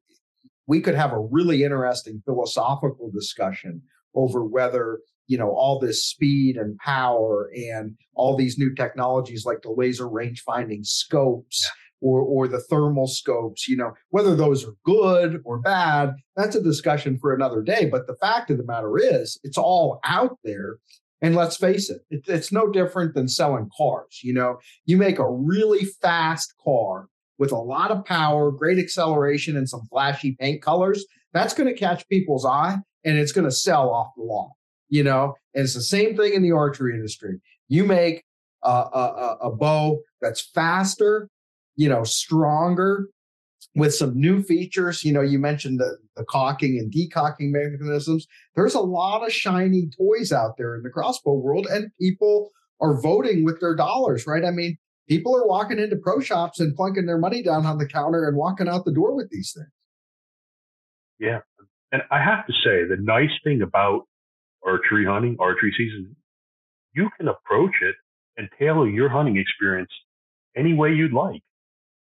we 0.66 0.80
could 0.80 0.94
have 0.94 1.12
a 1.12 1.20
really 1.20 1.62
interesting 1.62 2.22
philosophical 2.24 3.10
discussion 3.12 3.82
over 4.14 4.44
whether 4.44 5.00
you 5.26 5.38
know 5.38 5.50
all 5.50 5.78
this 5.78 6.04
speed 6.04 6.56
and 6.56 6.78
power 6.78 7.50
and 7.54 7.96
all 8.14 8.36
these 8.36 8.58
new 8.58 8.74
technologies 8.74 9.44
like 9.44 9.62
the 9.62 9.70
laser 9.70 10.08
range 10.08 10.42
finding 10.42 10.82
scopes 10.82 11.64
yeah. 11.64 12.08
or 12.08 12.20
or 12.20 12.48
the 12.48 12.60
thermal 12.60 13.06
scopes 13.06 13.68
you 13.68 13.76
know 13.76 13.92
whether 14.10 14.34
those 14.34 14.64
are 14.64 14.74
good 14.84 15.40
or 15.44 15.58
bad 15.58 16.14
that's 16.36 16.56
a 16.56 16.62
discussion 16.62 17.18
for 17.18 17.34
another 17.34 17.62
day 17.62 17.88
but 17.90 18.06
the 18.06 18.16
fact 18.16 18.50
of 18.50 18.56
the 18.56 18.64
matter 18.64 18.98
is 18.98 19.38
it's 19.42 19.58
all 19.58 20.00
out 20.04 20.38
there 20.44 20.76
and 21.22 21.34
let's 21.34 21.56
face 21.56 21.90
it, 21.90 22.02
it, 22.10 22.24
it's 22.26 22.52
no 22.52 22.70
different 22.70 23.14
than 23.14 23.28
selling 23.28 23.70
cars. 23.76 24.20
You 24.22 24.34
know, 24.34 24.58
you 24.84 24.96
make 24.96 25.18
a 25.18 25.30
really 25.30 25.84
fast 25.84 26.54
car 26.62 27.08
with 27.38 27.52
a 27.52 27.56
lot 27.56 27.90
of 27.90 28.04
power, 28.04 28.50
great 28.50 28.78
acceleration, 28.78 29.56
and 29.56 29.68
some 29.68 29.86
flashy 29.90 30.36
paint 30.38 30.62
colors. 30.62 31.04
That's 31.32 31.54
going 31.54 31.68
to 31.68 31.78
catch 31.78 32.08
people's 32.08 32.46
eye 32.46 32.78
and 33.04 33.18
it's 33.18 33.32
going 33.32 33.44
to 33.44 33.52
sell 33.52 33.90
off 33.90 34.08
the 34.16 34.22
lot. 34.22 34.50
You 34.88 35.02
know, 35.02 35.34
and 35.54 35.64
it's 35.64 35.74
the 35.74 35.82
same 35.82 36.16
thing 36.16 36.32
in 36.34 36.42
the 36.42 36.52
archery 36.52 36.94
industry. 36.94 37.40
You 37.68 37.84
make 37.84 38.22
a, 38.62 38.68
a, 38.68 39.36
a 39.42 39.50
bow 39.50 39.98
that's 40.20 40.40
faster, 40.40 41.28
you 41.74 41.88
know, 41.88 42.04
stronger, 42.04 43.08
with 43.74 43.94
some 43.94 44.18
new 44.18 44.42
features. 44.42 45.04
You 45.04 45.12
know, 45.12 45.20
you 45.20 45.38
mentioned 45.38 45.80
the, 45.80 45.98
the 46.16 46.24
cocking 46.24 46.78
and 46.78 46.92
decocking 46.92 47.50
mechanisms. 47.50 48.26
There's 48.54 48.74
a 48.74 48.80
lot 48.80 49.24
of 49.24 49.32
shiny 49.32 49.90
toys 49.96 50.32
out 50.32 50.56
there 50.56 50.74
in 50.74 50.82
the 50.82 50.90
crossbow 50.90 51.34
world, 51.34 51.66
and 51.70 51.90
people 52.00 52.50
are 52.80 53.00
voting 53.00 53.44
with 53.44 53.60
their 53.60 53.74
dollars, 53.74 54.26
right? 54.26 54.44
I 54.44 54.50
mean, 54.50 54.78
people 55.08 55.36
are 55.36 55.46
walking 55.46 55.78
into 55.78 55.96
pro 55.96 56.20
shops 56.20 56.60
and 56.60 56.74
plunking 56.74 57.06
their 57.06 57.18
money 57.18 57.42
down 57.42 57.66
on 57.66 57.78
the 57.78 57.86
counter 57.86 58.26
and 58.26 58.36
walking 58.36 58.68
out 58.68 58.84
the 58.84 58.92
door 58.92 59.14
with 59.14 59.30
these 59.30 59.52
things. 59.54 59.68
Yeah. 61.18 61.40
And 61.92 62.02
I 62.10 62.22
have 62.22 62.46
to 62.46 62.52
say, 62.52 62.84
the 62.84 62.96
nice 63.00 63.30
thing 63.44 63.62
about 63.62 64.02
archery 64.64 65.06
hunting, 65.06 65.36
archery 65.38 65.72
season, 65.76 66.16
you 66.94 67.08
can 67.16 67.28
approach 67.28 67.74
it 67.80 67.94
and 68.36 68.48
tailor 68.58 68.88
your 68.88 69.08
hunting 69.08 69.36
experience 69.36 69.90
any 70.56 70.74
way 70.74 70.92
you'd 70.92 71.12
like 71.12 71.42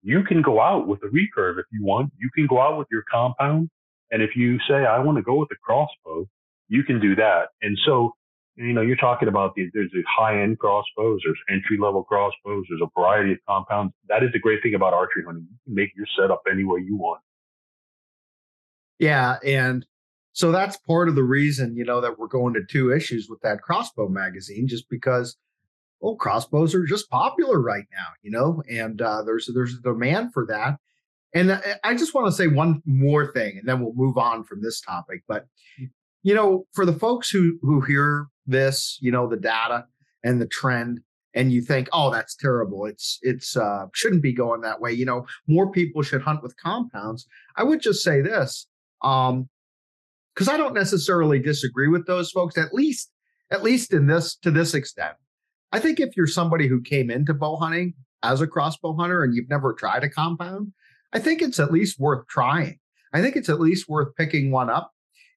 you 0.07 0.23
can 0.23 0.41
go 0.41 0.61
out 0.61 0.87
with 0.87 1.03
a 1.03 1.07
recurve 1.07 1.59
if 1.59 1.65
you 1.69 1.83
want. 1.83 2.13
You 2.17 2.29
can 2.33 2.47
go 2.47 2.61
out 2.61 2.77
with 2.77 2.87
your 2.89 3.03
compound. 3.11 3.69
And 4.09 4.23
if 4.23 4.37
you 4.37 4.57
say, 4.59 4.85
I 4.85 4.99
want 4.99 5.17
to 5.17 5.21
go 5.21 5.35
with 5.35 5.49
a 5.51 5.57
crossbow, 5.61 6.25
you 6.69 6.83
can 6.85 7.01
do 7.01 7.13
that. 7.15 7.49
And 7.61 7.77
so, 7.85 8.13
you 8.55 8.71
know, 8.71 8.79
you're 8.79 8.95
talking 8.95 9.27
about 9.27 9.53
the, 9.55 9.69
there's 9.73 9.91
the 9.91 10.03
high 10.07 10.41
end 10.41 10.59
crossbows, 10.59 11.19
there's 11.25 11.37
entry 11.49 11.77
level 11.77 12.05
crossbows, 12.05 12.63
there's 12.69 12.79
a 12.81 12.87
variety 12.97 13.33
of 13.33 13.39
compounds. 13.49 13.93
That 14.07 14.23
is 14.23 14.29
the 14.31 14.39
great 14.39 14.63
thing 14.63 14.75
about 14.75 14.93
archery 14.93 15.23
hunting. 15.25 15.45
You 15.51 15.57
can 15.65 15.75
make 15.75 15.89
your 15.93 16.07
setup 16.17 16.41
any 16.49 16.63
way 16.63 16.79
you 16.79 16.95
want. 16.95 17.19
Yeah. 18.99 19.39
And 19.45 19.85
so 20.31 20.53
that's 20.53 20.77
part 20.77 21.09
of 21.09 21.15
the 21.15 21.23
reason, 21.23 21.75
you 21.75 21.83
know, 21.83 21.99
that 21.99 22.17
we're 22.17 22.27
going 22.27 22.53
to 22.53 22.63
two 22.63 22.93
issues 22.93 23.27
with 23.29 23.41
that 23.41 23.61
crossbow 23.61 24.07
magazine, 24.07 24.69
just 24.69 24.89
because 24.89 25.35
well, 25.99 26.15
crossbows 26.15 26.75
are 26.75 26.85
just 26.85 27.09
popular 27.09 27.59
right 27.59 27.85
now, 27.91 28.07
you 28.21 28.31
know, 28.31 28.61
and 28.69 29.01
uh, 29.01 29.23
there's 29.23 29.49
there's 29.53 29.73
a 29.73 29.81
demand 29.81 30.33
for 30.33 30.45
that. 30.47 30.77
And 31.33 31.51
uh, 31.51 31.59
I 31.83 31.95
just 31.95 32.13
want 32.13 32.27
to 32.27 32.31
say 32.31 32.47
one 32.47 32.81
more 32.85 33.31
thing, 33.31 33.57
and 33.57 33.67
then 33.67 33.81
we'll 33.81 33.93
move 33.95 34.17
on 34.17 34.43
from 34.43 34.61
this 34.61 34.79
topic. 34.79 35.23
But 35.27 35.47
you 36.23 36.35
know, 36.35 36.65
for 36.73 36.85
the 36.85 36.93
folks 36.93 37.29
who 37.29 37.57
who 37.61 37.81
hear 37.81 38.27
this, 38.45 38.97
you 39.01 39.11
know, 39.11 39.27
the 39.27 39.37
data 39.37 39.85
and 40.23 40.39
the 40.39 40.47
trend, 40.47 41.01
and 41.33 41.51
you 41.51 41.61
think, 41.61 41.89
oh, 41.91 42.11
that's 42.11 42.35
terrible. 42.35 42.85
It's 42.85 43.17
it's 43.21 43.57
uh, 43.57 43.87
shouldn't 43.93 44.23
be 44.23 44.33
going 44.33 44.61
that 44.61 44.79
way. 44.79 44.91
You 44.91 45.05
know, 45.05 45.25
more 45.47 45.71
people 45.71 46.03
should 46.03 46.21
hunt 46.21 46.43
with 46.43 46.55
compounds. 46.57 47.25
I 47.55 47.63
would 47.63 47.81
just 47.81 48.03
say 48.03 48.21
this, 48.21 48.67
um, 49.01 49.49
because 50.33 50.47
I 50.47 50.57
don't 50.57 50.75
necessarily 50.75 51.39
disagree 51.39 51.87
with 51.87 52.05
those 52.05 52.29
folks. 52.29 52.55
At 52.55 52.73
least, 52.73 53.11
at 53.49 53.63
least 53.63 53.93
in 53.93 54.05
this 54.05 54.35
to 54.37 54.51
this 54.51 54.75
extent 54.75 55.15
I 55.71 55.79
think 55.79 55.99
if 55.99 56.15
you're 56.15 56.27
somebody 56.27 56.67
who 56.67 56.81
came 56.81 57.09
into 57.09 57.33
bow 57.33 57.57
hunting 57.57 57.93
as 58.23 58.41
a 58.41 58.47
crossbow 58.47 58.95
hunter 58.95 59.23
and 59.23 59.35
you've 59.35 59.49
never 59.49 59.73
tried 59.73 60.03
a 60.03 60.09
compound, 60.09 60.73
I 61.13 61.19
think 61.19 61.41
it's 61.41 61.59
at 61.59 61.71
least 61.71 61.99
worth 61.99 62.27
trying. 62.27 62.79
I 63.13 63.21
think 63.21 63.35
it's 63.35 63.49
at 63.49 63.59
least 63.59 63.89
worth 63.89 64.15
picking 64.15 64.51
one 64.51 64.69
up 64.69 64.91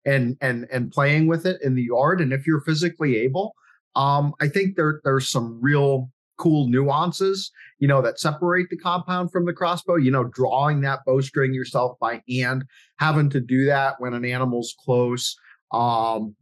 and 0.04 0.36
and 0.40 0.66
and 0.72 0.90
playing 0.90 1.26
with 1.26 1.46
it 1.46 1.60
in 1.62 1.74
the 1.74 1.84
yard. 1.84 2.20
And 2.20 2.32
if 2.32 2.46
you're 2.46 2.60
physically 2.60 3.16
able, 3.18 3.54
um, 3.96 4.34
I 4.40 4.48
think 4.48 4.76
there 4.76 5.00
there's 5.04 5.28
some 5.28 5.60
real 5.60 6.10
cool 6.36 6.68
nuances, 6.68 7.50
you 7.78 7.86
know, 7.86 8.00
that 8.00 8.18
separate 8.18 8.70
the 8.70 8.76
compound 8.76 9.30
from 9.30 9.44
the 9.44 9.52
crossbow. 9.52 9.96
You 9.96 10.10
know, 10.10 10.24
drawing 10.24 10.80
that 10.82 11.00
bowstring 11.06 11.54
yourself 11.54 11.98
by 12.00 12.22
hand, 12.28 12.64
having 12.98 13.30
to 13.30 13.40
do 13.40 13.66
that 13.66 13.96
when 13.98 14.14
an 14.14 14.24
animal's 14.24 14.74
close, 14.84 15.36
um, 15.72 16.34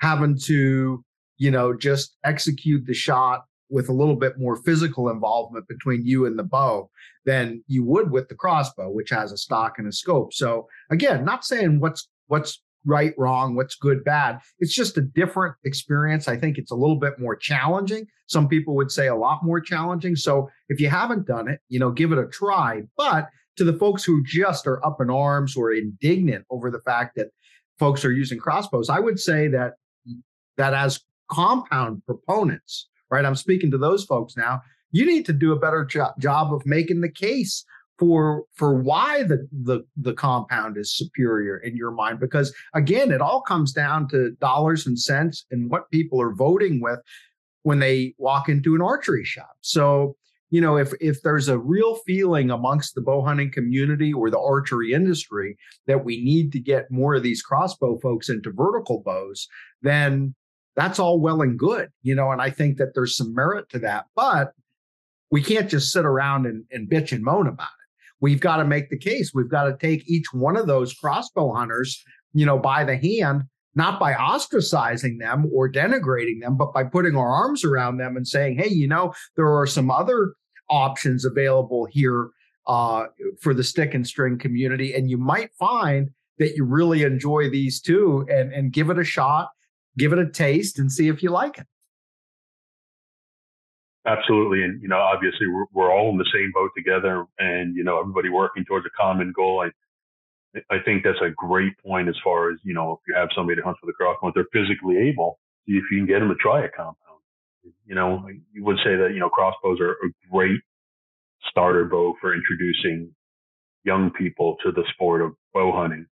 having 0.00 0.38
to 0.44 1.04
you 1.42 1.50
know, 1.50 1.74
just 1.74 2.16
execute 2.22 2.86
the 2.86 2.94
shot 2.94 3.42
with 3.68 3.88
a 3.88 3.92
little 3.92 4.14
bit 4.14 4.38
more 4.38 4.54
physical 4.54 5.08
involvement 5.08 5.66
between 5.66 6.06
you 6.06 6.24
and 6.24 6.38
the 6.38 6.44
bow 6.44 6.88
than 7.24 7.64
you 7.66 7.82
would 7.84 8.12
with 8.12 8.28
the 8.28 8.34
crossbow, 8.36 8.88
which 8.88 9.10
has 9.10 9.32
a 9.32 9.36
stock 9.36 9.74
and 9.76 9.88
a 9.88 9.92
scope. 9.92 10.32
So 10.32 10.68
again, 10.92 11.24
not 11.24 11.44
saying 11.44 11.80
what's 11.80 12.08
what's 12.28 12.62
right, 12.84 13.12
wrong, 13.18 13.56
what's 13.56 13.74
good, 13.74 14.04
bad. 14.04 14.38
It's 14.60 14.72
just 14.72 14.96
a 14.98 15.00
different 15.00 15.56
experience. 15.64 16.28
I 16.28 16.36
think 16.36 16.58
it's 16.58 16.70
a 16.70 16.76
little 16.76 17.00
bit 17.00 17.18
more 17.18 17.34
challenging. 17.34 18.06
Some 18.28 18.46
people 18.46 18.76
would 18.76 18.92
say 18.92 19.08
a 19.08 19.16
lot 19.16 19.40
more 19.42 19.60
challenging. 19.60 20.14
So 20.14 20.48
if 20.68 20.78
you 20.80 20.88
haven't 20.90 21.26
done 21.26 21.48
it, 21.48 21.58
you 21.68 21.80
know, 21.80 21.90
give 21.90 22.12
it 22.12 22.18
a 22.18 22.28
try. 22.28 22.82
But 22.96 23.28
to 23.56 23.64
the 23.64 23.72
folks 23.72 24.04
who 24.04 24.22
just 24.24 24.68
are 24.68 24.84
up 24.86 25.00
in 25.00 25.10
arms 25.10 25.56
or 25.56 25.72
indignant 25.72 26.44
over 26.50 26.70
the 26.70 26.80
fact 26.80 27.16
that 27.16 27.30
folks 27.80 28.04
are 28.04 28.12
using 28.12 28.38
crossbows, 28.38 28.88
I 28.88 29.00
would 29.00 29.18
say 29.18 29.48
that 29.48 29.72
that 30.56 30.74
as 30.74 31.00
compound 31.32 32.02
proponents, 32.04 32.88
right? 33.10 33.24
I'm 33.24 33.34
speaking 33.34 33.70
to 33.70 33.78
those 33.78 34.04
folks 34.04 34.36
now. 34.36 34.60
You 34.92 35.06
need 35.06 35.24
to 35.26 35.32
do 35.32 35.52
a 35.52 35.58
better 35.58 35.84
jo- 35.84 36.12
job 36.18 36.52
of 36.52 36.66
making 36.66 37.00
the 37.00 37.10
case 37.10 37.64
for 37.98 38.44
for 38.54 38.74
why 38.74 39.22
the, 39.22 39.48
the 39.52 39.80
the 39.96 40.12
compound 40.12 40.76
is 40.76 40.94
superior 40.94 41.58
in 41.58 41.76
your 41.76 41.90
mind 41.90 42.18
because 42.18 42.52
again 42.74 43.12
it 43.12 43.20
all 43.20 43.40
comes 43.42 43.72
down 43.72 44.08
to 44.08 44.32
dollars 44.40 44.86
and 44.86 44.98
cents 44.98 45.44
and 45.50 45.70
what 45.70 45.90
people 45.90 46.20
are 46.20 46.34
voting 46.34 46.80
with 46.80 46.98
when 47.62 47.78
they 47.78 48.14
walk 48.18 48.48
into 48.48 48.74
an 48.74 48.82
archery 48.82 49.24
shop 49.24 49.56
so 49.60 50.16
you 50.50 50.60
know 50.60 50.76
if 50.76 50.92
if 51.00 51.22
there's 51.22 51.48
a 51.48 51.58
real 51.58 51.96
feeling 52.06 52.50
amongst 52.50 52.94
the 52.94 53.00
bow 53.00 53.22
hunting 53.22 53.52
community 53.52 54.12
or 54.12 54.30
the 54.30 54.40
archery 54.40 54.92
industry 54.92 55.56
that 55.86 56.04
we 56.04 56.24
need 56.24 56.50
to 56.50 56.58
get 56.58 56.90
more 56.90 57.14
of 57.14 57.22
these 57.22 57.42
crossbow 57.42 57.98
folks 58.00 58.28
into 58.28 58.50
vertical 58.50 59.02
bows 59.04 59.46
then 59.82 60.34
that's 60.76 60.98
all 60.98 61.20
well 61.20 61.42
and 61.42 61.58
good, 61.58 61.90
you 62.02 62.14
know, 62.14 62.30
and 62.30 62.40
I 62.40 62.50
think 62.50 62.78
that 62.78 62.94
there's 62.94 63.16
some 63.16 63.34
merit 63.34 63.68
to 63.70 63.78
that. 63.80 64.06
But 64.16 64.52
we 65.30 65.42
can't 65.42 65.68
just 65.68 65.92
sit 65.92 66.04
around 66.04 66.46
and, 66.46 66.64
and 66.70 66.88
bitch 66.88 67.12
and 67.12 67.24
moan 67.24 67.46
about 67.46 67.66
it. 67.66 67.88
We've 68.20 68.40
got 68.40 68.58
to 68.58 68.64
make 68.64 68.88
the 68.90 68.98
case. 68.98 69.32
We've 69.34 69.50
got 69.50 69.64
to 69.64 69.76
take 69.76 70.08
each 70.08 70.32
one 70.32 70.56
of 70.56 70.66
those 70.66 70.94
crossbow 70.94 71.52
hunters, 71.52 72.02
you 72.32 72.46
know, 72.46 72.58
by 72.58 72.84
the 72.84 72.96
hand, 72.96 73.44
not 73.74 73.98
by 73.98 74.12
ostracizing 74.12 75.18
them 75.18 75.50
or 75.52 75.70
denigrating 75.70 76.40
them, 76.40 76.56
but 76.56 76.72
by 76.72 76.84
putting 76.84 77.16
our 77.16 77.28
arms 77.28 77.64
around 77.64 77.96
them 77.96 78.16
and 78.16 78.26
saying, 78.26 78.58
hey, 78.58 78.68
you 78.68 78.86
know, 78.86 79.12
there 79.36 79.48
are 79.48 79.66
some 79.66 79.90
other 79.90 80.34
options 80.70 81.24
available 81.24 81.86
here 81.90 82.28
uh, 82.66 83.06
for 83.40 83.54
the 83.54 83.64
stick 83.64 83.94
and 83.94 84.06
string 84.06 84.38
community. 84.38 84.94
And 84.94 85.10
you 85.10 85.18
might 85.18 85.52
find 85.58 86.10
that 86.38 86.54
you 86.54 86.64
really 86.64 87.02
enjoy 87.02 87.50
these 87.50 87.80
too 87.80 88.26
and, 88.30 88.52
and 88.52 88.72
give 88.72 88.90
it 88.90 88.98
a 88.98 89.04
shot 89.04 89.48
give 89.96 90.12
it 90.12 90.18
a 90.18 90.28
taste 90.28 90.78
and 90.78 90.90
see 90.90 91.08
if 91.08 91.22
you 91.22 91.30
like 91.30 91.58
it. 91.58 91.66
Absolutely. 94.06 94.64
And, 94.64 94.82
you 94.82 94.88
know, 94.88 94.98
obviously 94.98 95.46
we're, 95.46 95.66
we're 95.72 95.92
all 95.92 96.10
in 96.10 96.18
the 96.18 96.28
same 96.34 96.50
boat 96.52 96.70
together 96.76 97.24
and, 97.38 97.76
you 97.76 97.84
know, 97.84 98.00
everybody 98.00 98.30
working 98.30 98.64
towards 98.64 98.84
a 98.84 98.90
common 99.00 99.32
goal. 99.34 99.64
I, 99.64 100.60
I 100.74 100.78
think 100.84 101.04
that's 101.04 101.20
a 101.22 101.30
great 101.30 101.78
point 101.78 102.08
as 102.08 102.16
far 102.24 102.50
as, 102.50 102.58
you 102.64 102.74
know, 102.74 102.92
if 102.92 102.98
you 103.06 103.14
have 103.14 103.28
somebody 103.34 103.56
that 103.56 103.64
hunts 103.64 103.80
with 103.82 103.94
a 103.94 103.96
crossbow, 103.96 104.32
they're 104.34 104.46
physically 104.52 104.98
able, 105.08 105.38
see 105.66 105.74
if 105.74 105.84
you 105.90 105.98
can 105.98 106.06
get 106.06 106.18
them 106.18 106.28
to 106.28 106.34
try 106.34 106.64
a 106.64 106.68
compound. 106.68 106.96
You 107.86 107.94
know, 107.94 108.26
you 108.52 108.64
would 108.64 108.78
say 108.78 108.96
that, 108.96 109.10
you 109.14 109.20
know, 109.20 109.28
crossbows 109.28 109.78
are 109.80 109.92
a 109.92 110.10
great 110.30 110.60
starter 111.48 111.84
bow 111.84 112.14
for 112.20 112.34
introducing 112.34 113.14
young 113.84 114.10
people 114.10 114.56
to 114.64 114.72
the 114.72 114.82
sport 114.94 115.22
of 115.22 115.32
bow 115.54 115.72
hunting. 115.72 116.06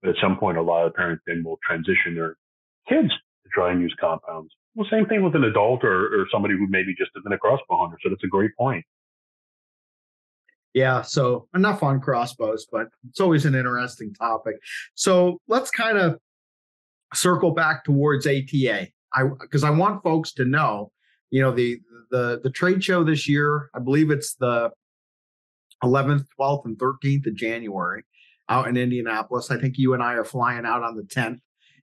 But 0.00 0.10
at 0.10 0.16
some 0.22 0.38
point, 0.38 0.56
a 0.56 0.62
lot 0.62 0.86
of 0.86 0.94
parents 0.94 1.22
then 1.26 1.42
will 1.44 1.58
transition 1.66 2.14
their 2.14 2.36
kids 2.88 3.08
to 3.08 3.48
try 3.52 3.72
and 3.72 3.80
use 3.80 3.94
compounds. 4.00 4.52
Well, 4.74 4.86
same 4.90 5.06
thing 5.06 5.22
with 5.22 5.34
an 5.34 5.44
adult 5.44 5.84
or, 5.84 6.20
or 6.20 6.26
somebody 6.30 6.54
who 6.54 6.66
maybe 6.68 6.94
just 6.98 7.10
isn't 7.18 7.32
a 7.32 7.38
crossbow 7.38 7.78
hunter. 7.78 7.96
So 8.02 8.10
that's 8.10 8.24
a 8.24 8.28
great 8.28 8.54
point. 8.56 8.84
Yeah, 10.74 11.00
so 11.00 11.48
enough 11.54 11.82
on 11.82 12.00
crossbows, 12.02 12.66
but 12.70 12.88
it's 13.08 13.18
always 13.18 13.46
an 13.46 13.54
interesting 13.54 14.12
topic. 14.12 14.56
So 14.94 15.40
let's 15.48 15.70
kind 15.70 15.96
of 15.96 16.18
circle 17.14 17.52
back 17.52 17.84
towards 17.84 18.26
ATA. 18.26 18.88
I 19.14 19.22
because 19.40 19.64
I 19.64 19.70
want 19.70 20.02
folks 20.02 20.32
to 20.34 20.44
know, 20.44 20.92
you 21.30 21.40
know, 21.40 21.50
the 21.50 21.80
the 22.10 22.40
the 22.42 22.50
trade 22.50 22.84
show 22.84 23.02
this 23.04 23.26
year, 23.26 23.70
I 23.74 23.78
believe 23.78 24.10
it's 24.10 24.34
the 24.34 24.70
11th, 25.82 26.26
12th, 26.38 26.66
and 26.66 26.78
13th 26.78 27.26
of 27.26 27.34
January 27.34 28.04
out 28.48 28.68
in 28.68 28.76
Indianapolis. 28.76 29.50
I 29.50 29.58
think 29.58 29.78
you 29.78 29.94
and 29.94 30.02
I 30.02 30.14
are 30.14 30.24
flying 30.24 30.66
out 30.66 30.82
on 30.82 30.96
the 30.96 31.02
10th. 31.02 31.38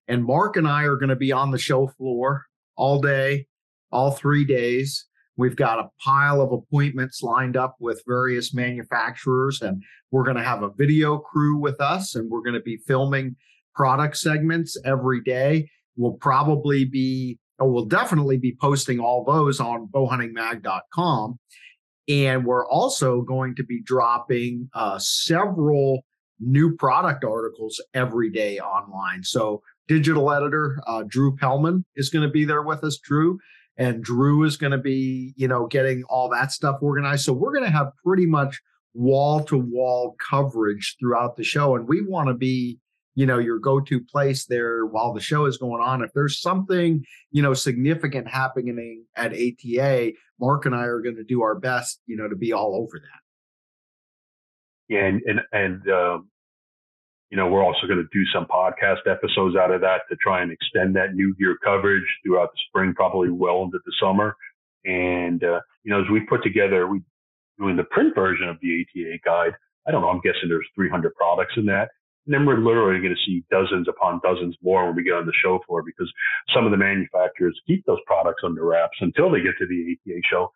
And 0.07 0.25
Mark 0.25 0.57
and 0.57 0.67
I 0.67 0.83
are 0.83 0.97
going 0.97 1.09
to 1.09 1.15
be 1.15 1.31
on 1.31 1.51
the 1.51 1.57
show 1.57 1.87
floor 1.87 2.45
all 2.75 2.99
day, 2.99 3.47
all 3.91 4.11
three 4.11 4.45
days. 4.45 5.05
We've 5.35 5.55
got 5.55 5.79
a 5.79 5.89
pile 6.03 6.41
of 6.41 6.51
appointments 6.51 7.23
lined 7.23 7.57
up 7.57 7.75
with 7.79 8.03
various 8.05 8.53
manufacturers, 8.53 9.61
and 9.61 9.81
we're 10.11 10.23
going 10.23 10.37
to 10.37 10.43
have 10.43 10.61
a 10.61 10.71
video 10.77 11.17
crew 11.17 11.57
with 11.57 11.81
us, 11.81 12.15
and 12.15 12.29
we're 12.29 12.41
going 12.41 12.53
to 12.53 12.59
be 12.61 12.77
filming 12.77 13.35
product 13.73 14.17
segments 14.17 14.77
every 14.85 15.21
day. 15.21 15.69
We'll 15.95 16.13
probably 16.13 16.85
be, 16.85 17.39
or 17.58 17.71
we'll 17.71 17.85
definitely 17.85 18.37
be 18.37 18.56
posting 18.60 18.99
all 18.99 19.23
those 19.23 19.60
on 19.60 19.87
bowhuntingmag.com. 19.87 21.39
And 22.10 22.45
we're 22.45 22.67
also 22.67 23.21
going 23.21 23.56
to 23.56 23.63
be 23.63 23.81
dropping 23.81 24.69
uh, 24.73 24.99
several 24.99 26.04
new 26.39 26.75
product 26.75 27.23
articles 27.23 27.81
every 27.93 28.29
day 28.29 28.60
online. 28.60 29.23
So 29.23 29.62
digital 29.88 30.31
editor 30.31 30.79
uh, 30.88 31.04
Drew 31.08 31.36
Pellman 31.36 31.86
is 31.96 32.10
going 32.10 32.25
to 32.25 32.31
be 32.31 32.46
there 32.46 32.63
with 32.63 32.84
us. 32.84 32.98
Drew 32.98 33.40
and 33.77 34.04
Drew 34.04 34.44
is 34.44 34.58
going 34.58 34.71
to 34.71 34.77
be, 34.77 35.34
you 35.36 35.48
know, 35.48 35.67
getting 35.67 36.04
all 36.04 36.29
that 36.29 36.52
stuff 36.52 36.77
organized. 36.81 37.25
So 37.25 37.34
we're 37.34 37.54
going 37.54 37.65
to 37.65 37.71
have 37.71 37.92
pretty 38.04 38.25
much 38.25 38.62
wall 38.94 39.44
to 39.46 39.58
wall 39.58 40.15
coverage 40.19 40.96
throughout 41.00 41.36
the 41.36 41.44
show, 41.44 41.75
and 41.75 41.88
we 41.88 42.06
want 42.06 42.27
to 42.27 42.34
be, 42.34 42.79
you 43.15 43.25
know, 43.25 43.40
your 43.40 43.60
go 43.60 43.79
to 43.79 44.00
place 44.00 44.46
there 44.46 44.86
while 44.86 45.13
the 45.13 45.21
show 45.21 45.46
is 45.46 45.58
going 45.58 45.81
on. 45.81 46.04
If 46.04 46.12
there's 46.13 46.40
something, 46.40 47.04
you 47.31 47.42
know, 47.42 47.54
significant 47.54 48.27
happening 48.27 49.06
at 49.15 49.34
ATA, 49.34 50.13
Mark 50.40 50.65
and 50.65 50.75
I 50.75 50.84
are 50.84 51.02
going 51.02 51.15
to 51.15 51.23
do 51.23 51.42
our 51.42 51.56
best, 51.56 52.00
you 52.06 52.15
know, 52.15 52.27
to 52.27 52.36
be 52.36 52.54
all 52.54 52.75
over 52.75 53.00
that. 53.00 53.19
Yeah, 54.90 55.06
and 55.06 55.21
and, 55.25 55.42
and 55.52 55.90
um, 55.90 56.29
you 57.34 57.38
know, 57.38 57.48
we're 57.48 57.63
also 57.63 57.88
going 57.88 57.98
to 57.98 58.08
do 58.13 58.23
some 58.31 58.46
podcast 58.46 59.10
episodes 59.10 59.56
out 59.56 59.71
of 59.71 59.81
that 59.81 60.02
to 60.08 60.15
try 60.21 60.44
and 60.44 60.52
extend 60.52 60.96
that 60.96 61.15
new 61.15 61.34
gear 61.34 61.58
coverage 61.63 62.06
throughout 62.23 62.52
the 62.52 62.60
spring, 62.69 62.94
probably 62.94 63.31
well 63.31 63.63
into 63.63 63.79
the 63.88 63.94
summer. 64.00 64.36
And, 64.86 65.44
uh, 65.44 65.62
you 65.84 65.90
know, 65.90 66.02
as 66.02 66.06
we 66.12 66.19
put 66.29 66.44
together, 66.44 66.86
we, 66.86 67.02
doing 67.58 67.75
the 67.75 67.86
print 67.86 68.13
version 68.13 68.48
of 68.48 68.58
the 68.62 68.86
ATA 68.86 69.17
guide, 69.25 69.54
I 69.88 69.90
don't 69.90 70.02
know, 70.02 70.10
I'm 70.10 70.21
guessing 70.21 70.48
there's 70.48 70.67
300 70.75 71.15
products 71.15 71.54
in 71.58 71.65
that. 71.65 71.90
And 72.27 72.36
then 72.36 72.46
we're 72.46 72.60
literally 72.60 73.02
going 73.02 73.15
to 73.15 73.25
see 73.25 73.44
dozens 73.50 73.88
upon 73.90 74.21
dozens 74.23 74.56
more 74.62 74.86
when 74.86 74.96
we 74.96 75.04
get 75.04 75.13
on 75.13 75.25
the 75.25 75.34
show 75.44 75.60
floor 75.65 75.81
because 75.81 76.13
some 76.54 76.65
of 76.65 76.71
the 76.71 76.77
manufacturers 76.77 77.60
keep 77.65 77.84
those 77.88 78.00
products 78.06 78.44
under 78.46 78.63
wraps 78.63 79.00
until 79.02 79.31
they 79.31 79.42
get 79.42 79.58
to 79.58 79.65
the 79.65 79.98
ATA 80.06 80.21
show. 80.29 80.52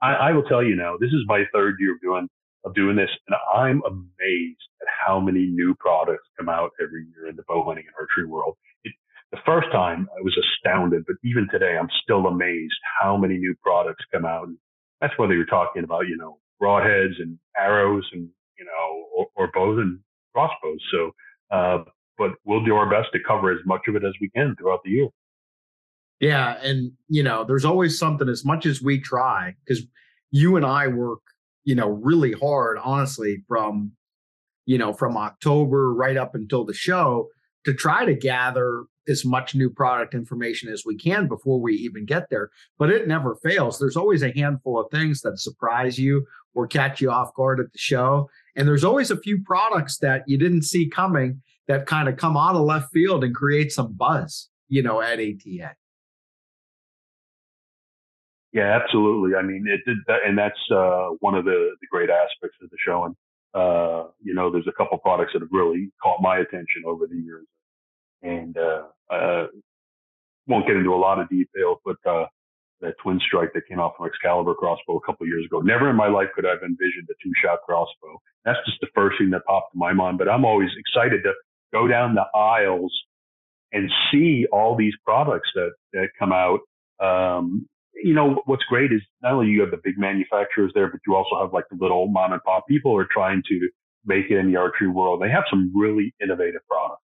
I, 0.00 0.14
I 0.14 0.32
will 0.32 0.44
tell 0.44 0.64
you 0.64 0.76
now, 0.76 0.96
this 0.98 1.12
is 1.12 1.24
my 1.26 1.44
third 1.52 1.76
year 1.78 1.98
doing 2.00 2.26
of 2.64 2.74
doing 2.74 2.96
this, 2.96 3.10
and 3.26 3.36
I'm 3.52 3.82
amazed 3.86 4.68
at 4.80 4.88
how 5.06 5.20
many 5.20 5.46
new 5.46 5.74
products 5.74 6.24
come 6.38 6.48
out 6.48 6.70
every 6.80 7.06
year 7.14 7.28
in 7.28 7.36
the 7.36 7.42
bow 7.48 7.64
hunting 7.64 7.84
and 7.86 7.94
archery 7.98 8.26
world. 8.26 8.56
It, 8.84 8.92
the 9.32 9.38
first 9.44 9.70
time 9.72 10.08
I 10.16 10.22
was 10.22 10.36
astounded, 10.36 11.04
but 11.06 11.16
even 11.24 11.48
today 11.50 11.76
I'm 11.78 11.88
still 12.02 12.26
amazed 12.26 12.74
how 13.00 13.16
many 13.16 13.36
new 13.38 13.54
products 13.62 14.04
come 14.12 14.24
out. 14.24 14.46
And 14.48 14.58
that's 15.00 15.14
whether 15.18 15.34
you're 15.34 15.46
talking 15.46 15.84
about 15.84 16.08
you 16.08 16.16
know 16.16 16.38
broadheads 16.62 17.20
and 17.20 17.38
arrows 17.58 18.08
and 18.12 18.28
you 18.58 18.64
know 18.64 19.06
or, 19.16 19.26
or 19.34 19.50
bows 19.52 19.78
and 19.78 19.98
crossbows. 20.34 20.80
So, 20.92 21.10
uh, 21.50 21.84
but 22.18 22.32
we'll 22.44 22.64
do 22.64 22.74
our 22.74 22.88
best 22.88 23.12
to 23.12 23.18
cover 23.26 23.50
as 23.50 23.58
much 23.66 23.82
of 23.88 23.96
it 23.96 24.04
as 24.04 24.12
we 24.20 24.30
can 24.30 24.54
throughout 24.56 24.80
the 24.84 24.90
year. 24.90 25.08
Yeah, 26.20 26.56
and 26.62 26.92
you 27.08 27.24
know, 27.24 27.42
there's 27.44 27.64
always 27.64 27.98
something 27.98 28.28
as 28.28 28.44
much 28.44 28.64
as 28.64 28.80
we 28.80 29.00
try 29.00 29.56
because 29.64 29.84
you 30.30 30.56
and 30.56 30.64
I 30.64 30.86
work, 30.86 31.20
you 31.64 31.74
know, 31.74 31.88
really 31.88 32.32
hard, 32.32 32.78
honestly, 32.82 33.42
from 33.48 33.92
you 34.66 34.78
know, 34.78 34.92
from 34.92 35.16
October 35.16 35.92
right 35.92 36.16
up 36.16 36.34
until 36.34 36.64
the 36.64 36.74
show 36.74 37.28
to 37.64 37.74
try 37.74 38.04
to 38.04 38.14
gather 38.14 38.84
as 39.08 39.24
much 39.24 39.54
new 39.54 39.68
product 39.68 40.14
information 40.14 40.72
as 40.72 40.84
we 40.86 40.96
can 40.96 41.26
before 41.26 41.60
we 41.60 41.74
even 41.74 42.04
get 42.04 42.30
there. 42.30 42.50
But 42.78 42.90
it 42.90 43.08
never 43.08 43.36
fails. 43.42 43.78
There's 43.78 43.96
always 43.96 44.22
a 44.22 44.32
handful 44.32 44.80
of 44.80 44.90
things 44.90 45.22
that 45.22 45.40
surprise 45.40 45.98
you 45.98 46.24
or 46.54 46.66
catch 46.66 47.00
you 47.00 47.10
off 47.10 47.34
guard 47.34 47.58
at 47.58 47.72
the 47.72 47.78
show. 47.78 48.28
And 48.54 48.68
there's 48.68 48.84
always 48.84 49.10
a 49.10 49.16
few 49.16 49.42
products 49.42 49.98
that 49.98 50.22
you 50.26 50.38
didn't 50.38 50.62
see 50.62 50.88
coming 50.88 51.42
that 51.66 51.86
kind 51.86 52.08
of 52.08 52.16
come 52.16 52.36
out 52.36 52.54
of 52.54 52.62
left 52.62 52.92
field 52.92 53.24
and 53.24 53.34
create 53.34 53.72
some 53.72 53.92
buzz, 53.94 54.48
you 54.68 54.82
know, 54.82 55.00
at 55.00 55.18
ATA. 55.18 55.74
Yeah, 58.52 58.78
absolutely. 58.82 59.34
I 59.36 59.42
mean, 59.42 59.66
it 59.66 59.80
did 59.86 59.98
and 60.26 60.36
that's 60.36 60.58
uh, 60.70 61.08
one 61.20 61.34
of 61.34 61.44
the, 61.44 61.70
the 61.80 61.86
great 61.90 62.10
aspects 62.10 62.58
of 62.62 62.70
the 62.70 62.76
show. 62.84 63.04
And 63.04 63.16
uh, 63.54 64.08
you 64.22 64.34
know, 64.34 64.50
there's 64.50 64.68
a 64.68 64.72
couple 64.72 64.98
products 64.98 65.32
that 65.34 65.40
have 65.42 65.48
really 65.52 65.90
caught 66.02 66.20
my 66.22 66.38
attention 66.38 66.84
over 66.86 67.06
the 67.06 67.16
years, 67.16 67.46
and 68.22 68.56
uh, 68.56 68.84
uh, 69.10 69.46
won't 70.46 70.66
get 70.66 70.76
into 70.76 70.94
a 70.94 70.96
lot 70.96 71.18
of 71.20 71.28
detail, 71.28 71.80
but 71.84 71.96
uh, 72.08 72.26
that 72.80 72.94
twin 73.02 73.20
strike 73.26 73.50
that 73.54 73.62
came 73.68 73.80
out 73.80 73.94
from 73.96 74.06
Excalibur 74.06 74.54
crossbow 74.54 74.96
a 74.96 75.06
couple 75.06 75.26
years 75.26 75.44
ago. 75.46 75.60
Never 75.60 75.88
in 75.90 75.96
my 75.96 76.08
life 76.08 76.28
could 76.34 76.46
I 76.46 76.50
have 76.50 76.62
envisioned 76.62 77.08
a 77.10 77.14
two 77.22 77.32
shot 77.42 77.60
crossbow. 77.66 78.20
That's 78.44 78.58
just 78.66 78.80
the 78.80 78.88
first 78.94 79.18
thing 79.18 79.30
that 79.30 79.44
popped 79.46 79.74
in 79.74 79.78
my 79.78 79.92
mind. 79.92 80.18
But 80.18 80.28
I'm 80.28 80.44
always 80.44 80.70
excited 80.78 81.22
to 81.24 81.32
go 81.72 81.86
down 81.88 82.14
the 82.14 82.26
aisles 82.34 82.92
and 83.72 83.90
see 84.10 84.46
all 84.52 84.76
these 84.76 84.94
products 85.04 85.48
that 85.54 85.72
that 85.92 86.08
come 86.18 86.32
out. 86.32 86.60
Um, 87.00 87.66
you 88.02 88.14
know 88.14 88.42
what's 88.46 88.64
great 88.64 88.92
is 88.92 89.02
not 89.22 89.34
only 89.34 89.48
you 89.48 89.60
have 89.62 89.70
the 89.70 89.80
big 89.82 89.98
manufacturers 89.98 90.72
there, 90.74 90.88
but 90.88 91.00
you 91.06 91.14
also 91.14 91.40
have 91.40 91.52
like 91.52 91.64
the 91.70 91.78
little 91.80 92.08
mom 92.08 92.32
and 92.32 92.42
pop 92.44 92.66
people 92.68 92.92
who 92.92 92.98
are 92.98 93.08
trying 93.10 93.42
to 93.48 93.68
make 94.04 94.26
it 94.30 94.38
in 94.38 94.50
the 94.50 94.58
archery 94.58 94.88
world. 94.88 95.22
They 95.22 95.30
have 95.30 95.44
some 95.50 95.72
really 95.74 96.14
innovative 96.22 96.62
products. 96.68 97.02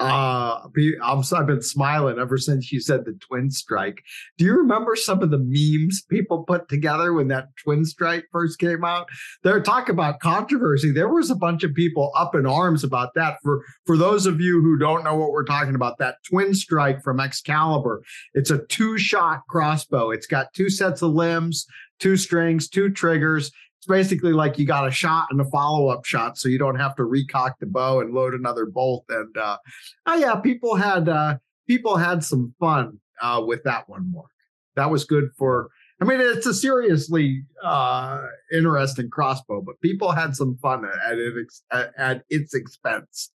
Uh, 0.00 0.66
I'm 1.02 1.22
I've 1.32 1.46
been 1.46 1.60
smiling 1.62 2.18
ever 2.18 2.38
since 2.38 2.72
you 2.72 2.80
said 2.80 3.04
the 3.04 3.12
twin 3.20 3.50
strike. 3.50 4.02
Do 4.38 4.46
you 4.46 4.54
remember 4.54 4.96
some 4.96 5.22
of 5.22 5.30
the 5.30 5.38
memes 5.38 6.02
people 6.08 6.44
put 6.44 6.68
together 6.68 7.12
when 7.12 7.28
that 7.28 7.48
twin 7.62 7.84
strike 7.84 8.24
first 8.32 8.58
came 8.58 8.82
out? 8.82 9.08
They're 9.42 9.62
talking 9.62 9.92
about 9.92 10.20
controversy. 10.20 10.90
There 10.90 11.08
was 11.08 11.30
a 11.30 11.34
bunch 11.34 11.64
of 11.64 11.74
people 11.74 12.12
up 12.16 12.34
in 12.34 12.46
arms 12.46 12.82
about 12.82 13.12
that. 13.14 13.36
For 13.42 13.62
for 13.84 13.98
those 13.98 14.24
of 14.24 14.40
you 14.40 14.62
who 14.62 14.78
don't 14.78 15.04
know 15.04 15.16
what 15.16 15.32
we're 15.32 15.44
talking 15.44 15.74
about, 15.74 15.98
that 15.98 16.16
twin 16.28 16.54
strike 16.54 17.02
from 17.02 17.20
Excalibur, 17.20 18.02
it's 18.32 18.50
a 18.50 18.64
two 18.66 18.96
shot 18.96 19.42
crossbow. 19.48 20.10
It's 20.10 20.26
got 20.26 20.54
two 20.54 20.70
sets 20.70 21.02
of 21.02 21.12
limbs, 21.12 21.66
two 21.98 22.16
strings, 22.16 22.68
two 22.68 22.88
triggers, 22.88 23.52
it's 23.80 23.86
basically 23.86 24.34
like 24.34 24.58
you 24.58 24.66
got 24.66 24.86
a 24.86 24.90
shot 24.90 25.28
and 25.30 25.40
a 25.40 25.44
follow 25.46 25.88
up 25.88 26.04
shot, 26.04 26.36
so 26.36 26.50
you 26.50 26.58
don't 26.58 26.78
have 26.78 26.94
to 26.96 27.02
recock 27.02 27.54
the 27.60 27.66
bow 27.66 28.00
and 28.00 28.12
load 28.12 28.34
another 28.34 28.66
bolt. 28.66 29.06
And 29.08 29.34
uh, 29.38 29.56
oh 30.04 30.16
yeah, 30.16 30.36
people 30.36 30.74
had 30.76 31.08
uh, 31.08 31.38
people 31.66 31.96
had 31.96 32.22
some 32.22 32.52
fun 32.60 33.00
uh, 33.22 33.42
with 33.42 33.62
that 33.64 33.88
one, 33.88 34.12
Mark. 34.12 34.28
That 34.76 34.90
was 34.90 35.04
good 35.04 35.30
for. 35.38 35.70
I 35.98 36.04
mean, 36.04 36.20
it's 36.20 36.44
a 36.44 36.52
seriously 36.52 37.42
uh, 37.64 38.26
interesting 38.52 39.08
crossbow, 39.08 39.62
but 39.62 39.80
people 39.80 40.12
had 40.12 40.36
some 40.36 40.58
fun 40.60 40.84
at 40.84 41.16
it 41.16 41.46
at, 41.72 41.92
at 41.96 42.24
its 42.28 42.52
expense. 42.52 43.32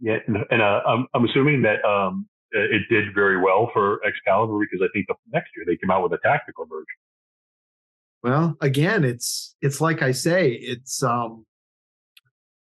Yeah, 0.00 0.16
and, 0.26 0.62
uh, 0.62 0.80
I'm, 0.86 1.06
I'm 1.14 1.24
assuming 1.24 1.62
that 1.62 1.82
um, 1.84 2.26
it 2.52 2.82
did 2.90 3.14
very 3.14 3.40
well 3.40 3.70
for 3.72 4.00
Excalibur 4.06 4.58
because 4.58 4.82
I 4.82 4.88
think 4.92 5.06
the 5.08 5.14
next 5.32 5.50
year 5.56 5.64
they 5.66 5.76
came 5.76 5.90
out 5.90 6.02
with 6.02 6.12
a 6.12 6.22
tactical 6.22 6.64
version. 6.66 6.86
Well, 8.22 8.56
again, 8.60 9.04
it's 9.04 9.54
it's 9.60 9.80
like 9.80 10.02
I 10.02 10.12
say, 10.12 10.50
it's 10.52 11.02
um, 11.02 11.46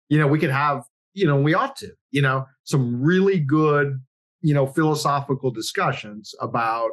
you 0.08 0.18
know, 0.18 0.26
we 0.26 0.38
could 0.38 0.50
have, 0.50 0.82
you 1.12 1.26
know, 1.26 1.36
we 1.36 1.54
ought 1.54 1.76
to, 1.76 1.92
you 2.10 2.22
know, 2.22 2.46
some 2.64 3.02
really 3.02 3.38
good, 3.38 4.00
you 4.42 4.54
know, 4.54 4.66
philosophical 4.66 5.50
discussions 5.50 6.34
about, 6.40 6.90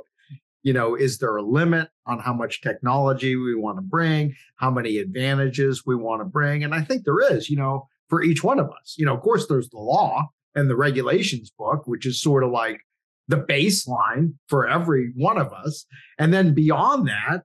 you 0.63 0.73
know, 0.73 0.95
is 0.95 1.17
there 1.17 1.35
a 1.37 1.41
limit 1.41 1.89
on 2.05 2.19
how 2.19 2.33
much 2.33 2.61
technology 2.61 3.35
we 3.35 3.55
want 3.55 3.77
to 3.77 3.81
bring, 3.81 4.35
how 4.57 4.69
many 4.69 4.97
advantages 4.97 5.83
we 5.85 5.95
want 5.95 6.21
to 6.21 6.25
bring, 6.25 6.63
and 6.63 6.75
I 6.75 6.81
think 6.81 7.03
there 7.03 7.19
is, 7.33 7.49
you 7.49 7.57
know, 7.57 7.87
for 8.09 8.21
each 8.21 8.43
one 8.43 8.59
of 8.59 8.67
us. 8.67 8.95
You 8.97 9.05
know, 9.05 9.15
of 9.15 9.21
course, 9.21 9.47
there's 9.47 9.69
the 9.69 9.79
law 9.79 10.27
and 10.53 10.69
the 10.69 10.75
regulations 10.75 11.49
book, 11.49 11.87
which 11.87 12.05
is 12.05 12.21
sort 12.21 12.43
of 12.43 12.51
like 12.51 12.81
the 13.27 13.37
baseline 13.37 14.33
for 14.47 14.67
every 14.67 15.13
one 15.15 15.37
of 15.37 15.51
us. 15.53 15.85
And 16.19 16.33
then 16.33 16.53
beyond 16.53 17.07
that, 17.07 17.43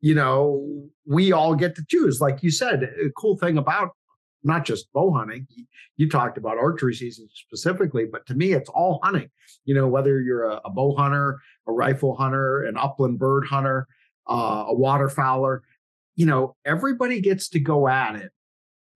you 0.00 0.14
know, 0.14 0.88
we 1.06 1.32
all 1.32 1.54
get 1.54 1.74
to 1.76 1.84
choose. 1.88 2.20
Like 2.20 2.42
you 2.42 2.50
said, 2.50 2.82
a 2.82 3.10
cool 3.16 3.36
thing 3.36 3.58
about 3.58 3.90
not 4.44 4.64
just 4.64 4.92
bow 4.92 5.12
hunting, 5.12 5.46
you 5.96 6.08
talked 6.08 6.38
about 6.38 6.58
archery 6.58 6.94
season 6.94 7.28
specifically, 7.32 8.06
but 8.10 8.24
to 8.26 8.34
me, 8.34 8.52
it's 8.52 8.68
all 8.70 9.00
hunting. 9.02 9.30
You 9.64 9.74
know, 9.74 9.88
whether 9.88 10.20
you're 10.20 10.44
a, 10.44 10.60
a 10.64 10.70
bow 10.70 10.96
hunter, 10.96 11.38
a 11.66 11.72
rifle 11.72 12.16
hunter, 12.16 12.62
an 12.64 12.76
upland 12.76 13.18
bird 13.18 13.46
hunter, 13.46 13.86
uh, 14.28 14.66
a 14.68 14.74
waterfowler, 14.74 15.60
you 16.14 16.26
know, 16.26 16.56
everybody 16.64 17.20
gets 17.20 17.48
to 17.50 17.60
go 17.60 17.88
at 17.88 18.16
it 18.16 18.30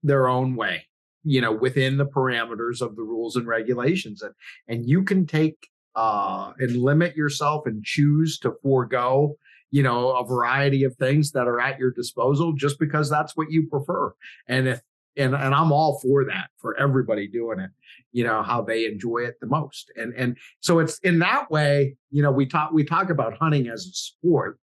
their 0.01 0.27
own 0.27 0.55
way, 0.55 0.85
you 1.23 1.41
know, 1.41 1.51
within 1.51 1.97
the 1.97 2.05
parameters 2.05 2.81
of 2.81 2.95
the 2.95 3.03
rules 3.03 3.35
and 3.35 3.47
regulations. 3.47 4.21
And, 4.21 4.33
and 4.67 4.87
you 4.87 5.03
can 5.03 5.25
take 5.25 5.67
uh, 5.95 6.53
and 6.59 6.75
limit 6.75 7.15
yourself 7.15 7.65
and 7.65 7.83
choose 7.83 8.39
to 8.39 8.55
forego 8.61 9.37
you 9.73 9.81
know, 9.81 10.11
a 10.11 10.23
variety 10.23 10.83
of 10.83 10.95
things 10.97 11.31
that 11.31 11.47
are 11.47 11.59
at 11.59 11.79
your 11.79 11.89
disposal 11.89 12.53
just 12.53 12.77
because 12.77 13.09
that's 13.09 13.35
what 13.35 13.49
you 13.49 13.65
prefer. 13.67 14.13
And 14.47 14.67
if 14.67 14.81
and 15.17 15.33
and 15.33 15.55
I'm 15.55 15.71
all 15.71 15.99
for 15.99 16.23
that 16.25 16.49
for 16.57 16.79
everybody 16.79 17.27
doing 17.27 17.59
it, 17.59 17.71
you 18.11 18.23
know, 18.23 18.43
how 18.43 18.61
they 18.61 18.85
enjoy 18.85 19.23
it 19.23 19.39
the 19.41 19.47
most. 19.47 19.91
And 19.95 20.13
and 20.13 20.37
so 20.59 20.77
it's 20.77 20.99
in 20.99 21.17
that 21.19 21.49
way, 21.49 21.95
you 22.11 22.21
know, 22.21 22.31
we 22.31 22.45
talk 22.45 22.71
we 22.71 22.83
talk 22.83 23.09
about 23.09 23.35
hunting 23.39 23.67
as 23.67 23.87
a 23.87 23.93
sport. 23.93 24.59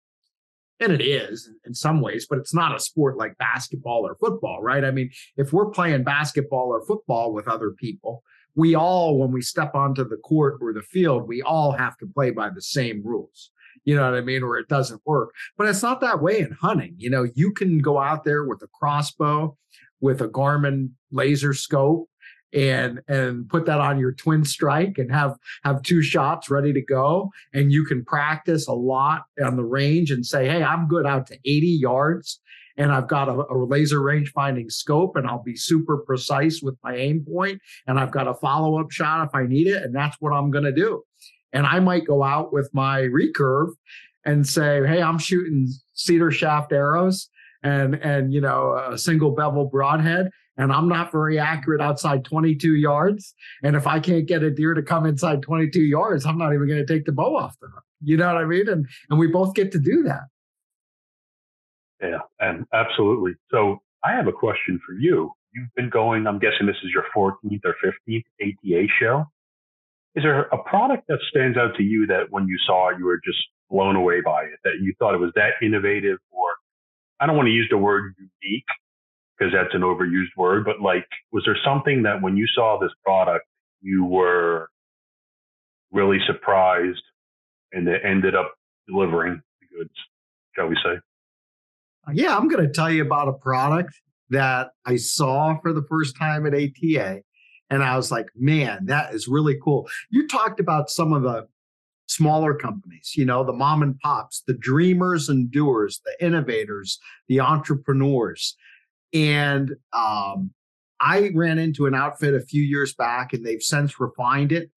And 0.79 0.93
it 0.93 1.01
is 1.01 1.49
in 1.65 1.73
some 1.73 2.01
ways, 2.01 2.27
but 2.29 2.37
it's 2.37 2.53
not 2.53 2.75
a 2.75 2.79
sport 2.79 3.17
like 3.17 3.35
basketball 3.39 4.05
or 4.05 4.15
football, 4.15 4.61
right? 4.61 4.83
I 4.83 4.91
mean, 4.91 5.09
if 5.37 5.51
we're 5.51 5.71
playing 5.71 6.03
basketball 6.03 6.67
or 6.67 6.85
football 6.85 7.33
with 7.33 7.47
other 7.47 7.71
people, 7.71 8.23
we 8.55 8.75
all, 8.75 9.17
when 9.17 9.31
we 9.31 9.41
step 9.41 9.73
onto 9.73 10.07
the 10.07 10.17
court 10.17 10.59
or 10.61 10.71
the 10.71 10.81
field, 10.81 11.27
we 11.27 11.41
all 11.41 11.71
have 11.71 11.97
to 11.97 12.05
play 12.05 12.29
by 12.31 12.49
the 12.49 12.61
same 12.61 13.01
rules 13.03 13.51
you 13.89 13.95
know 13.95 14.03
what 14.03 14.19
I 14.19 14.21
mean, 14.21 14.43
or 14.43 14.59
it 14.59 14.67
doesn't 14.67 15.01
work. 15.03 15.33
But 15.57 15.67
it's 15.67 15.81
not 15.81 15.99
that 16.01 16.21
way 16.21 16.41
in 16.41 16.51
hunting. 16.51 16.93
You 16.97 17.09
know, 17.09 17.25
you 17.33 17.51
can 17.51 17.79
go 17.79 17.97
out 17.97 18.23
there 18.23 18.43
with 18.45 18.61
a 18.61 18.67
crossbow, 18.67 19.57
with 19.99 20.21
a 20.21 20.27
Garmin 20.27 20.91
laser 21.11 21.55
scope, 21.55 22.07
and 22.53 23.01
and 23.07 23.49
put 23.49 23.65
that 23.65 23.79
on 23.79 23.97
your 23.97 24.11
twin 24.11 24.45
strike 24.45 24.99
and 24.99 25.11
have 25.11 25.35
have 25.63 25.81
two 25.81 26.03
shots 26.03 26.51
ready 26.51 26.71
to 26.71 26.81
go 26.81 27.31
and 27.55 27.71
you 27.71 27.83
can 27.83 28.05
practice 28.05 28.67
a 28.67 28.73
lot 28.73 29.23
on 29.43 29.55
the 29.55 29.63
range 29.63 30.09
and 30.09 30.25
say 30.25 30.47
hey 30.47 30.63
i'm 30.63 30.87
good 30.87 31.05
out 31.05 31.27
to 31.27 31.37
80 31.45 31.67
yards 31.67 32.41
and 32.75 32.91
i've 32.91 33.07
got 33.07 33.29
a, 33.29 33.33
a 33.33 33.55
laser 33.55 34.01
range 34.01 34.31
finding 34.31 34.67
scope 34.67 35.15
and 35.15 35.27
i'll 35.27 35.43
be 35.43 35.55
super 35.55 35.97
precise 35.97 36.59
with 36.59 36.75
my 36.83 36.95
aim 36.95 37.23
point 37.23 37.61
and 37.85 37.99
i've 37.99 38.11
got 38.11 38.27
a 38.27 38.33
follow-up 38.33 38.89
shot 38.89 39.27
if 39.27 39.35
i 39.35 39.43
need 39.43 39.67
it 39.67 39.83
and 39.83 39.93
that's 39.93 40.17
what 40.19 40.33
i'm 40.33 40.49
going 40.49 40.65
to 40.65 40.73
do 40.73 41.03
and 41.53 41.65
I 41.65 41.79
might 41.79 42.05
go 42.05 42.23
out 42.23 42.53
with 42.53 42.69
my 42.73 43.01
recurve 43.01 43.71
and 44.25 44.47
say, 44.47 44.85
"Hey, 44.85 45.01
I'm 45.01 45.17
shooting 45.17 45.67
cedar 45.93 46.31
shaft 46.31 46.71
arrows 46.71 47.29
and 47.63 47.95
and 47.95 48.33
you 48.33 48.41
know 48.41 48.73
a 48.91 48.97
single 48.97 49.31
bevel 49.31 49.65
broadhead." 49.65 50.29
And 50.57 50.73
I'm 50.73 50.89
not 50.89 51.09
very 51.09 51.39
accurate 51.39 51.79
outside 51.79 52.25
22 52.25 52.75
yards. 52.75 53.33
And 53.63 53.77
if 53.77 53.87
I 53.87 54.01
can't 54.01 54.25
get 54.25 54.43
a 54.43 54.51
deer 54.51 54.73
to 54.73 54.81
come 54.81 55.05
inside 55.05 55.41
22 55.41 55.79
yards, 55.79 56.25
I'm 56.25 56.37
not 56.37 56.53
even 56.53 56.67
going 56.67 56.85
to 56.85 56.93
take 56.93 57.05
the 57.05 57.13
bow 57.13 57.37
off 57.37 57.57
the. 57.61 57.69
You 58.01 58.17
know 58.17 58.27
what 58.27 58.43
I 58.43 58.45
mean? 58.45 58.67
And 58.67 58.85
and 59.09 59.17
we 59.17 59.27
both 59.27 59.53
get 59.53 59.71
to 59.71 59.79
do 59.79 60.03
that. 60.03 60.23
Yeah, 62.01 62.19
and 62.39 62.65
absolutely. 62.73 63.33
So 63.51 63.81
I 64.03 64.11
have 64.11 64.27
a 64.27 64.31
question 64.31 64.79
for 64.85 64.93
you. 64.93 65.31
You've 65.53 65.73
been 65.75 65.89
going, 65.89 66.27
I'm 66.27 66.39
guessing 66.39 66.67
this 66.67 66.77
is 66.83 66.91
your 66.93 67.05
14th 67.15 67.61
or 67.65 67.75
15th 67.83 68.23
ATA 68.41 68.87
show. 68.99 69.25
Is 70.15 70.23
there 70.23 70.41
a 70.41 70.57
product 70.63 71.07
that 71.07 71.19
stands 71.29 71.57
out 71.57 71.75
to 71.77 71.83
you 71.83 72.07
that 72.07 72.31
when 72.31 72.47
you 72.47 72.57
saw 72.65 72.89
it, 72.89 72.97
you 72.97 73.05
were 73.05 73.21
just 73.23 73.37
blown 73.69 73.95
away 73.95 74.21
by 74.21 74.43
it, 74.43 74.59
that 74.63 74.73
you 74.81 74.93
thought 74.97 75.13
it 75.13 75.19
was 75.19 75.31
that 75.35 75.51
innovative 75.61 76.17
or 76.31 76.47
I 77.19 77.27
don't 77.27 77.35
want 77.35 77.47
to 77.47 77.51
use 77.51 77.67
the 77.69 77.77
word 77.77 78.15
unique 78.17 78.65
because 79.37 79.53
that's 79.53 79.73
an 79.73 79.81
overused 79.81 80.35
word, 80.37 80.65
but 80.65 80.81
like, 80.81 81.05
was 81.31 81.43
there 81.45 81.57
something 81.63 82.03
that 82.03 82.21
when 82.21 82.35
you 82.37 82.45
saw 82.53 82.79
this 82.79 82.91
product, 83.03 83.45
you 83.81 84.03
were 84.03 84.69
really 85.91 86.19
surprised 86.27 87.01
and 87.71 87.87
it 87.87 88.01
ended 88.03 88.35
up 88.35 88.53
delivering 88.87 89.41
the 89.61 89.77
goods, 89.77 89.93
shall 90.55 90.67
we 90.67 90.75
say? 90.83 90.99
Yeah, 92.13 92.35
I'm 92.35 92.47
going 92.47 92.65
to 92.65 92.71
tell 92.71 92.89
you 92.89 93.03
about 93.03 93.27
a 93.27 93.33
product 93.33 93.93
that 94.29 94.69
I 94.85 94.95
saw 94.95 95.59
for 95.61 95.73
the 95.73 95.83
first 95.89 96.17
time 96.17 96.45
at 96.45 96.53
ATA. 96.53 97.21
And 97.69 97.83
I 97.83 97.95
was 97.95 98.11
like, 98.11 98.27
man, 98.35 98.85
that 98.85 99.13
is 99.13 99.27
really 99.27 99.57
cool. 99.63 99.87
You 100.09 100.27
talked 100.27 100.59
about 100.59 100.89
some 100.89 101.13
of 101.13 101.23
the 101.23 101.47
smaller 102.07 102.55
companies, 102.55 103.13
you 103.15 103.23
know, 103.23 103.43
the 103.43 103.53
mom 103.53 103.83
and 103.83 103.99
pops, 103.99 104.41
the 104.47 104.55
dreamers 104.55 105.29
and 105.29 105.51
doers, 105.51 106.01
the 106.03 106.25
innovators, 106.25 106.99
the 107.27 107.39
entrepreneurs. 107.39 108.55
And 109.13 109.75
um, 109.93 110.51
I 110.99 111.29
ran 111.35 111.59
into 111.59 111.85
an 111.85 111.93
outfit 111.93 112.33
a 112.33 112.41
few 112.41 112.63
years 112.63 112.93
back 112.93 113.33
and 113.33 113.45
they've 113.45 113.61
since 113.61 113.99
refined 113.99 114.51
it. 114.51 114.71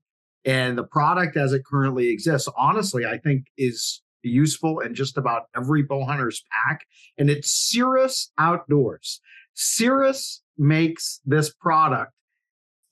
And 0.45 0.77
the 0.77 0.85
product 0.85 1.37
as 1.37 1.53
it 1.53 1.65
currently 1.65 2.09
exists, 2.09 2.49
honestly, 2.57 3.07
I 3.07 3.17
think 3.19 3.47
is 3.57 4.03
useful 4.23 4.81
in 4.81 4.95
just 4.95 5.17
about 5.17 5.45
every 5.57 5.83
bow 5.83 6.05
hunter's 6.05 6.45
pack. 6.51 6.87
And 7.19 7.31
it's 7.31 7.51
Cirrus 7.51 8.31
Outdoors. 8.39 9.21
Cirrus 9.55 10.43
makes 10.59 11.21
this 11.25 11.53
product. 11.53 12.13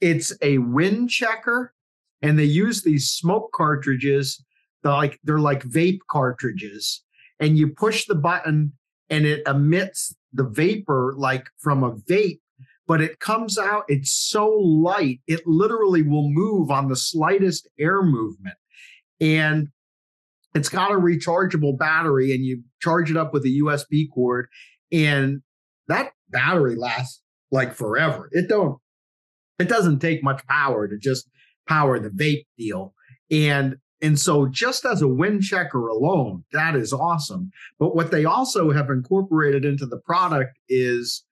It's 0.00 0.32
a 0.42 0.58
wind 0.58 1.10
checker, 1.10 1.74
and 2.22 2.38
they 2.38 2.44
use 2.44 2.82
these 2.82 3.10
smoke 3.10 3.52
cartridges. 3.52 4.42
They're 4.82 4.92
like 4.92 5.18
they're 5.24 5.38
like 5.38 5.64
vape 5.64 6.00
cartridges, 6.10 7.02
and 7.38 7.58
you 7.58 7.68
push 7.68 8.06
the 8.06 8.14
button, 8.14 8.72
and 9.08 9.26
it 9.26 9.46
emits 9.46 10.14
the 10.32 10.44
vapor 10.44 11.14
like 11.16 11.46
from 11.58 11.82
a 11.82 11.92
vape. 11.92 12.40
But 12.86 13.00
it 13.00 13.20
comes 13.20 13.56
out. 13.56 13.84
It's 13.88 14.10
so 14.10 14.48
light, 14.48 15.20
it 15.28 15.46
literally 15.46 16.02
will 16.02 16.28
move 16.28 16.70
on 16.70 16.88
the 16.88 16.96
slightest 16.96 17.68
air 17.78 18.02
movement, 18.02 18.56
and 19.20 19.68
it's 20.54 20.68
got 20.68 20.90
a 20.90 20.94
rechargeable 20.94 21.78
battery, 21.78 22.34
and 22.34 22.44
you 22.44 22.62
charge 22.80 23.10
it 23.10 23.16
up 23.16 23.32
with 23.32 23.44
a 23.44 23.60
USB 23.62 24.08
cord, 24.12 24.48
and 24.90 25.42
that 25.88 26.12
battery 26.30 26.74
lasts 26.74 27.22
like 27.50 27.74
forever. 27.74 28.28
It 28.32 28.48
don't 28.48 28.78
it 29.60 29.68
doesn't 29.68 30.00
take 30.00 30.24
much 30.24 30.44
power 30.46 30.88
to 30.88 30.98
just 30.98 31.28
power 31.68 31.98
the 31.98 32.08
vape 32.10 32.46
deal. 32.56 32.94
And 33.30 33.76
and 34.02 34.18
so 34.18 34.46
just 34.46 34.86
as 34.86 35.02
a 35.02 35.08
wind 35.08 35.42
checker 35.42 35.86
alone, 35.88 36.44
that 36.52 36.74
is 36.74 36.92
awesome. 36.92 37.50
But 37.78 37.94
what 37.94 38.10
they 38.10 38.24
also 38.24 38.70
have 38.70 38.88
incorporated 38.88 39.66
into 39.66 39.84
the 39.84 39.98
product 39.98 40.58
is 40.70 41.22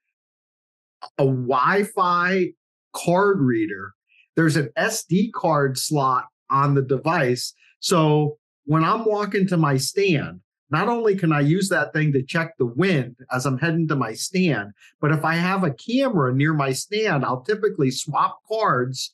a 1.17 1.25
Wi-Fi 1.25 2.49
card 2.95 3.41
reader. 3.41 3.93
There's 4.37 4.57
an 4.57 4.71
SD 4.77 5.33
card 5.33 5.79
slot 5.79 6.27
on 6.51 6.75
the 6.75 6.83
device. 6.83 7.55
So 7.81 8.37
when 8.67 8.85
I'm 8.85 9.07
walking 9.07 9.47
to 9.49 9.57
my 9.57 9.79
stand, 9.79 10.41
not 10.71 10.89
only 10.89 11.17
can 11.17 11.33
I 11.33 11.41
use 11.41 11.69
that 11.69 11.93
thing 11.93 12.13
to 12.13 12.23
check 12.23 12.57
the 12.59 12.67
wind 12.67 13.17
as 13.33 13.47
I'm 13.47 13.59
heading 13.59 13.89
to 13.89 13.97
my 13.97 14.13
stand, 14.13 14.73
but 15.01 15.13
if 15.13 15.25
I 15.25 15.35
have 15.35 15.65
a 15.65 15.73
camera 15.73 16.35
near 16.35 16.53
my 16.53 16.73
stand, 16.73 17.25
I'll 17.25 17.43
typically 17.43 17.91
swap 17.91 18.41
cards 18.49 19.13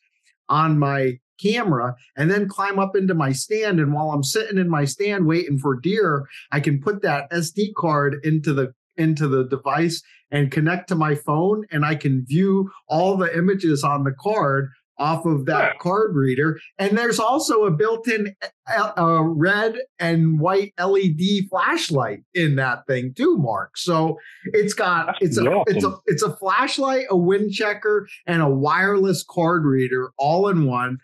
on 0.48 0.78
my 0.78 1.18
camera 1.40 1.94
and 2.16 2.30
then 2.30 2.48
climb 2.48 2.78
up 2.78 2.96
into 2.96 3.14
my 3.14 3.32
stand. 3.32 3.80
And 3.80 3.92
while 3.92 4.11
I'm 4.11 4.22
sitting 4.22 4.59
in 4.59 4.68
my 4.68 4.84
stand 4.84 5.26
waiting 5.26 5.59
for 5.59 5.76
deer, 5.76 6.28
I 6.52 6.61
can 6.61 6.80
put 6.80 7.02
that 7.02 7.30
SD 7.30 7.74
card 7.74 8.20
into 8.24 8.52
the 8.52 8.74
into 8.96 9.26
the 9.26 9.44
device 9.48 10.02
and 10.30 10.52
connect 10.52 10.88
to 10.88 10.94
my 10.94 11.16
phone 11.16 11.64
and 11.72 11.84
I 11.84 11.96
can 11.96 12.24
view 12.24 12.70
all 12.88 13.16
the 13.16 13.36
images 13.36 13.82
on 13.82 14.05
the 14.05 14.12
card 14.12 14.70
off 14.99 15.24
of 15.26 15.47
that 15.47 15.72
yeah. 15.72 15.78
card 15.80 16.14
reader. 16.14 16.59
And 16.78 16.97
there's 16.97 17.18
also 17.18 17.64
a 17.64 17.70
built-in 17.70 18.34
uh, 18.68 18.92
uh 18.97 19.22
red 19.22 19.76
and 19.99 20.38
white 20.38 20.72
LED 20.78 21.49
flashlight 21.51 22.20
in 22.34 22.57
that 22.57 22.86
thing 22.86 23.14
too, 23.14 23.36
Mark. 23.36 23.76
So 23.76 24.18
it's 24.47 24.74
got 24.74 25.07
That's 25.07 25.18
it's 25.20 25.38
awesome. 25.38 25.53
a 25.53 25.62
it's 25.66 25.84
a 25.84 25.97
it's 26.07 26.22
a 26.22 26.36
flashlight, 26.36 27.07
a 27.11 27.16
wind 27.16 27.53
checker, 27.53 28.09
and 28.26 28.42
a 28.42 28.49
wireless 28.49 29.24
card 29.28 29.64
reader 29.64 30.12
all 30.18 30.49
in 30.49 30.64
one. 30.64 30.99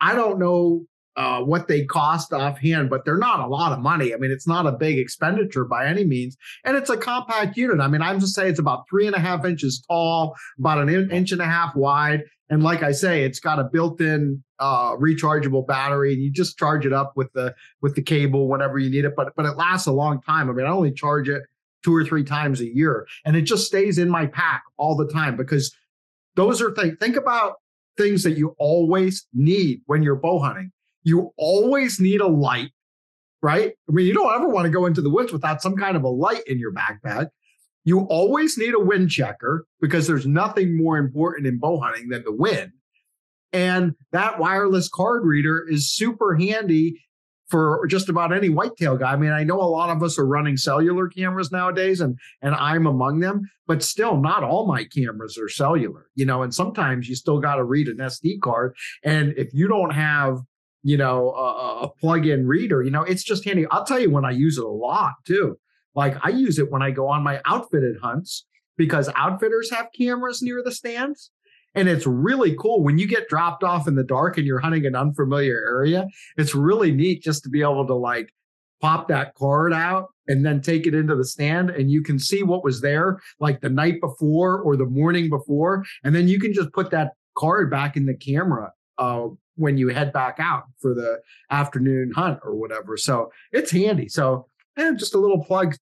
I 0.00 0.14
don't 0.14 0.38
know 0.38 0.86
uh, 1.16 1.40
what 1.40 1.68
they 1.68 1.84
cost 1.84 2.32
offhand, 2.32 2.90
but 2.90 3.04
they're 3.04 3.18
not 3.18 3.40
a 3.40 3.46
lot 3.46 3.72
of 3.72 3.78
money. 3.78 4.12
I 4.12 4.16
mean, 4.16 4.30
it's 4.30 4.48
not 4.48 4.66
a 4.66 4.72
big 4.72 4.98
expenditure 4.98 5.64
by 5.64 5.86
any 5.86 6.04
means, 6.04 6.36
and 6.64 6.76
it's 6.76 6.90
a 6.90 6.96
compact 6.96 7.56
unit. 7.56 7.80
I 7.80 7.88
mean, 7.88 8.02
I'm 8.02 8.20
just 8.20 8.34
say 8.34 8.48
it's 8.48 8.58
about 8.58 8.88
three 8.88 9.06
and 9.06 9.14
a 9.14 9.20
half 9.20 9.44
inches 9.44 9.84
tall, 9.86 10.34
about 10.58 10.78
an 10.78 10.88
in- 10.88 11.10
inch 11.10 11.32
and 11.32 11.40
a 11.40 11.46
half 11.46 11.74
wide, 11.76 12.24
and 12.50 12.62
like 12.62 12.82
I 12.82 12.92
say, 12.92 13.24
it's 13.24 13.40
got 13.40 13.58
a 13.58 13.64
built-in 13.64 14.42
uh, 14.58 14.96
rechargeable 14.96 15.66
battery, 15.66 16.12
and 16.12 16.22
you 16.22 16.30
just 16.30 16.58
charge 16.58 16.84
it 16.84 16.92
up 16.92 17.12
with 17.16 17.32
the 17.32 17.54
with 17.80 17.94
the 17.94 18.02
cable 18.02 18.48
whenever 18.48 18.78
you 18.78 18.90
need 18.90 19.04
it. 19.04 19.14
But 19.16 19.34
but 19.36 19.46
it 19.46 19.56
lasts 19.56 19.86
a 19.86 19.92
long 19.92 20.20
time. 20.20 20.50
I 20.50 20.52
mean, 20.52 20.66
I 20.66 20.70
only 20.70 20.92
charge 20.92 21.28
it 21.28 21.42
two 21.84 21.94
or 21.94 22.04
three 22.04 22.24
times 22.24 22.60
a 22.60 22.66
year, 22.66 23.06
and 23.24 23.36
it 23.36 23.42
just 23.42 23.66
stays 23.66 23.98
in 23.98 24.08
my 24.08 24.26
pack 24.26 24.62
all 24.76 24.96
the 24.96 25.08
time 25.08 25.36
because 25.36 25.74
those 26.34 26.60
are 26.60 26.74
things. 26.74 26.96
Think 27.00 27.16
about 27.16 27.54
things 27.96 28.22
that 28.24 28.36
you 28.36 28.54
always 28.58 29.26
need 29.32 29.80
when 29.86 30.02
you're 30.02 30.16
bow 30.16 30.40
hunting. 30.40 30.72
You 31.04 31.32
always 31.36 32.00
need 32.00 32.20
a 32.20 32.26
light, 32.26 32.70
right? 33.42 33.72
I 33.88 33.92
mean, 33.92 34.06
you 34.06 34.14
don't 34.14 34.34
ever 34.34 34.48
want 34.48 34.64
to 34.64 34.70
go 34.70 34.86
into 34.86 35.02
the 35.02 35.10
woods 35.10 35.32
without 35.32 35.62
some 35.62 35.76
kind 35.76 35.96
of 35.96 36.02
a 36.02 36.08
light 36.08 36.42
in 36.46 36.58
your 36.58 36.72
backpack. 36.72 37.28
You 37.84 38.00
always 38.06 38.56
need 38.56 38.74
a 38.74 38.80
wind 38.80 39.10
checker 39.10 39.66
because 39.80 40.06
there's 40.06 40.26
nothing 40.26 40.76
more 40.76 40.96
important 40.96 41.46
in 41.46 41.58
bow 41.58 41.78
hunting 41.78 42.08
than 42.08 42.24
the 42.24 42.32
wind. 42.32 42.72
And 43.52 43.94
that 44.10 44.38
wireless 44.38 44.88
card 44.88 45.24
reader 45.24 45.64
is 45.68 45.94
super 45.94 46.34
handy 46.34 47.00
for 47.48 47.86
just 47.88 48.08
about 48.08 48.32
any 48.32 48.48
whitetail 48.48 48.96
guy. 48.96 49.12
I 49.12 49.16
mean, 49.16 49.30
I 49.30 49.44
know 49.44 49.60
a 49.60 49.62
lot 49.62 49.90
of 49.90 50.02
us 50.02 50.18
are 50.18 50.26
running 50.26 50.56
cellular 50.56 51.08
cameras 51.08 51.52
nowadays, 51.52 52.00
and 52.00 52.18
and 52.42 52.54
I'm 52.54 52.86
among 52.86 53.20
them, 53.20 53.42
but 53.66 53.82
still, 53.82 54.20
not 54.20 54.42
all 54.42 54.66
my 54.66 54.84
cameras 54.84 55.38
are 55.38 55.48
cellular. 55.48 56.06
You 56.14 56.26
know, 56.26 56.42
and 56.42 56.54
sometimes 56.54 57.08
you 57.08 57.14
still 57.14 57.38
got 57.38 57.56
to 57.56 57.64
read 57.64 57.86
an 57.86 57.98
SD 57.98 58.40
card, 58.40 58.74
and 59.04 59.34
if 59.36 59.52
you 59.52 59.68
don't 59.68 59.92
have 59.92 60.38
you 60.84 60.96
know 60.96 61.32
a, 61.32 61.84
a 61.84 61.88
plug-in 61.88 62.46
reader, 62.46 62.82
you 62.82 62.90
know, 62.90 63.02
it's 63.02 63.24
just 63.24 63.44
handy. 63.44 63.66
I'll 63.70 63.84
tell 63.84 63.98
you 63.98 64.10
when 64.10 64.24
I 64.24 64.30
use 64.30 64.58
it 64.58 64.64
a 64.64 64.68
lot 64.68 65.14
too. 65.26 65.58
Like 65.94 66.16
I 66.22 66.28
use 66.28 66.58
it 66.58 66.70
when 66.70 66.82
I 66.82 66.90
go 66.90 67.08
on 67.08 67.22
my 67.22 67.40
outfitted 67.46 67.96
hunts 68.02 68.46
because 68.76 69.08
outfitters 69.16 69.70
have 69.70 69.88
cameras 69.96 70.42
near 70.42 70.62
the 70.62 70.72
stands. 70.72 71.30
And 71.74 71.88
it's 71.88 72.06
really 72.06 72.54
cool 72.54 72.84
when 72.84 72.98
you 72.98 73.08
get 73.08 73.28
dropped 73.28 73.64
off 73.64 73.88
in 73.88 73.96
the 73.96 74.04
dark 74.04 74.36
and 74.36 74.46
you're 74.46 74.60
hunting 74.60 74.86
an 74.86 74.94
unfamiliar 74.94 75.56
area. 75.56 76.06
It's 76.36 76.54
really 76.54 76.92
neat 76.92 77.22
just 77.22 77.42
to 77.44 77.48
be 77.48 77.62
able 77.62 77.86
to 77.86 77.94
like 77.94 78.28
pop 78.80 79.08
that 79.08 79.34
card 79.34 79.72
out 79.72 80.08
and 80.28 80.44
then 80.44 80.60
take 80.60 80.86
it 80.86 80.94
into 80.94 81.16
the 81.16 81.24
stand 81.24 81.70
and 81.70 81.90
you 81.90 82.02
can 82.02 82.18
see 82.18 82.42
what 82.42 82.62
was 82.62 82.80
there 82.80 83.18
like 83.40 83.60
the 83.60 83.70
night 83.70 84.00
before 84.00 84.60
or 84.60 84.76
the 84.76 84.84
morning 84.84 85.30
before. 85.30 85.84
And 86.04 86.14
then 86.14 86.28
you 86.28 86.38
can 86.38 86.52
just 86.52 86.72
put 86.72 86.90
that 86.90 87.12
card 87.36 87.70
back 87.70 87.96
in 87.96 88.06
the 88.06 88.14
camera 88.14 88.70
uh, 88.98 89.28
when 89.56 89.76
you 89.78 89.88
head 89.88 90.12
back 90.12 90.36
out 90.38 90.64
for 90.80 90.94
the 90.94 91.20
afternoon 91.50 92.12
hunt 92.14 92.40
or 92.42 92.54
whatever. 92.54 92.96
So 92.96 93.30
it's 93.52 93.70
handy. 93.70 94.08
So 94.08 94.46
and 94.76 94.98
just 94.98 95.14
a 95.14 95.18
little 95.18 95.44
plug, 95.44 95.76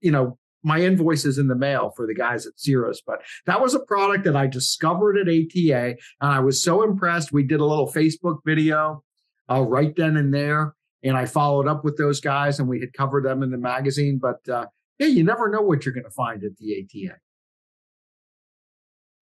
you 0.00 0.10
know, 0.10 0.38
my 0.62 0.80
invoice 0.80 1.24
is 1.24 1.38
in 1.38 1.46
the 1.46 1.54
mail 1.54 1.90
for 1.90 2.06
the 2.06 2.14
guys 2.14 2.44
at 2.46 2.58
Cirrus. 2.58 3.00
But 3.00 3.22
that 3.46 3.60
was 3.60 3.74
a 3.74 3.80
product 3.80 4.24
that 4.24 4.34
I 4.34 4.48
discovered 4.48 5.16
at 5.16 5.28
ATA, 5.28 5.96
and 6.20 6.32
I 6.32 6.40
was 6.40 6.60
so 6.60 6.82
impressed. 6.82 7.32
We 7.32 7.44
did 7.44 7.60
a 7.60 7.64
little 7.64 7.86
Facebook 7.86 8.38
video 8.44 9.04
uh, 9.48 9.62
right 9.62 9.94
then 9.94 10.16
and 10.16 10.34
there, 10.34 10.74
and 11.04 11.16
I 11.16 11.26
followed 11.26 11.68
up 11.68 11.84
with 11.84 11.96
those 11.96 12.20
guys, 12.20 12.58
and 12.58 12.68
we 12.68 12.80
had 12.80 12.92
covered 12.92 13.24
them 13.24 13.44
in 13.44 13.50
the 13.50 13.58
magazine. 13.58 14.18
But 14.18 14.48
uh, 14.48 14.66
yeah, 14.98 15.06
you 15.06 15.22
never 15.22 15.48
know 15.48 15.62
what 15.62 15.84
you're 15.84 15.94
going 15.94 16.04
to 16.04 16.10
find 16.10 16.42
at 16.42 16.56
the 16.56 16.82
ATA. 16.82 17.16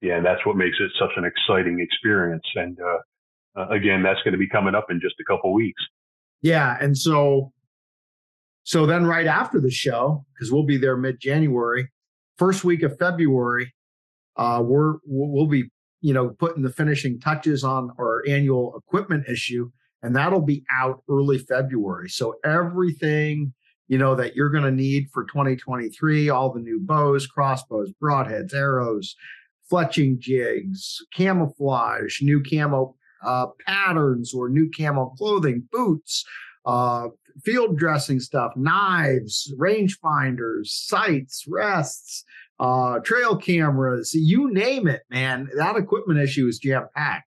Yeah, 0.01 0.16
and 0.16 0.24
that's 0.26 0.45
what 0.47 0.57
makes 0.57 0.76
it 0.80 0.93
such 0.99 1.12
an 1.16 1.24
exciting 1.24 1.80
experience. 1.80 2.45
And 2.55 2.78
uh, 2.80 2.99
uh 3.57 3.69
again, 3.69 4.03
that's 4.03 4.23
going 4.23 4.33
to 4.33 4.39
be 4.39 4.49
coming 4.49 4.75
up 4.75 4.91
in 4.91 5.01
just 5.01 5.17
a 5.21 5.25
couple 5.25 5.53
weeks. 5.53 5.83
Yeah, 6.43 6.77
and 6.81 6.97
so 6.97 7.53
so 8.65 8.87
then, 8.87 9.07
right 9.07 9.27
after 9.27 9.61
the 9.61 9.71
show, 9.71 10.25
because 10.35 10.51
we'll 10.51 10.65
be 10.65 10.79
there 10.79 10.97
mid 10.97 11.21
January, 11.21 11.89
first 12.39 12.65
week 12.65 12.83
of 12.83 12.99
February, 12.99 13.75
uh, 14.37 14.63
we're 14.65 14.95
we'll 15.05 15.47
be 15.47 15.71
you 16.01 16.15
know 16.15 16.31
putting 16.31 16.63
the 16.63 16.71
finishing 16.71 17.21
touches 17.21 17.65
on 17.65 17.91
our 17.99 18.23
annual 18.27 18.77
equipment 18.77 19.27
issue, 19.29 19.71
and 20.03 20.17
that'll 20.17 20.41
be 20.41 20.65
out 20.73 21.03
early 21.09 21.39
February. 21.39 22.09
So 22.09 22.37
everything 22.45 23.53
you 23.89 23.99
know, 23.99 24.15
that 24.15 24.35
you're 24.35 24.51
going 24.51 24.65
to 24.65 24.71
need 24.71 25.11
for 25.13 25.25
2023, 25.25 26.31
all 26.31 26.53
the 26.53 26.61
new 26.61 26.81
bows, 26.81 27.27
crossbows, 27.27 27.93
broadheads, 28.03 28.55
arrows, 28.55 29.15
fletching 29.71 30.19
jigs, 30.19 30.99
camouflage, 31.15 32.23
new 32.23 32.43
camo 32.43 32.95
uh, 33.25 33.47
patterns 33.66 34.35
or 34.35 34.49
new 34.49 34.70
camo 34.77 35.11
clothing, 35.16 35.68
boots, 35.70 36.25
uh, 36.66 37.09
field 37.45 37.77
dressing 37.77 38.20
stuff, 38.20 38.53
knives, 38.57 39.53
rangefinders, 39.59 40.66
sights, 40.66 41.45
rests, 41.49 42.25
uh, 42.61 43.01
trail 43.01 43.37
cameras, 43.37 44.14
you 44.14 44.53
name 44.53 44.87
it, 44.87 45.03
man. 45.11 45.49
That 45.57 45.77
equipment 45.77 46.20
issue 46.20 46.47
is 46.47 46.59
jam 46.59 46.89
packed. 46.95 47.27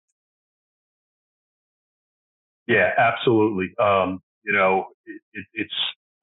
Yeah, 2.68 2.92
absolutely. 2.98 3.74
Um, 3.80 4.22
you 4.44 4.54
know, 4.54 4.86
it, 5.06 5.22
it, 5.34 5.46
it's 5.54 5.74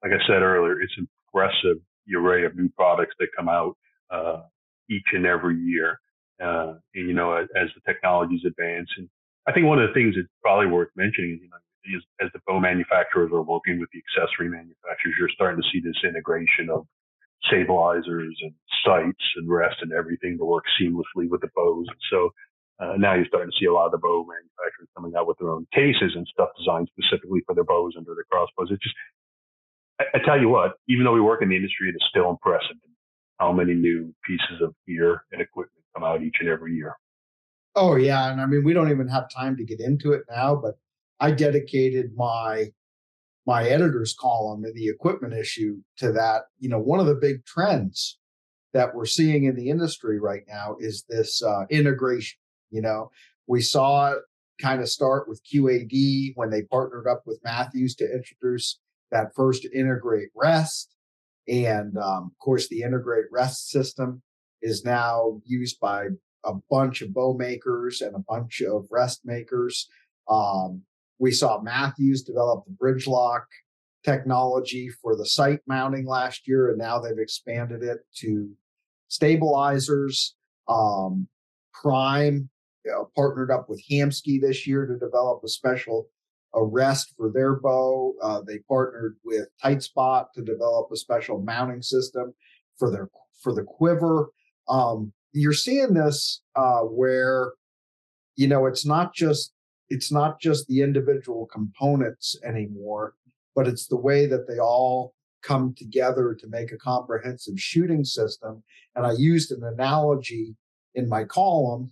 like 0.03 0.11
I 0.11 0.27
said 0.27 0.41
earlier, 0.41 0.79
it's 0.81 0.93
impressive 0.97 1.77
the 2.07 2.17
array 2.17 2.45
of 2.45 2.55
new 2.55 2.69
products 2.69 3.15
that 3.19 3.27
come 3.35 3.49
out 3.49 3.75
uh, 4.11 4.41
each 4.89 5.07
and 5.13 5.25
every 5.25 5.57
year. 5.57 5.99
Uh, 6.41 6.73
and 6.93 7.07
you 7.07 7.13
know, 7.13 7.33
as, 7.33 7.47
as, 7.55 7.69
the 7.75 7.91
technologies 7.91 8.41
advance, 8.45 8.89
and 8.97 9.07
I 9.47 9.51
think 9.51 9.65
one 9.65 9.79
of 9.79 9.87
the 9.87 9.93
things 9.93 10.15
that's 10.15 10.27
probably 10.41 10.67
worth 10.67 10.89
mentioning, 10.95 11.39
you 11.41 11.49
know, 11.49 11.61
is 11.85 12.01
as 12.19 12.33
the 12.33 12.41
bow 12.47 12.59
manufacturers 12.59 13.31
are 13.31 13.43
working 13.43 13.79
with 13.79 13.89
the 13.93 14.01
accessory 14.01 14.49
manufacturers, 14.49 15.15
you're 15.19 15.29
starting 15.29 15.61
to 15.61 15.69
see 15.69 15.79
this 15.79 15.97
integration 16.03 16.69
of 16.69 16.87
stabilizers 17.45 18.33
and 18.41 18.53
sights 18.83 19.25
and 19.37 19.49
rest 19.49 19.77
and 19.81 19.93
everything 19.93 20.37
to 20.37 20.45
work 20.45 20.65
seamlessly 20.81 21.29
with 21.29 21.41
the 21.41 21.49
bows. 21.55 21.85
And 21.87 22.01
so 22.09 22.33
uh, 22.79 22.97
now 22.97 23.13
you're 23.13 23.29
starting 23.29 23.51
to 23.51 23.57
see 23.59 23.67
a 23.67 23.73
lot 23.73 23.85
of 23.85 23.91
the 23.91 24.01
bow 24.01 24.25
manufacturers 24.25 24.89
coming 24.95 25.13
out 25.15 25.27
with 25.27 25.37
their 25.37 25.51
own 25.51 25.67
cases 25.73 26.13
and 26.15 26.27
stuff 26.27 26.49
designed 26.57 26.89
specifically 26.97 27.41
for 27.45 27.53
their 27.53 27.63
bows 27.63 27.93
and 27.95 28.05
their 28.05 28.15
crossbows. 28.31 28.71
It 28.71 28.81
just, 28.81 28.95
I, 30.01 30.05
I, 30.15 30.19
tell 30.25 30.39
you 30.39 30.49
what, 30.49 30.73
even 30.89 31.05
though 31.05 31.13
we 31.13 31.21
work 31.21 31.41
in 31.41 31.49
the 31.49 31.55
industry, 31.55 31.89
it 31.89 31.95
is 31.95 32.03
still 32.09 32.29
impressive 32.29 32.77
how 33.39 33.51
many 33.51 33.73
new 33.73 34.13
pieces 34.25 34.61
of 34.61 34.73
gear 34.87 35.23
and 35.31 35.41
equipment 35.41 35.83
come 35.93 36.03
out 36.03 36.21
each 36.21 36.37
and 36.39 36.49
every 36.49 36.73
year. 36.73 36.95
Oh 37.75 37.95
yeah, 37.95 38.31
and 38.31 38.41
I 38.41 38.45
mean 38.45 38.63
we 38.63 38.73
don't 38.73 38.91
even 38.91 39.07
have 39.07 39.29
time 39.29 39.57
to 39.57 39.63
get 39.63 39.79
into 39.79 40.13
it 40.13 40.23
now, 40.29 40.55
but 40.55 40.75
I 41.19 41.31
dedicated 41.31 42.15
my 42.15 42.71
my 43.45 43.67
editor's 43.67 44.15
column 44.19 44.65
in 44.65 44.73
the 44.73 44.87
equipment 44.87 45.33
issue 45.33 45.77
to 45.97 46.11
that. 46.13 46.43
You 46.59 46.69
know, 46.69 46.79
one 46.79 46.99
of 46.99 47.05
the 47.05 47.15
big 47.15 47.45
trends 47.45 48.17
that 48.73 48.93
we're 48.93 49.05
seeing 49.05 49.45
in 49.45 49.55
the 49.55 49.69
industry 49.69 50.19
right 50.19 50.43
now 50.47 50.75
is 50.79 51.05
this 51.07 51.43
uh, 51.43 51.65
integration. 51.69 52.37
You 52.71 52.81
know, 52.81 53.11
we 53.47 53.61
saw 53.61 54.11
it 54.11 54.19
kind 54.61 54.81
of 54.81 54.89
start 54.89 55.27
with 55.27 55.41
QAD 55.45 56.33
when 56.35 56.49
they 56.49 56.63
partnered 56.63 57.07
up 57.07 57.23
with 57.25 57.43
Mathews 57.43 57.95
to 57.95 58.05
introduce 58.05 58.79
that 59.11 59.35
first 59.35 59.65
integrate 59.73 60.29
rest. 60.35 60.89
And 61.47 61.97
um, 61.97 62.31
of 62.31 62.39
course, 62.39 62.67
the 62.67 62.81
integrate 62.81 63.25
rest 63.31 63.69
system 63.69 64.21
is 64.61 64.83
now 64.83 65.41
used 65.45 65.79
by 65.79 66.07
a 66.45 66.53
bunch 66.69 67.01
of 67.01 67.13
bow 67.13 67.33
makers 67.33 68.01
and 68.01 68.15
a 68.15 68.23
bunch 68.27 68.61
of 68.61 68.87
rest 68.89 69.21
makers. 69.25 69.87
Um, 70.29 70.81
we 71.19 71.31
saw 71.31 71.61
Mathews 71.61 72.23
develop 72.23 72.65
the 72.65 72.73
bridge 72.73 73.07
lock 73.07 73.45
technology 74.03 74.89
for 75.01 75.15
the 75.15 75.25
sight 75.25 75.59
mounting 75.67 76.05
last 76.05 76.47
year, 76.47 76.69
and 76.69 76.77
now 76.77 76.99
they've 76.99 77.17
expanded 77.17 77.83
it 77.83 77.99
to 78.17 78.49
stabilizers. 79.07 80.35
Um, 80.67 81.27
Prime 81.73 82.49
you 82.85 82.91
know, 82.91 83.09
partnered 83.15 83.51
up 83.51 83.67
with 83.67 83.83
Hamskea 83.89 84.39
this 84.39 84.65
year 84.67 84.85
to 84.85 84.97
develop 84.97 85.43
a 85.43 85.47
special 85.47 86.07
arrest 86.53 87.13
for 87.17 87.31
their 87.31 87.55
bow. 87.55 88.13
Uh, 88.21 88.41
they 88.47 88.59
partnered 88.69 89.17
with 89.25 89.47
Tight 89.61 89.83
Spot 89.83 90.27
to 90.35 90.41
develop 90.41 90.89
a 90.91 90.95
special 90.95 91.41
mounting 91.41 91.81
system 91.81 92.33
for 92.77 92.91
their 92.91 93.09
for 93.41 93.53
the 93.53 93.63
quiver. 93.63 94.29
Um, 94.69 95.11
you're 95.35 95.53
seeing 95.53 95.93
this 95.93 96.41
uh, 96.55 96.81
where 96.81 97.53
you 98.35 98.47
know 98.47 98.65
it's 98.65 98.85
not 98.85 99.13
just 99.13 99.53
it's 99.89 100.11
not 100.11 100.39
just 100.39 100.67
the 100.67 100.81
individual 100.81 101.45
components 101.45 102.35
anymore, 102.43 103.13
but 103.55 103.67
it's 103.67 103.87
the 103.87 103.97
way 103.97 104.25
that 104.25 104.47
they 104.47 104.57
all 104.57 105.13
come 105.43 105.75
together 105.77 106.35
to 106.39 106.47
make 106.47 106.71
a 106.71 106.77
comprehensive 106.77 107.59
shooting 107.59 108.03
system. 108.03 108.63
And 108.95 109.05
I 109.05 109.11
used 109.11 109.51
an 109.51 109.63
analogy 109.63 110.55
in 110.95 111.07
my 111.07 111.23
column 111.23 111.91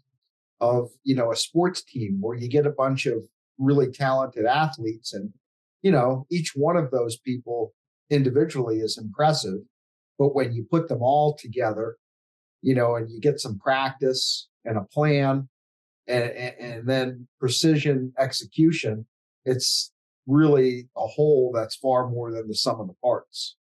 of, 0.59 0.89
you 1.03 1.15
know, 1.15 1.31
a 1.31 1.35
sports 1.35 1.83
team 1.83 2.17
where 2.19 2.35
you 2.35 2.49
get 2.49 2.65
a 2.65 2.71
bunch 2.71 3.05
of 3.05 3.21
really 3.59 3.91
talented 3.91 4.45
athletes 4.45 5.13
and, 5.13 5.31
you 5.83 5.91
know, 5.91 6.25
each 6.31 6.53
one 6.55 6.77
of 6.77 6.89
those 6.89 7.17
people 7.17 7.73
individually 8.09 8.79
is 8.79 8.97
impressive. 8.97 9.59
But 10.17 10.33
when 10.33 10.53
you 10.53 10.65
put 10.69 10.87
them 10.87 11.03
all 11.03 11.37
together, 11.37 11.97
you 12.63 12.73
know, 12.73 12.95
and 12.95 13.11
you 13.11 13.19
get 13.19 13.39
some 13.39 13.59
practice 13.59 14.47
and 14.65 14.77
a 14.77 14.83
plan 14.85 15.49
and, 16.07 16.23
and 16.23 16.87
then 16.87 17.27
precision 17.39 18.13
execution, 18.17 19.05
it's 19.45 19.91
really 20.25 20.87
a 20.97 21.05
whole 21.05 21.51
that's 21.53 21.75
far 21.75 22.09
more 22.09 22.31
than 22.31 22.47
the 22.47 22.55
sum 22.55 22.79
of 22.79 22.87
the 22.87 22.95
parts. 23.03 23.57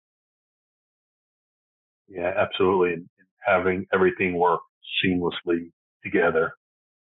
Yeah, 2.07 2.31
absolutely. 2.37 2.93
And 2.93 3.09
having 3.45 3.87
everything 3.93 4.37
work 4.37 4.61
seamlessly 5.03 5.71
together, 6.03 6.53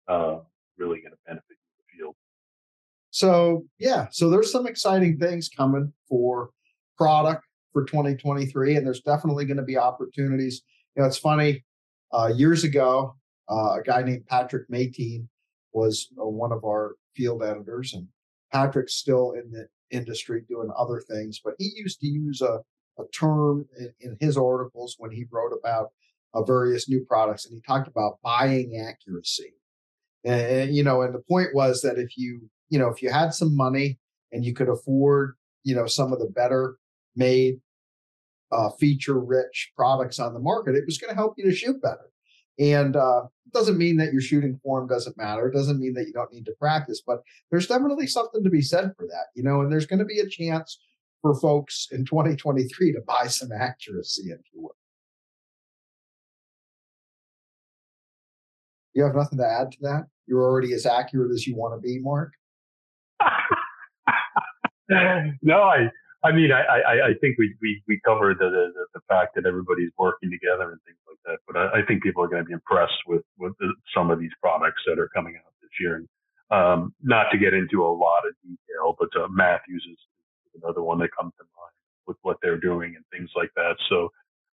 uh, 0.07 0.39
really 0.77 1.01
going 1.01 1.11
to 1.11 1.17
benefit 1.25 1.43
the 1.49 1.97
field. 1.97 2.15
So 3.11 3.65
yeah, 3.77 4.07
so 4.11 4.29
there's 4.29 4.51
some 4.51 4.67
exciting 4.67 5.17
things 5.17 5.49
coming 5.49 5.91
for 6.07 6.51
product 6.97 7.43
for 7.73 7.83
2023, 7.83 8.75
and 8.75 8.85
there's 8.85 9.01
definitely 9.01 9.45
going 9.45 9.57
to 9.57 9.63
be 9.63 9.77
opportunities. 9.77 10.61
You 10.95 11.01
know, 11.01 11.07
it's 11.07 11.17
funny. 11.17 11.63
Uh, 12.11 12.31
years 12.35 12.63
ago, 12.63 13.15
uh, 13.49 13.77
a 13.79 13.83
guy 13.85 14.01
named 14.01 14.25
Patrick 14.27 14.69
Meitin 14.69 15.27
was 15.73 16.09
uh, 16.19 16.25
one 16.25 16.51
of 16.51 16.63
our 16.63 16.95
field 17.15 17.43
editors, 17.43 17.93
and 17.93 18.07
Patrick's 18.51 18.95
still 18.95 19.33
in 19.33 19.51
the 19.51 19.67
industry 19.91 20.43
doing 20.47 20.69
other 20.77 21.01
things, 21.01 21.39
but 21.43 21.53
he 21.57 21.71
used 21.75 21.99
to 21.99 22.07
use 22.07 22.41
a, 22.41 22.59
a 22.99 23.03
term 23.13 23.65
in, 23.77 23.93
in 24.01 24.17
his 24.19 24.37
articles 24.37 24.95
when 24.97 25.11
he 25.11 25.25
wrote 25.31 25.51
about 25.57 25.89
uh, 26.33 26.43
various 26.43 26.89
new 26.89 27.05
products, 27.05 27.45
and 27.45 27.55
he 27.55 27.61
talked 27.61 27.87
about 27.87 28.19
buying 28.23 28.83
accuracy. 28.87 29.53
And, 30.23 30.41
and 30.41 30.75
you 30.75 30.83
know, 30.83 31.01
and 31.01 31.13
the 31.13 31.23
point 31.29 31.49
was 31.53 31.81
that 31.81 31.97
if 31.97 32.17
you 32.17 32.49
you 32.69 32.77
know 32.79 32.89
if 32.89 33.01
you 33.01 33.09
had 33.09 33.33
some 33.33 33.55
money 33.55 33.99
and 34.31 34.45
you 34.45 34.53
could 34.53 34.69
afford 34.69 35.35
you 35.63 35.75
know 35.75 35.85
some 35.85 36.13
of 36.13 36.19
the 36.19 36.27
better 36.27 36.77
made 37.15 37.59
uh, 38.51 38.69
feature 38.79 39.19
rich 39.19 39.71
products 39.75 40.19
on 40.19 40.33
the 40.33 40.39
market, 40.39 40.75
it 40.75 40.85
was 40.85 40.97
going 40.97 41.09
to 41.09 41.15
help 41.15 41.35
you 41.37 41.45
to 41.45 41.55
shoot 41.55 41.81
better. 41.81 42.11
And 42.59 42.95
uh, 42.95 43.23
it 43.45 43.53
doesn't 43.53 43.77
mean 43.77 43.97
that 43.97 44.11
your 44.11 44.21
shooting 44.21 44.59
form 44.63 44.87
doesn't 44.87 45.17
matter. 45.17 45.47
It 45.47 45.53
doesn't 45.53 45.79
mean 45.79 45.93
that 45.93 46.07
you 46.07 46.13
don't 46.13 46.31
need 46.33 46.45
to 46.45 46.55
practice, 46.59 47.01
but 47.05 47.21
there's 47.51 47.67
definitely 47.67 48.07
something 48.07 48.43
to 48.43 48.49
be 48.49 48.61
said 48.61 48.93
for 48.97 49.07
that, 49.07 49.27
you 49.35 49.43
know, 49.43 49.61
and 49.61 49.71
there's 49.71 49.85
going 49.85 49.99
to 49.99 50.05
be 50.05 50.19
a 50.19 50.27
chance 50.27 50.79
for 51.21 51.39
folks 51.39 51.87
in 51.91 52.05
2023 52.05 52.93
to 52.93 53.01
buy 53.01 53.27
some 53.27 53.51
accuracy, 53.51 54.31
if 54.31 54.39
you 54.53 54.61
will. 54.63 54.75
You 58.93 59.03
have 59.03 59.15
nothing 59.15 59.39
to 59.39 59.47
add 59.47 59.71
to 59.73 59.77
that? 59.81 60.07
You're 60.27 60.43
already 60.43 60.73
as 60.73 60.85
accurate 60.85 61.31
as 61.31 61.47
you 61.47 61.55
want 61.55 61.75
to 61.75 61.81
be, 61.81 61.99
Mark? 61.99 62.33
no, 65.41 65.61
I 65.61 65.89
I 66.23 66.31
mean, 66.33 66.51
I, 66.51 66.61
I, 66.61 67.07
I 67.09 67.13
think 67.21 67.37
we, 67.37 67.55
we, 67.61 67.81
we 67.87 67.99
covered 68.05 68.39
the, 68.39 68.49
the, 68.49 68.85
the 68.93 68.99
fact 69.07 69.35
that 69.35 69.45
everybody's 69.45 69.91
working 69.97 70.29
together 70.29 70.71
and 70.71 70.81
things 70.83 70.99
like 71.07 71.19
that. 71.25 71.39
But 71.47 71.55
I, 71.55 71.79
I 71.79 71.85
think 71.87 72.03
people 72.03 72.23
are 72.23 72.27
going 72.27 72.43
to 72.43 72.47
be 72.47 72.53
impressed 72.53 73.07
with, 73.07 73.23
with 73.37 73.53
some 73.95 74.11
of 74.11 74.19
these 74.19 74.31
products 74.41 74.81
that 74.85 74.99
are 74.99 75.07
coming 75.15 75.35
out 75.37 75.53
this 75.61 75.71
year. 75.79 75.95
And 75.95 76.07
um, 76.51 76.93
not 77.01 77.27
to 77.31 77.37
get 77.37 77.53
into 77.53 77.85
a 77.85 77.87
lot 77.87 78.27
of 78.27 78.35
detail, 78.43 78.97
but 78.99 79.09
uh, 79.15 79.27
Mathews 79.29 79.85
is 79.89 79.97
another 80.61 80.81
one 80.81 80.99
that 80.99 81.09
comes 81.17 81.31
to 81.37 81.45
mind 81.55 81.75
with 82.05 82.17
what 82.23 82.37
they're 82.41 82.59
doing 82.59 82.95
and 82.95 83.05
things 83.11 83.29
like 83.35 83.51
that. 83.55 83.75
So 83.87 84.09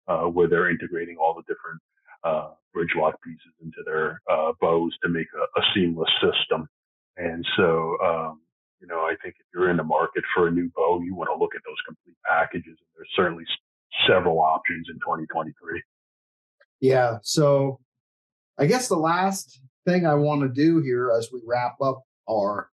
uh, 0.06 0.24
where 0.24 0.48
they're 0.48 0.68
integrating 0.68 1.16
all 1.16 1.34
the 1.34 1.42
different 1.42 1.80
uh, 2.24 2.50
bridge 2.74 2.92
lock 2.96 3.22
pieces 3.22 3.54
into 3.62 3.78
their 3.86 4.20
uh, 4.30 4.52
bows 4.60 4.92
to 5.02 5.08
make 5.08 5.28
a, 5.34 5.60
a 5.60 5.62
seamless 5.74 6.10
system. 6.20 6.68
And 7.16 7.46
so 7.56 7.96
um, 8.04 8.40
you 8.84 8.94
know, 8.94 9.00
I 9.00 9.14
think 9.22 9.36
if 9.40 9.46
you're 9.54 9.70
in 9.70 9.78
the 9.78 9.84
market 9.84 10.24
for 10.34 10.48
a 10.48 10.50
new 10.50 10.70
bow, 10.76 11.00
you 11.02 11.14
want 11.14 11.30
to 11.32 11.38
look 11.38 11.54
at 11.54 11.62
those 11.64 11.76
complete 11.86 12.16
packages. 12.26 12.66
And 12.66 12.88
there's 12.94 13.08
certainly 13.16 13.44
several 14.06 14.40
options 14.40 14.88
in 14.90 14.96
2023. 14.96 15.82
Yeah. 16.80 17.16
So 17.22 17.80
I 18.58 18.66
guess 18.66 18.88
the 18.88 18.96
last 18.96 19.60
thing 19.86 20.06
I 20.06 20.14
want 20.14 20.42
to 20.42 20.48
do 20.48 20.82
here 20.82 21.10
as 21.16 21.30
we 21.32 21.40
wrap 21.46 21.76
up 21.80 22.02
our 22.28 22.68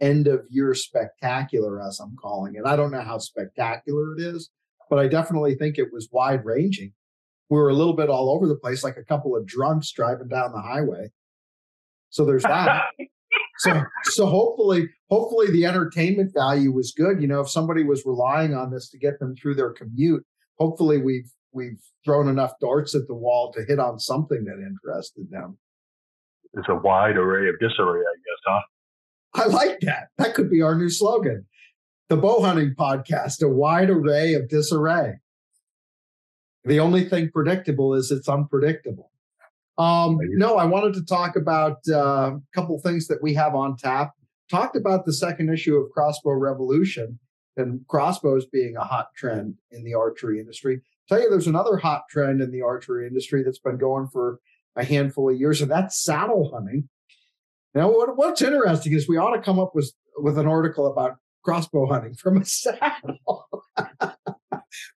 end 0.00 0.26
of 0.26 0.44
year 0.50 0.74
spectacular, 0.74 1.80
as 1.80 2.00
I'm 2.00 2.16
calling 2.20 2.56
it. 2.56 2.66
I 2.66 2.74
don't 2.74 2.90
know 2.90 3.02
how 3.02 3.18
spectacular 3.18 4.16
it 4.16 4.22
is, 4.22 4.50
but 4.90 4.98
I 4.98 5.06
definitely 5.06 5.54
think 5.54 5.78
it 5.78 5.92
was 5.92 6.08
wide 6.10 6.44
ranging. 6.44 6.92
We 7.50 7.58
were 7.58 7.70
a 7.70 7.74
little 7.74 7.94
bit 7.94 8.10
all 8.10 8.30
over 8.30 8.48
the 8.48 8.56
place, 8.56 8.82
like 8.82 8.96
a 8.96 9.04
couple 9.04 9.36
of 9.36 9.46
drunks 9.46 9.92
driving 9.92 10.26
down 10.26 10.50
the 10.50 10.60
highway. 10.60 11.10
So 12.10 12.24
there's 12.24 12.42
that. 12.42 12.86
so 13.58 13.82
so 14.04 14.26
hopefully 14.26 14.88
hopefully 15.10 15.50
the 15.50 15.64
entertainment 15.64 16.32
value 16.34 16.72
was 16.72 16.92
good. 16.96 17.20
You 17.20 17.28
know, 17.28 17.40
if 17.40 17.50
somebody 17.50 17.84
was 17.84 18.04
relying 18.04 18.54
on 18.54 18.70
this 18.70 18.88
to 18.90 18.98
get 18.98 19.18
them 19.18 19.34
through 19.34 19.54
their 19.54 19.72
commute, 19.72 20.24
hopefully 20.58 20.98
we've 20.98 21.30
we've 21.52 21.80
thrown 22.04 22.28
enough 22.28 22.52
darts 22.60 22.94
at 22.94 23.06
the 23.08 23.14
wall 23.14 23.52
to 23.52 23.64
hit 23.64 23.78
on 23.78 23.98
something 23.98 24.44
that 24.44 24.64
interested 24.64 25.30
them. 25.30 25.58
It's 26.54 26.68
a 26.68 26.74
wide 26.74 27.16
array 27.16 27.48
of 27.48 27.58
disarray, 27.58 28.00
I 28.00 28.16
guess, 28.16 28.42
huh? 28.46 28.60
I 29.34 29.46
like 29.46 29.80
that. 29.80 30.08
That 30.18 30.34
could 30.34 30.50
be 30.50 30.62
our 30.62 30.74
new 30.74 30.88
slogan. 30.88 31.46
The 32.08 32.16
bow 32.16 32.40
hunting 32.40 32.74
podcast, 32.78 33.42
a 33.42 33.48
wide 33.48 33.90
array 33.90 34.34
of 34.34 34.48
disarray. 34.48 35.14
The 36.64 36.80
only 36.80 37.08
thing 37.08 37.30
predictable 37.30 37.94
is 37.94 38.10
it's 38.10 38.28
unpredictable. 38.28 39.10
Um, 39.78 40.18
no, 40.22 40.56
I 40.56 40.64
wanted 40.64 40.94
to 40.94 41.04
talk 41.04 41.36
about 41.36 41.78
uh, 41.88 42.32
a 42.36 42.40
couple 42.54 42.78
things 42.80 43.06
that 43.08 43.22
we 43.22 43.34
have 43.34 43.54
on 43.54 43.76
tap. 43.76 44.12
Talked 44.50 44.76
about 44.76 45.04
the 45.04 45.12
second 45.12 45.50
issue 45.50 45.76
of 45.76 45.90
Crossbow 45.90 46.32
Revolution 46.32 47.18
and 47.56 47.80
crossbows 47.88 48.46
being 48.46 48.76
a 48.76 48.84
hot 48.84 49.08
trend 49.16 49.54
in 49.70 49.84
the 49.84 49.94
archery 49.94 50.40
industry. 50.40 50.80
Tell 51.08 51.20
you, 51.20 51.30
there's 51.30 51.46
another 51.46 51.76
hot 51.76 52.02
trend 52.10 52.40
in 52.40 52.50
the 52.50 52.62
archery 52.62 53.06
industry 53.06 53.42
that's 53.42 53.58
been 53.58 53.78
going 53.78 54.08
for 54.08 54.40
a 54.76 54.84
handful 54.84 55.30
of 55.30 55.38
years, 55.38 55.62
and 55.62 55.70
that's 55.70 56.02
saddle 56.02 56.50
hunting. 56.52 56.88
Now, 57.74 57.90
what, 57.90 58.16
what's 58.16 58.42
interesting 58.42 58.92
is 58.92 59.08
we 59.08 59.16
ought 59.16 59.34
to 59.34 59.42
come 59.42 59.58
up 59.58 59.74
with 59.74 59.92
with 60.18 60.38
an 60.38 60.46
article 60.46 60.86
about 60.86 61.16
crossbow 61.44 61.86
hunting 61.86 62.14
from 62.14 62.38
a 62.38 62.44
saddle. 62.46 63.46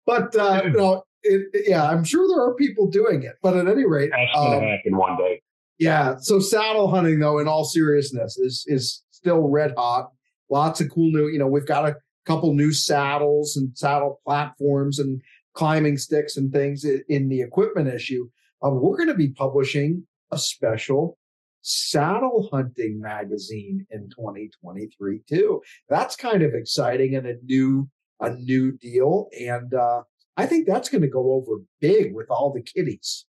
But 0.07 0.35
uh, 0.37 0.62
you 0.64 0.70
know, 0.70 1.03
it, 1.22 1.64
yeah, 1.68 1.85
I'm 1.85 2.05
sure 2.05 2.26
there 2.28 2.45
are 2.45 2.55
people 2.55 2.89
doing 2.89 3.22
it. 3.22 3.35
But 3.43 3.57
at 3.57 3.68
any 3.68 3.87
rate, 3.87 4.11
that's 4.11 4.35
going 4.35 4.51
to 4.53 4.57
um, 4.59 4.62
happen 4.62 4.97
one 4.97 5.16
day. 5.16 5.43
Yeah. 5.78 6.16
So 6.20 6.41
saddle 6.41 6.89
hunting, 6.89 7.20
though, 7.20 7.39
in 7.39 7.49
all 7.49 7.64
seriousness, 7.64 8.39
is 8.39 8.64
is 8.66 9.03
still 9.11 9.49
red 9.49 9.74
hot. 9.76 10.11
Lots 10.51 10.81
of 10.81 10.91
cool 10.91 11.11
new. 11.11 11.28
You 11.28 11.39
know, 11.39 11.47
we've 11.47 11.66
got 11.66 11.89
a 11.89 11.97
couple 12.26 12.53
new 12.55 12.72
saddles 12.72 13.57
and 13.57 13.76
saddle 13.76 14.20
platforms 14.24 14.99
and 14.99 15.20
climbing 15.55 15.97
sticks 15.97 16.37
and 16.37 16.53
things 16.53 16.85
in 16.85 17.28
the 17.28 17.41
equipment 17.41 17.89
issue. 17.89 18.28
Um, 18.62 18.81
we're 18.81 18.97
going 18.97 19.09
to 19.09 19.14
be 19.14 19.31
publishing 19.31 20.07
a 20.31 20.39
special 20.39 21.18
saddle 21.62 22.49
hunting 22.53 23.01
magazine 23.01 23.87
in 23.91 24.09
2023 24.11 25.22
too. 25.28 25.61
That's 25.89 26.16
kind 26.16 26.43
of 26.43 26.55
exciting 26.55 27.16
and 27.16 27.26
a 27.26 27.35
new 27.45 27.89
a 28.21 28.31
new 28.31 28.73
deal, 28.73 29.29
and 29.39 29.73
uh, 29.75 30.03
I 30.37 30.47
think 30.47 30.66
that's 30.66 30.89
going 30.89 31.03
to 31.03 31.09
go 31.09 31.33
over 31.33 31.62
big 31.81 32.14
with 32.14 32.31
all 32.31 32.53
the 32.53 32.62
kiddies. 32.62 33.27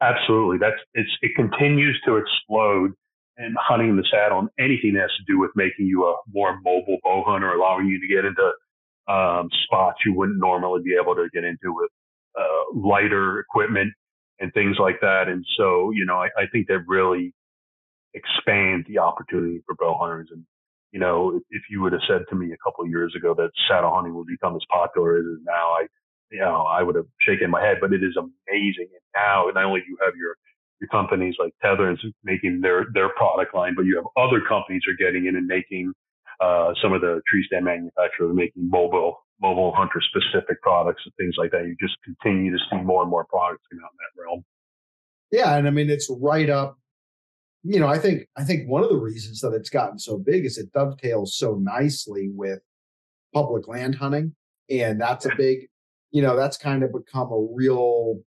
Absolutely, 0.00 0.58
that's 0.58 0.80
it's 0.94 1.10
it 1.22 1.32
continues 1.34 2.00
to 2.06 2.16
explode 2.16 2.92
and 3.36 3.56
hunting 3.60 3.96
the 3.96 4.04
saddle 4.10 4.40
and 4.40 4.48
anything 4.58 4.94
that 4.94 5.02
has 5.02 5.10
to 5.16 5.24
do 5.32 5.38
with 5.38 5.50
making 5.54 5.86
you 5.86 6.04
a 6.04 6.16
more 6.32 6.58
mobile 6.62 6.98
bow 7.04 7.22
hunter, 7.26 7.52
allowing 7.52 7.86
you 7.86 8.00
to 8.00 8.06
get 8.06 8.24
into 8.24 8.52
um, 9.08 9.48
spots 9.64 9.98
you 10.04 10.12
wouldn't 10.14 10.38
normally 10.38 10.82
be 10.82 10.96
able 11.00 11.14
to 11.14 11.28
get 11.32 11.44
into 11.44 11.72
with 11.72 11.90
uh, 12.38 12.78
lighter 12.78 13.40
equipment 13.40 13.92
and 14.40 14.52
things 14.52 14.76
like 14.78 15.00
that. 15.00 15.28
And 15.28 15.44
so, 15.56 15.90
you 15.90 16.04
know, 16.04 16.16
I, 16.16 16.26
I 16.36 16.46
think 16.52 16.68
that 16.68 16.80
really 16.86 17.32
expands 18.14 18.86
the 18.86 18.98
opportunity 18.98 19.62
for 19.66 19.74
bow 19.74 19.96
hunters. 19.98 20.28
And, 20.32 20.44
you 20.92 21.00
know, 21.00 21.40
if, 21.50 21.62
you 21.70 21.82
would 21.82 21.92
have 21.92 22.02
said 22.08 22.22
to 22.30 22.36
me 22.36 22.52
a 22.52 22.56
couple 22.64 22.84
of 22.84 22.90
years 22.90 23.14
ago 23.16 23.34
that 23.34 23.50
saddle 23.68 23.92
hunting 23.94 24.14
would 24.14 24.26
become 24.26 24.56
as 24.56 24.62
popular 24.70 25.18
as 25.18 25.24
it 25.24 25.28
is 25.28 25.44
now, 25.44 25.72
I, 25.72 25.86
you 26.30 26.40
know, 26.40 26.62
I 26.62 26.82
would 26.82 26.94
have 26.96 27.06
shaken 27.20 27.50
my 27.50 27.62
head, 27.62 27.78
but 27.80 27.92
it 27.92 28.02
is 28.02 28.16
amazing. 28.16 28.88
And 28.92 29.04
now, 29.14 29.46
not 29.54 29.64
only 29.64 29.80
do 29.80 29.86
you 29.88 29.98
have 30.04 30.14
your, 30.16 30.36
your 30.80 30.88
companies 30.88 31.36
like 31.38 31.52
Tethrd 31.64 31.96
and 32.02 32.14
making 32.24 32.60
their, 32.60 32.86
their 32.94 33.10
product 33.10 33.54
line, 33.54 33.74
but 33.76 33.84
you 33.84 33.96
have 33.96 34.06
other 34.16 34.40
companies 34.46 34.82
are 34.88 34.96
getting 34.96 35.26
in 35.26 35.36
and 35.36 35.46
making, 35.46 35.92
uh, 36.40 36.72
some 36.80 36.92
of 36.92 37.00
the 37.00 37.20
tree 37.26 37.44
stand 37.46 37.64
manufacturers 37.64 38.30
making 38.34 38.68
mobile 38.70 39.18
mobile 39.40 39.72
hunter 39.74 40.00
specific 40.00 40.60
products 40.62 41.02
and 41.04 41.14
things 41.14 41.34
like 41.38 41.50
that. 41.52 41.64
You 41.64 41.76
just 41.80 41.96
continue 42.04 42.50
to 42.50 42.58
see 42.70 42.76
more 42.76 43.02
and 43.02 43.10
more 43.10 43.24
products 43.24 43.62
come 43.70 43.80
out 43.84 43.90
in 43.92 43.98
that 43.98 44.22
realm. 44.22 44.44
Yeah, 45.30 45.56
and 45.56 45.66
I 45.66 45.70
mean 45.70 45.90
it's 45.90 46.10
right 46.20 46.48
up. 46.48 46.78
You 47.64 47.80
know, 47.80 47.88
I 47.88 47.98
think 47.98 48.26
I 48.36 48.44
think 48.44 48.68
one 48.68 48.82
of 48.82 48.88
the 48.88 48.96
reasons 48.96 49.40
that 49.40 49.52
it's 49.52 49.70
gotten 49.70 49.98
so 49.98 50.16
big 50.18 50.44
is 50.44 50.58
it 50.58 50.72
dovetails 50.72 51.36
so 51.36 51.56
nicely 51.56 52.30
with 52.32 52.60
public 53.34 53.66
land 53.68 53.96
hunting, 53.96 54.34
and 54.70 55.00
that's 55.00 55.26
a 55.26 55.34
big. 55.36 55.68
You 56.10 56.22
know, 56.22 56.36
that's 56.36 56.56
kind 56.56 56.82
of 56.82 56.92
become 56.92 57.30
a 57.30 57.46
real, 57.52 58.20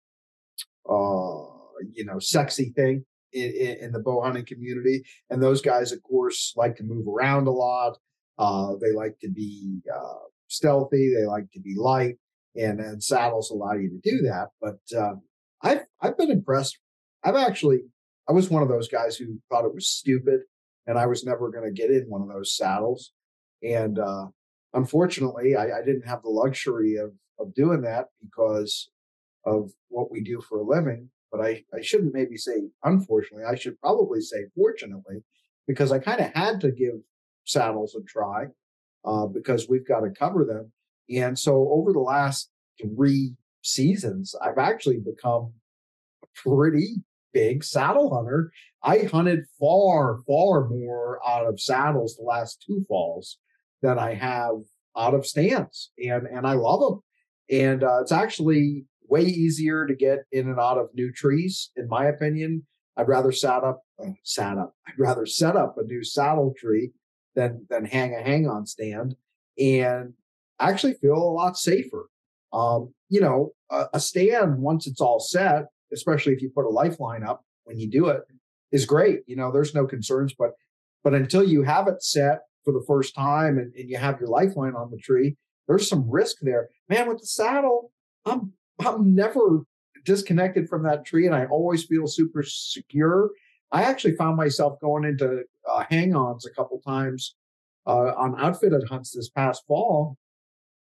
uh, 0.88 1.46
you 1.94 2.06
know, 2.06 2.20
sexy 2.20 2.72
thing 2.76 3.04
in, 3.34 3.52
in, 3.52 3.78
in 3.86 3.92
the 3.92 4.00
bow 4.00 4.22
hunting 4.22 4.46
community. 4.46 5.04
And 5.32 5.42
those 5.42 5.62
guys, 5.62 5.92
of 5.92 6.04
course, 6.04 6.54
like 6.56 6.76
to 6.76 6.84
move 6.84 7.08
around 7.08 7.48
a 7.48 7.52
lot. 7.52 7.98
Uh, 8.38 8.74
they 8.80 8.92
like 8.92 9.18
to 9.22 9.30
be 9.30 9.80
uh, 9.94 10.26
stealthy. 10.48 11.14
They 11.16 11.26
like 11.26 11.50
to 11.54 11.60
be 11.60 11.76
light, 11.76 12.18
and 12.56 12.80
and 12.80 13.04
saddles 13.04 13.50
allow 13.50 13.74
you 13.74 13.90
to 13.90 14.00
do 14.04 14.22
that. 14.24 14.50
But 14.62 14.80
um, 15.00 15.22
I've 15.62 15.86
I've 16.02 16.18
been 16.18 16.32
impressed. 16.32 16.78
I've 17.24 17.36
actually 17.36 17.82
I 18.32 18.34
was 18.34 18.50
one 18.50 18.64
of 18.64 18.70
those 18.70 18.88
guys 18.88 19.18
who 19.18 19.42
thought 19.50 19.66
it 19.66 19.76
was 19.76 19.90
stupid, 19.90 20.40
and 20.88 20.98
I 20.98 21.06
was 21.06 21.26
never 21.26 21.52
going 21.52 21.66
to 21.66 21.82
get 21.82 21.92
in 21.92 22.06
one 22.08 22.22
of 22.22 22.30
those 22.30 22.56
saddles. 22.56 23.12
And 23.62 24.00
uh, 24.00 24.28
unfortunately, 24.74 25.58
I, 25.58 25.64
I 25.64 25.82
didn't 25.86 26.08
have 26.08 26.22
the 26.22 26.30
luxury 26.30 26.96
of 26.96 27.12
of 27.40 27.54
doing 27.54 27.82
that 27.82 28.06
because 28.22 28.90
of 29.46 29.72
what 29.90 30.10
we 30.10 30.22
do 30.22 30.40
for 30.40 30.60
a 30.60 30.64
living. 30.64 31.10
But 31.30 31.42
I, 31.42 31.66
I 31.78 31.82
shouldn't 31.82 32.14
maybe 32.14 32.38
say 32.38 32.54
unfortunately. 32.86 33.44
I 33.44 33.56
should 33.56 33.78
probably 33.82 34.22
say 34.22 34.46
fortunately, 34.56 35.18
because 35.68 35.92
I 35.92 36.00
kind 36.00 36.22
of 36.22 36.32
had 36.34 36.62
to 36.62 36.72
give 36.72 37.02
saddles 37.44 37.96
a 37.96 38.04
try 38.04 38.46
uh, 39.04 39.26
because 39.26 39.68
we've 39.68 39.86
got 39.86 40.02
to 40.02 40.10
cover 40.10 40.46
them. 40.46 40.72
And 41.14 41.38
so 41.38 41.68
over 41.70 41.92
the 41.92 42.00
last 42.00 42.50
three 42.82 43.36
seasons, 43.62 44.36
I've 44.42 44.58
actually 44.58 45.00
become 45.00 45.52
pretty 46.34 47.04
big 47.34 47.64
saddle 47.64 48.14
hunter. 48.14 48.52
I 48.84 49.00
hunted 49.00 49.46
far, 49.60 50.20
far 50.28 50.68
more 50.68 51.20
out 51.28 51.46
of 51.46 51.60
saddles 51.60 52.16
the 52.16 52.24
last 52.24 52.64
two 52.66 52.86
falls 52.88 53.38
than 53.82 54.00
I 54.00 54.14
have 54.16 54.56
out 54.98 55.14
of 55.14 55.26
stands, 55.26 55.92
and 55.98 56.28
and 56.28 56.46
I 56.46 56.54
love 56.54 56.80
them. 56.80 57.02
And 57.50 57.84
uh, 57.84 58.02
it's 58.02 58.12
actually 58.12 58.86
way 59.08 59.24
easier 59.24 59.86
to 59.86 59.96
get 59.96 60.20
in 60.32 60.48
and 60.48 60.60
out 60.60 60.78
of 60.78 60.90
new 60.94 61.12
trees, 61.12 61.72
in 61.76 61.88
my 61.88 62.06
opinion. 62.06 62.66
I'd 62.98 63.08
rather 63.08 63.32
set 63.32 63.64
up, 63.64 63.82
uh, 64.04 64.12
set 64.24 64.58
up. 64.58 64.76
I'd 64.88 65.00
rather 65.00 65.26
set 65.26 65.56
up 65.56 65.78
a 65.78 65.84
new 65.84 66.04
saddle 66.04 66.54
tree 66.58 66.92
than 67.36 67.66
than 67.70 67.86
hang 67.86 68.14
a 68.14 68.22
hang 68.22 68.48
on 68.48 68.66
stand 68.66 69.16
and 69.58 70.14
I 70.60 70.70
actually 70.70 70.94
feel 70.96 71.16
a 71.16 71.36
lot 71.36 71.58
safer. 71.58 72.10
Um, 72.54 72.94
you 73.10 73.22
know, 73.22 73.52
a, 73.70 73.88
a 73.94 74.00
stand 74.00 74.58
once 74.58 74.88
it's 74.88 75.02
all 75.02 75.20
set, 75.20 75.66
especially 75.94 76.34
if 76.34 76.42
you 76.42 76.50
put 76.50 76.66
a 76.66 76.70
lifeline 76.70 77.24
up 77.24 77.44
when 77.64 77.80
you 77.80 77.90
do 77.90 78.08
it, 78.08 78.22
is 78.72 78.86
great. 78.86 79.22
You 79.28 79.36
know, 79.36 79.52
there's 79.52 79.76
no 79.76 79.86
concerns, 79.86 80.34
but 80.38 80.52
but 81.04 81.14
until 81.14 81.44
you 81.44 81.64
have 81.64 81.88
it 81.88 82.04
set 82.04 82.42
for 82.64 82.74
the 82.74 82.84
first 82.88 83.16
time 83.16 83.58
and, 83.58 83.74
and 83.76 83.90
you 83.90 83.98
have 83.98 84.20
your 84.20 84.30
lifeline 84.30 84.76
on 84.76 84.92
the 84.92 84.98
tree, 84.98 85.36
there's 85.68 85.90
some 85.90 86.10
risk 86.10 86.38
there. 86.42 86.70
Man, 86.90 87.08
with 87.08 87.20
the 87.20 87.28
saddle, 87.28 87.92
I'm 88.26 88.54
I'm 88.86 89.16
never 89.16 89.64
disconnected 90.06 90.68
from 90.68 90.84
that 90.84 91.06
tree 91.06 91.28
and 91.28 91.36
I 91.36 91.46
always 91.46 91.86
feel 91.86 92.08
super 92.08 92.44
secure. 92.44 93.30
I 93.72 93.84
actually 93.84 94.16
found 94.16 94.36
myself 94.36 94.80
going 94.82 95.06
into 95.06 95.44
uh, 95.70 95.86
hang-ons 95.90 96.46
a 96.46 96.52
couple 96.52 96.82
times 96.82 97.36
uh, 97.86 98.14
on 98.18 98.40
outfitted 98.40 98.88
hunts 98.90 99.12
this 99.12 99.30
past 99.30 99.64
fall. 99.68 100.18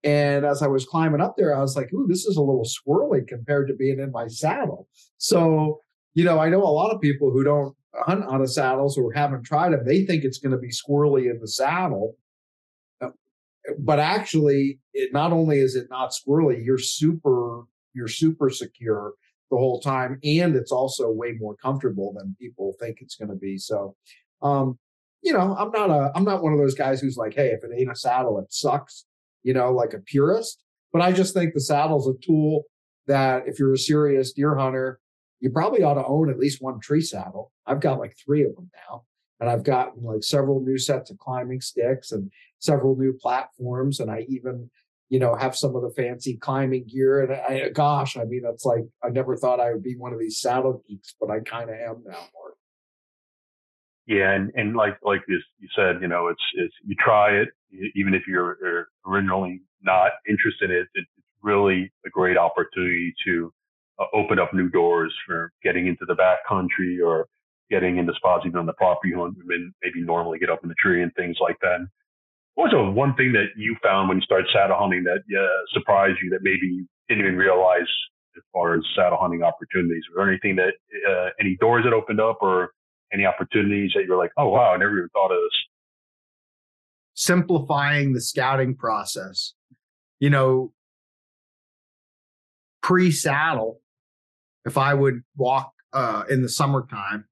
And 0.03 0.45
as 0.45 0.61
I 0.61 0.67
was 0.67 0.85
climbing 0.85 1.21
up 1.21 1.35
there, 1.37 1.55
I 1.55 1.61
was 1.61 1.75
like, 1.75 1.91
ooh, 1.93 2.05
this 2.07 2.25
is 2.25 2.37
a 2.37 2.41
little 2.41 2.65
squirrely 2.65 3.27
compared 3.27 3.67
to 3.67 3.75
being 3.75 3.99
in 3.99 4.11
my 4.11 4.27
saddle. 4.27 4.87
So, 5.17 5.79
you 6.13 6.23
know, 6.23 6.39
I 6.39 6.49
know 6.49 6.61
a 6.61 6.65
lot 6.65 6.93
of 6.93 7.01
people 7.01 7.31
who 7.31 7.43
don't 7.43 7.75
hunt 7.93 8.23
out 8.25 8.41
of 8.41 8.51
saddles 8.51 8.97
or 8.97 9.11
haven't 9.13 9.43
tried 9.43 9.71
them. 9.71 9.85
They 9.85 10.05
think 10.05 10.23
it's 10.23 10.37
going 10.37 10.51
to 10.51 10.57
be 10.57 10.69
squirrely 10.69 11.29
in 11.31 11.39
the 11.39 11.47
saddle. 11.47 12.17
Uh, 13.01 13.09
but 13.79 13.99
actually, 13.99 14.79
it 14.93 15.11
not 15.11 15.31
only 15.31 15.59
is 15.59 15.75
it 15.75 15.87
not 15.89 16.11
squirrely, 16.11 16.63
you're 16.63 16.77
super, 16.77 17.63
you're 17.93 18.07
super 18.07 18.49
secure 18.49 19.13
the 19.49 19.57
whole 19.57 19.79
time. 19.79 20.19
And 20.23 20.55
it's 20.55 20.71
also 20.71 21.11
way 21.11 21.33
more 21.39 21.55
comfortable 21.55 22.13
than 22.17 22.35
people 22.39 22.75
think 22.79 22.97
it's 23.01 23.15
going 23.15 23.29
to 23.29 23.35
be. 23.35 23.57
So, 23.57 23.95
um, 24.41 24.77
you 25.21 25.33
know, 25.33 25.55
I'm 25.57 25.71
not 25.71 25.89
a, 25.89 26.11
I'm 26.15 26.23
not 26.23 26.43
one 26.43 26.53
of 26.53 26.59
those 26.59 26.75
guys 26.75 27.01
who's 27.01 27.17
like, 27.17 27.33
hey, 27.33 27.47
if 27.47 27.63
it 27.63 27.71
ain't 27.75 27.91
a 27.91 27.95
saddle, 27.95 28.37
it 28.39 28.53
sucks, 28.53 29.05
you 29.45 29.53
know, 29.53 29.71
like 29.71 29.93
a 29.93 29.99
purist. 29.99 30.63
But 30.91 31.03
I 31.03 31.11
just 31.11 31.33
think 31.33 31.53
the 31.53 31.61
saddle's 31.61 32.09
a 32.09 32.19
tool 32.25 32.63
that 33.07 33.47
if 33.47 33.59
you're 33.59 33.73
a 33.73 33.77
serious 33.77 34.33
deer 34.33 34.55
hunter, 34.55 34.99
you 35.39 35.51
probably 35.51 35.83
ought 35.83 35.93
to 35.93 36.05
own 36.05 36.29
at 36.29 36.39
least 36.39 36.61
one 36.61 36.79
tree 36.79 37.01
saddle. 37.01 37.51
I've 37.67 37.79
got 37.79 37.99
like 37.99 38.15
three 38.17 38.43
of 38.43 38.55
them 38.55 38.71
now. 38.89 39.03
And 39.39 39.49
I've 39.49 39.63
gotten 39.63 40.03
like 40.03 40.23
several 40.23 40.61
new 40.61 40.79
sets 40.79 41.11
of 41.11 41.19
climbing 41.19 41.61
sticks 41.61 42.11
and 42.11 42.31
several 42.57 42.95
new 42.95 43.13
platforms. 43.13 43.99
And 43.99 44.09
I 44.09 44.25
even, 44.29 44.71
you 45.09 45.19
know, 45.19 45.35
have 45.35 45.55
some 45.55 45.75
of 45.75 45.83
the 45.83 45.91
fancy 45.91 46.37
climbing 46.37 46.87
gear. 46.87 47.23
And 47.23 47.33
I, 47.33 47.69
gosh, 47.69 48.17
I 48.17 48.23
mean, 48.23 48.41
it's 48.45 48.65
like, 48.65 48.85
I 49.03 49.09
never 49.09 49.37
thought 49.37 49.59
I 49.59 49.73
would 49.73 49.83
be 49.83 49.95
one 49.95 50.13
of 50.13 50.19
these 50.19 50.39
saddle 50.39 50.81
geeks, 50.87 51.13
but 51.19 51.29
I 51.29 51.41
kind 51.41 51.69
of 51.69 51.75
am 51.75 52.03
now, 52.07 52.13
Mark. 52.33 52.55
Yeah, 54.07 54.33
and, 54.33 54.51
and 54.55 54.75
like 54.75 54.97
like 55.03 55.21
you, 55.27 55.39
you 55.59 55.67
said, 55.75 56.01
you 56.01 56.07
know, 56.07 56.27
it's 56.27 56.43
it's 56.55 56.73
you 56.85 56.95
try 56.99 57.31
it 57.31 57.49
even 57.95 58.13
if 58.13 58.23
you're, 58.27 58.87
originally 59.07 59.61
not 59.81 60.11
interested 60.27 60.71
in 60.71 60.77
it. 60.77 60.87
It's 60.95 61.09
really 61.41 61.91
a 62.05 62.09
great 62.09 62.37
opportunity 62.37 63.13
to 63.25 63.53
uh, 63.99 64.05
open 64.13 64.39
up 64.39 64.53
new 64.53 64.69
doors 64.69 65.13
for 65.27 65.51
getting 65.63 65.87
into 65.87 66.05
the 66.07 66.15
back 66.15 66.39
country 66.47 66.99
or 66.99 67.27
getting 67.69 67.97
into 67.97 68.13
spots 68.15 68.43
even 68.45 68.59
on 68.59 68.65
the 68.65 68.73
property 68.73 69.09
you 69.09 69.33
maybe 69.83 70.01
normally 70.01 70.39
get 70.39 70.49
up 70.49 70.59
in 70.63 70.69
the 70.69 70.75
tree 70.75 71.01
and 71.01 71.13
things 71.15 71.37
like 71.39 71.57
that. 71.61 71.79
What 72.55 72.65
was 72.65 72.73
the 72.73 72.91
one 72.91 73.15
thing 73.15 73.33
that 73.33 73.47
you 73.55 73.75
found 73.83 74.07
when 74.09 74.17
you 74.17 74.23
started 74.23 74.47
saddle 74.53 74.77
hunting 74.79 75.03
that 75.03 75.19
uh, 75.19 75.61
surprised 75.73 76.17
you 76.23 76.29
that 76.31 76.39
maybe 76.41 76.67
you 76.67 76.87
didn't 77.09 77.25
even 77.25 77.37
realize 77.37 77.89
as 78.37 78.43
far 78.53 78.75
as 78.75 78.81
saddle 78.95 79.17
hunting 79.19 79.43
opportunities? 79.43 80.03
Was 80.09 80.15
there 80.17 80.29
anything 80.29 80.55
that 80.55 80.73
uh, 81.09 81.29
any 81.39 81.57
doors 81.59 81.83
that 81.83 81.93
opened 81.93 82.21
up 82.21 82.37
or 82.41 82.71
any 83.15 83.25
opportunities 83.25 83.93
that 83.95 84.05
you're 84.05 84.17
like, 84.17 84.31
oh 84.37 84.49
wow, 84.49 84.73
I 84.73 84.77
never 84.77 84.97
even 84.97 85.09
thought 85.09 85.31
of 85.31 85.37
this? 85.37 85.57
Simplifying 87.13 88.13
the 88.13 88.21
scouting 88.21 88.75
process. 88.75 89.53
You 90.19 90.29
know, 90.29 90.73
pre-saddle, 92.81 93.81
if 94.65 94.77
I 94.77 94.93
would 94.93 95.23
walk 95.35 95.71
uh, 95.93 96.23
in 96.29 96.41
the 96.41 96.49
summertime, 96.49 97.25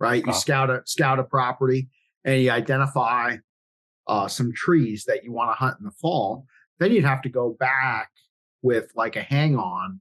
right? 0.00 0.24
You 0.24 0.30
uh-huh. 0.30 0.38
scout 0.38 0.70
a 0.70 0.82
scout 0.86 1.18
a 1.18 1.24
property 1.24 1.88
and 2.24 2.42
you 2.42 2.50
identify 2.50 3.36
uh, 4.06 4.28
some 4.28 4.52
trees 4.52 5.04
that 5.04 5.24
you 5.24 5.32
want 5.32 5.50
to 5.50 5.54
hunt 5.54 5.76
in 5.78 5.84
the 5.84 5.92
fall. 5.92 6.46
Then 6.78 6.92
you'd 6.92 7.04
have 7.04 7.22
to 7.22 7.28
go 7.28 7.56
back 7.58 8.10
with 8.62 8.90
like 8.94 9.16
a 9.16 9.22
hang 9.22 9.56
on 9.56 10.00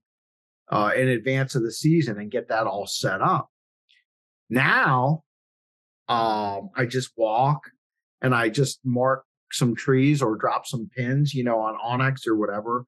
uh, 0.72 0.92
in 0.96 1.10
advance 1.10 1.56
of 1.56 1.64
the 1.64 1.72
season 1.72 2.20
and 2.20 2.32
get 2.32 2.48
that 2.50 2.66
all 2.66 2.88
set 2.88 3.22
up. 3.22 3.50
Now, 4.50 5.24
um, 6.08 6.70
I 6.76 6.86
just 6.86 7.12
walk 7.16 7.70
and 8.22 8.34
I 8.36 8.50
just 8.50 8.80
mark 8.84 9.26
some 9.52 9.76
trees 9.76 10.22
or 10.22 10.36
drop 10.36 10.66
some 10.66 10.90
pins, 10.96 11.34
you 11.34 11.44
know, 11.44 11.60
on 11.60 11.78
onX 11.78 12.28
or 12.28 12.36
whatever, 12.36 12.86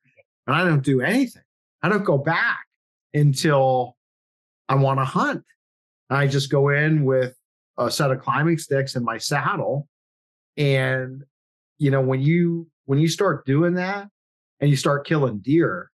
and 0.48 0.56
I 0.56 0.64
don't 0.66 0.84
do 0.84 1.02
anything. 1.02 1.44
I 1.82 1.90
don't 1.90 2.04
go 2.04 2.18
back 2.18 2.66
until 3.14 3.96
I 4.68 4.76
want 4.76 5.00
to 5.00 5.06
hunt. 5.06 5.44
I 6.10 6.28
just 6.28 6.52
go 6.52 6.70
in 6.70 7.06
with 7.06 7.36
a 7.78 7.92
set 7.92 8.12
of 8.12 8.22
climbing 8.22 8.58
sticks 8.58 8.96
and 8.96 9.06
my 9.06 9.18
saddle. 9.18 9.88
And, 10.58 11.24
you 11.78 11.92
know, 11.92 12.02
when 12.02 12.22
you 12.22 12.68
when 12.86 13.00
you 13.00 13.08
start 13.08 13.46
doing 13.46 13.76
that 13.76 14.08
and 14.60 14.70
you 14.70 14.76
start 14.76 15.08
killing 15.08 15.40
deer, 15.40 15.92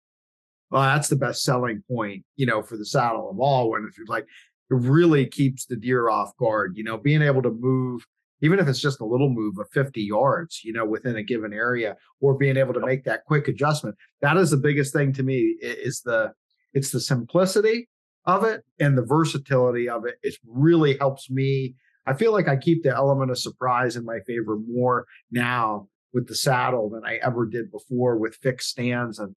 well, 0.71 0.83
that's 0.83 1.09
the 1.09 1.17
best 1.17 1.43
selling 1.43 1.83
point, 1.91 2.25
you 2.37 2.47
know, 2.47 2.63
for 2.63 2.77
the 2.77 2.87
saddle 2.87 3.31
of 3.31 3.39
all 3.39 3.71
when 3.71 3.85
it's 3.85 3.99
like 4.09 4.25
it 4.25 4.29
really 4.71 5.27
keeps 5.27 5.67
the 5.67 5.77
deer 5.77 6.09
off 6.09 6.37
guard, 6.37 6.77
you 6.77 6.85
know, 6.85 6.99
being 6.99 7.23
able 7.23 7.43
to 7.43 7.51
move, 7.51 8.05
even 8.43 8.59
if 8.59 8.69
it's 8.69 8.81
just 8.81 9.01
a 9.01 9.07
little 9.07 9.29
move 9.29 9.59
of 9.59 9.69
50 9.71 10.03
yards, 10.03 10.63
you 10.65 10.73
know, 10.73 10.85
within 10.85 11.17
a 11.17 11.23
given 11.23 11.53
area, 11.53 11.97
or 12.21 12.37
being 12.37 12.57
able 12.57 12.75
to 12.75 12.85
make 12.85 13.05
that 13.05 13.25
quick 13.25 13.49
adjustment. 13.49 13.97
That 14.21 14.37
is 14.37 14.51
the 14.51 14.57
biggest 14.57 14.93
thing 14.93 15.13
to 15.15 15.23
me 15.23 15.57
is 15.61 16.01
the 16.03 16.33
it's 16.75 16.91
the 16.91 17.01
simplicity 17.01 17.89
of 18.27 18.45
it 18.45 18.65
and 18.81 18.99
the 18.99 19.05
versatility 19.05 19.89
of 19.89 20.05
it. 20.05 20.17
It 20.23 20.35
really 20.47 20.99
helps 20.99 21.31
me. 21.31 21.75
I 22.07 22.15
feel 22.15 22.33
like 22.33 22.49
I 22.49 22.57
keep 22.57 22.83
the 22.83 22.95
element 22.95 23.31
of 23.31 23.39
surprise 23.39 23.97
in 23.97 24.05
my 24.05 24.21
favor 24.27 24.59
more 24.69 25.07
now 25.31 25.89
with 26.13 26.29
the 26.29 26.35
saddle 26.35 26.91
than 26.91 27.05
I 27.05 27.17
ever 27.23 27.47
did 27.47 27.71
before 27.71 28.17
with 28.17 28.37
fixed 28.37 28.71
stands. 28.71 29.19
And, 29.19 29.35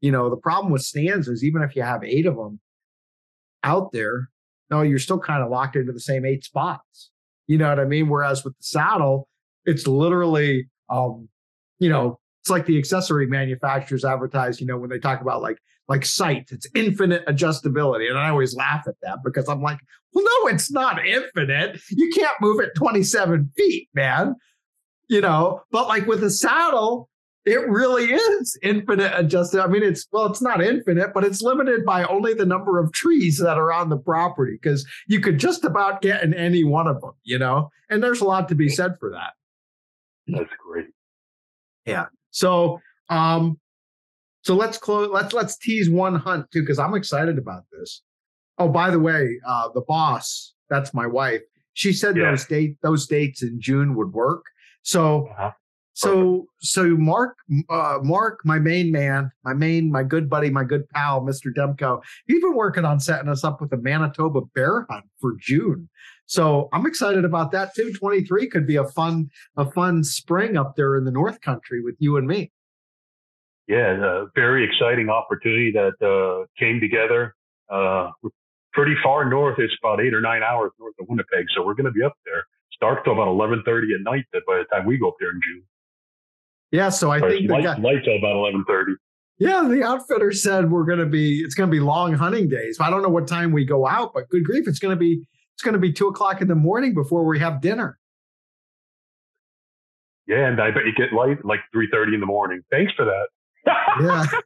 you 0.00 0.12
know, 0.12 0.30
the 0.30 0.36
problem 0.36 0.72
with 0.72 0.82
stands 0.82 1.28
is 1.28 1.42
even 1.42 1.62
if 1.62 1.74
you 1.74 1.82
have 1.82 2.04
eight 2.04 2.26
of 2.26 2.36
them 2.36 2.60
out 3.62 3.92
there, 3.92 4.30
no, 4.70 4.82
you're 4.82 4.98
still 4.98 5.18
kind 5.18 5.42
of 5.42 5.50
locked 5.50 5.76
into 5.76 5.92
the 5.92 6.00
same 6.00 6.24
eight 6.24 6.44
spots. 6.44 7.10
You 7.46 7.58
know 7.58 7.68
what 7.68 7.78
I 7.78 7.84
mean? 7.84 8.08
Whereas 8.08 8.44
with 8.44 8.56
the 8.56 8.62
saddle, 8.64 9.28
it's 9.64 9.86
literally, 9.86 10.68
um, 10.90 11.28
you 11.78 11.88
know, 11.88 12.18
it's 12.42 12.50
like 12.50 12.66
the 12.66 12.78
accessory 12.78 13.26
manufacturers 13.26 14.04
advertise, 14.04 14.60
you 14.60 14.66
know, 14.66 14.78
when 14.78 14.90
they 14.90 14.98
talk 14.98 15.20
about 15.20 15.42
like 15.42 15.58
like 15.88 16.04
sight, 16.04 16.48
it's 16.50 16.66
infinite 16.74 17.24
adjustability. 17.26 18.08
And 18.08 18.18
I 18.18 18.28
always 18.28 18.56
laugh 18.56 18.86
at 18.88 18.96
that 19.02 19.18
because 19.24 19.48
I'm 19.48 19.62
like, 19.62 19.78
well, 20.12 20.24
no, 20.24 20.48
it's 20.48 20.70
not 20.70 21.04
infinite. 21.06 21.80
You 21.90 22.10
can't 22.14 22.36
move 22.40 22.60
it 22.60 22.70
27 22.76 23.52
feet, 23.56 23.88
man. 23.94 24.34
You 25.08 25.20
know, 25.20 25.62
but 25.70 25.86
like 25.86 26.06
with 26.06 26.24
a 26.24 26.30
saddle, 26.30 27.08
it 27.46 27.68
really 27.68 28.06
is 28.06 28.58
infinite 28.62 29.12
adjusted. 29.14 29.62
I 29.62 29.68
mean, 29.68 29.84
it's 29.84 30.06
well, 30.10 30.26
it's 30.26 30.42
not 30.42 30.60
infinite, 30.60 31.14
but 31.14 31.22
it's 31.22 31.40
limited 31.40 31.86
by 31.86 32.04
only 32.04 32.34
the 32.34 32.44
number 32.44 32.80
of 32.80 32.92
trees 32.92 33.38
that 33.38 33.56
are 33.56 33.72
on 33.72 33.88
the 33.88 33.96
property 33.96 34.58
because 34.60 34.84
you 35.06 35.20
could 35.20 35.38
just 35.38 35.64
about 35.64 36.02
get 36.02 36.24
in 36.24 36.34
any 36.34 36.64
one 36.64 36.88
of 36.88 37.00
them, 37.00 37.12
you 37.22 37.38
know. 37.38 37.70
And 37.88 38.02
there's 38.02 38.20
a 38.20 38.24
lot 38.24 38.48
to 38.48 38.56
be 38.56 38.68
said 38.68 38.96
for 38.98 39.10
that. 39.10 39.34
That's 40.26 40.52
great. 40.68 40.88
Yeah. 41.86 42.06
So, 42.32 42.80
um, 43.08 43.60
so 44.42 44.56
let's 44.56 44.76
close. 44.76 45.08
Let's 45.12 45.32
let's 45.32 45.56
tease 45.56 45.88
one 45.88 46.16
hunt 46.16 46.50
too, 46.50 46.62
because 46.62 46.80
I'm 46.80 46.94
excited 46.94 47.38
about 47.38 47.62
this. 47.70 48.02
Oh, 48.58 48.68
by 48.68 48.90
the 48.90 48.98
way, 48.98 49.38
uh, 49.46 49.68
the 49.72 49.82
boss, 49.82 50.52
that's 50.68 50.92
my 50.92 51.06
wife. 51.06 51.42
She 51.74 51.92
said 51.92 52.16
yeah. 52.16 52.30
those 52.30 52.44
date 52.46 52.76
those 52.82 53.06
dates 53.06 53.42
in 53.44 53.60
June 53.60 53.94
would 53.94 54.12
work. 54.12 54.44
So 54.82 55.28
uh-huh. 55.28 55.52
So, 55.96 56.46
so 56.60 56.84
Mark, 56.88 57.38
uh, 57.70 58.00
Mark, 58.02 58.40
my 58.44 58.58
main 58.58 58.92
man, 58.92 59.32
my 59.44 59.54
main, 59.54 59.90
my 59.90 60.02
good 60.02 60.28
buddy, 60.28 60.50
my 60.50 60.62
good 60.62 60.86
pal, 60.90 61.22
Mr. 61.22 61.50
Demko, 61.50 62.02
he's 62.26 62.42
been 62.42 62.54
working 62.54 62.84
on 62.84 63.00
setting 63.00 63.30
us 63.30 63.44
up 63.44 63.62
with 63.62 63.72
a 63.72 63.78
Manitoba 63.78 64.42
bear 64.54 64.86
hunt 64.90 65.06
for 65.18 65.36
June. 65.40 65.88
So 66.26 66.68
I'm 66.74 66.84
excited 66.84 67.24
about 67.24 67.50
that 67.52 67.74
too. 67.74 67.94
23 67.94 68.46
could 68.48 68.66
be 68.66 68.76
a 68.76 68.84
fun, 68.84 69.30
a 69.56 69.70
fun 69.70 70.04
spring 70.04 70.58
up 70.58 70.76
there 70.76 70.98
in 70.98 71.06
the 71.06 71.10
North 71.10 71.40
Country 71.40 71.80
with 71.82 71.96
you 71.98 72.18
and 72.18 72.28
me. 72.28 72.52
Yeah, 73.66 73.96
a 73.96 74.26
very 74.34 74.68
exciting 74.68 75.08
opportunity 75.08 75.72
that 75.72 75.94
uh, 76.06 76.44
came 76.58 76.78
together. 76.78 77.34
Uh, 77.70 78.10
pretty 78.74 78.96
far 79.02 79.26
north. 79.30 79.58
It's 79.58 79.72
about 79.82 80.02
eight 80.02 80.12
or 80.12 80.20
nine 80.20 80.42
hours 80.42 80.72
north 80.78 80.94
of 81.00 81.08
Winnipeg, 81.08 81.46
so 81.56 81.64
we're 81.64 81.74
going 81.74 81.86
to 81.86 81.90
be 81.90 82.02
up 82.02 82.18
there. 82.26 82.40
It's 82.68 82.78
dark 82.82 83.02
till 83.04 83.14
about 83.14 83.28
11:30 83.28 83.94
at 83.94 84.02
night. 84.02 84.26
By 84.46 84.58
the 84.58 84.64
time 84.70 84.84
we 84.84 84.98
go 84.98 85.08
up 85.08 85.14
there 85.18 85.30
in 85.30 85.40
June. 85.42 85.64
Yeah, 86.72 86.88
so 86.88 87.10
I 87.10 87.20
think 87.20 87.50
light, 87.50 87.64
guy, 87.64 87.78
light 87.78 88.04
till 88.04 88.16
about 88.16 88.36
eleven 88.36 88.64
thirty. 88.66 88.92
Yeah, 89.38 89.66
the 89.68 89.84
outfitter 89.84 90.32
said 90.32 90.70
we're 90.70 90.84
going 90.84 90.98
to 90.98 91.06
be. 91.06 91.40
It's 91.40 91.54
going 91.54 91.70
to 91.70 91.74
be 91.74 91.80
long 91.80 92.14
hunting 92.14 92.48
days. 92.48 92.78
I 92.80 92.90
don't 92.90 93.02
know 93.02 93.08
what 93.08 93.28
time 93.28 93.52
we 93.52 93.64
go 93.64 93.86
out, 93.86 94.12
but 94.14 94.28
good 94.28 94.44
grief, 94.44 94.66
it's 94.66 94.78
going 94.78 94.94
to 94.94 94.98
be. 94.98 95.26
It's 95.54 95.62
going 95.62 95.74
to 95.74 95.78
be 95.78 95.92
two 95.92 96.08
o'clock 96.08 96.42
in 96.42 96.48
the 96.48 96.54
morning 96.54 96.92
before 96.92 97.24
we 97.24 97.38
have 97.38 97.60
dinner. 97.60 97.98
Yeah, 100.26 100.48
and 100.48 100.60
I 100.60 100.70
bet 100.70 100.84
you 100.84 100.92
get 100.92 101.12
light 101.12 101.44
like 101.44 101.60
three 101.72 101.88
thirty 101.92 102.14
in 102.14 102.20
the 102.20 102.26
morning. 102.26 102.62
Thanks 102.70 102.92
for 102.94 103.04
that. 103.04 103.26
yeah. 104.02 104.26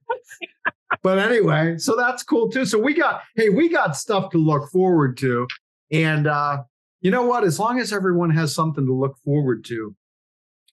But 1.02 1.18
anyway, 1.18 1.78
so 1.78 1.96
that's 1.96 2.22
cool 2.22 2.50
too. 2.50 2.66
So 2.66 2.78
we 2.78 2.94
got 2.94 3.22
hey, 3.36 3.48
we 3.48 3.68
got 3.68 3.96
stuff 3.96 4.30
to 4.30 4.38
look 4.38 4.68
forward 4.70 5.16
to, 5.18 5.46
and 5.90 6.26
uh, 6.26 6.64
you 7.00 7.10
know 7.10 7.22
what? 7.22 7.44
As 7.44 7.58
long 7.58 7.78
as 7.78 7.92
everyone 7.92 8.30
has 8.30 8.54
something 8.54 8.84
to 8.84 8.92
look 8.92 9.16
forward 9.24 9.64
to, 9.66 9.94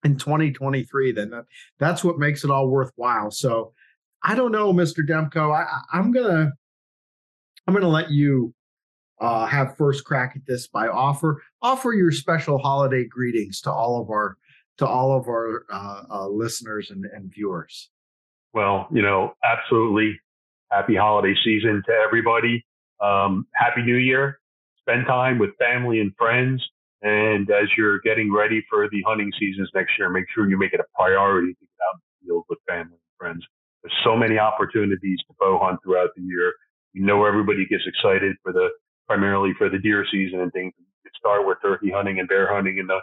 in 0.04 0.18
2023, 0.18 1.12
then 1.12 1.30
that, 1.32 1.46
that's 1.80 2.04
what 2.04 2.20
makes 2.20 2.44
it 2.44 2.52
all 2.52 2.70
worthwhile. 2.70 3.32
So 3.32 3.74
I 4.24 4.36
don't 4.36 4.52
know, 4.52 4.74
Mr. 4.74 5.08
Demko. 5.08 5.56
I, 5.56 5.66
I'm 5.92 6.12
gonna 6.12 6.52
I'm 7.68 7.74
gonna 7.74 7.88
let 7.88 8.12
you 8.12 8.54
uh, 9.20 9.46
have 9.46 9.76
first 9.78 10.06
crack 10.06 10.34
at 10.36 10.46
this 10.46 10.68
by 10.68 10.88
offer 10.88 11.42
offer 11.62 11.94
your 11.94 12.12
special 12.12 12.58
holiday 12.58 13.06
greetings 13.06 13.62
to 13.62 13.72
all 13.72 14.02
of 14.02 14.10
our 14.10 14.38
to 14.78 14.88
all 14.88 15.18
of 15.18 15.28
our 15.28 15.66
uh, 15.72 16.04
uh, 16.10 16.28
listeners 16.28 16.92
and, 16.92 17.06
and 17.06 17.32
viewers. 17.34 17.90
Well, 18.54 18.88
you 18.92 19.02
know, 19.02 19.34
absolutely 19.44 20.20
happy 20.72 20.96
holiday 20.96 21.34
season 21.44 21.84
to 21.88 21.94
everybody. 21.94 22.66
Um, 23.02 23.48
happy 23.54 23.82
New 23.82 23.98
Year. 23.98 24.40
Spend 24.80 25.06
time 25.06 25.40
with 25.40 25.52
family 25.58 26.00
and 26.00 26.14
friends. 26.18 26.64
And 27.08 27.50
as 27.50 27.70
you're 27.78 28.00
getting 28.02 28.34
ready 28.34 28.66
for 28.70 28.90
the 28.90 29.02
hunting 29.08 29.32
seasons 29.40 29.70
next 29.74 29.92
year, 29.98 30.10
make 30.10 30.26
sure 30.36 30.50
you 30.50 30.58
make 30.58 30.74
it 30.74 30.82
a 30.82 30.86
priority 30.94 31.54
to 31.54 31.60
get 31.60 31.80
out 31.88 31.96
in 31.96 32.02
the 32.04 32.28
field 32.28 32.44
with 32.50 32.60
family 32.68 33.00
and 33.00 33.16
friends. 33.18 33.46
There's 33.82 33.96
so 34.04 34.18
many 34.18 34.38
opportunities 34.38 35.20
to 35.30 35.34
bow 35.40 35.58
hunt 35.62 35.80
throughout 35.82 36.10
the 36.18 36.22
year. 36.22 36.54
You 36.92 37.06
know, 37.06 37.24
everybody 37.24 37.66
gets 37.66 37.84
excited 37.88 38.36
for 38.44 38.52
the 38.52 38.68
primarily 39.08 39.54
for 39.58 39.70
the 39.70 39.78
deer 39.78 40.06
season 40.12 40.42
and 40.42 40.52
things. 40.52 40.74
You 40.78 41.12
start 41.18 41.48
with 41.48 41.60
turkey 41.62 41.92
hunting 41.92 42.20
and 42.20 42.28
bear 42.28 42.54
hunting 42.54 42.78
in 42.78 42.88
the 42.88 43.00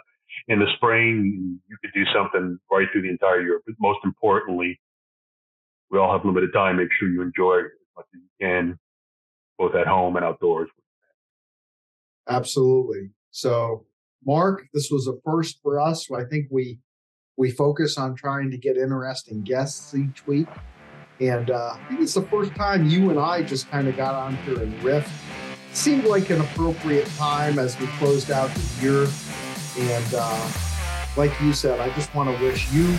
in 0.49 0.59
the 0.59 0.67
spring. 0.75 1.59
You 1.67 1.77
could 1.81 1.91
do 1.95 2.05
something 2.13 2.59
right 2.71 2.87
through 2.91 3.01
the 3.03 3.09
entire 3.09 3.41
year. 3.41 3.61
But 3.65 3.73
most 3.79 3.99
importantly, 4.03 4.79
we 5.89 5.97
all 5.97 6.11
have 6.11 6.23
limited 6.25 6.53
time. 6.53 6.77
Make 6.77 6.89
sure 6.99 7.09
you 7.09 7.23
enjoy 7.23 7.59
as 7.59 7.89
much 7.97 8.05
as 8.13 8.21
you 8.21 8.45
can, 8.45 8.77
both 9.57 9.73
at 9.73 9.87
home 9.87 10.15
and 10.15 10.25
outdoors. 10.25 10.69
Absolutely. 12.29 13.09
So, 13.31 13.85
Mark, 14.25 14.67
this 14.73 14.89
was 14.89 15.07
a 15.07 15.13
first 15.23 15.59
for 15.61 15.79
us. 15.79 16.09
I 16.11 16.23
think 16.23 16.47
we 16.49 16.79
we 17.37 17.51
focus 17.51 17.97
on 17.97 18.15
trying 18.15 18.49
to 18.51 18.57
get 18.57 18.77
interesting 18.77 19.43
guests 19.43 19.93
each 19.93 20.25
week, 20.25 20.47
and 21.19 21.51
uh, 21.51 21.75
I 21.75 21.89
think 21.89 22.01
it's 22.01 22.13
the 22.13 22.21
first 22.23 22.55
time 22.55 22.87
you 22.87 23.09
and 23.09 23.19
I 23.19 23.43
just 23.43 23.69
kind 23.69 23.87
of 23.87 23.97
got 23.97 24.15
on 24.15 24.35
here 24.37 24.61
and 24.61 24.83
riff 24.83 25.11
seemed 25.75 26.05
like 26.05 26.29
an 26.29 26.39
appropriate 26.39 27.05
time 27.17 27.59
as 27.59 27.77
we 27.79 27.87
closed 27.97 28.31
out 28.31 28.49
the 28.53 28.81
year. 28.81 29.07
And 29.77 30.15
uh, 30.17 30.51
like 31.17 31.39
you 31.41 31.53
said, 31.53 31.79
I 31.79 31.89
just 31.95 32.13
want 32.15 32.35
to 32.35 32.43
wish 32.43 32.71
you 32.71 32.95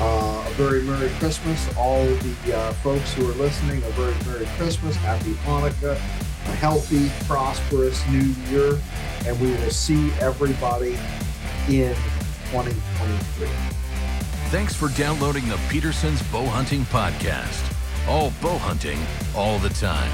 uh, 0.00 0.44
a 0.46 0.50
very 0.52 0.82
Merry 0.82 1.10
Christmas. 1.18 1.68
All 1.76 2.04
the 2.04 2.56
uh, 2.56 2.72
folks 2.74 3.12
who 3.14 3.28
are 3.28 3.34
listening, 3.34 3.78
a 3.82 3.90
very 3.90 4.14
Merry 4.24 4.46
Christmas, 4.56 4.96
Happy 4.96 5.32
Hanukkah, 5.44 6.00
a 6.46 6.52
healthy, 6.52 7.10
prosperous 7.26 8.06
new 8.08 8.34
year. 8.50 8.78
And 9.26 9.38
we 9.40 9.52
will 9.52 9.70
see 9.70 10.10
everybody 10.20 10.94
in 11.68 11.94
2023. 12.50 13.48
Thanks 14.50 14.74
for 14.74 14.88
downloading 14.90 15.48
the 15.48 15.60
Petersen's 15.68 16.22
Bow 16.24 16.46
Hunting 16.46 16.84
Podcast. 16.86 17.66
All 18.08 18.32
bow 18.42 18.58
hunting, 18.58 18.98
all 19.36 19.58
the 19.58 19.68
time. 19.68 20.10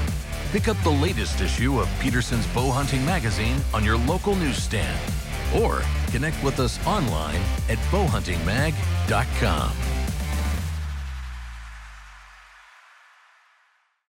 Pick 0.51 0.67
up 0.67 0.77
the 0.83 0.89
latest 0.89 1.41
issue 1.41 1.79
of 1.79 1.89
Petersen's 1.99 2.45
Bow 2.47 2.69
Hunting 2.69 3.03
Magazine 3.05 3.59
on 3.73 3.83
your 3.83 3.97
local 3.97 4.35
newsstand 4.35 4.99
or 5.55 5.81
connect 6.07 6.41
with 6.43 6.59
us 6.59 6.85
online 6.85 7.41
at 7.69 7.77
bowhuntingmag.com. 7.89 9.96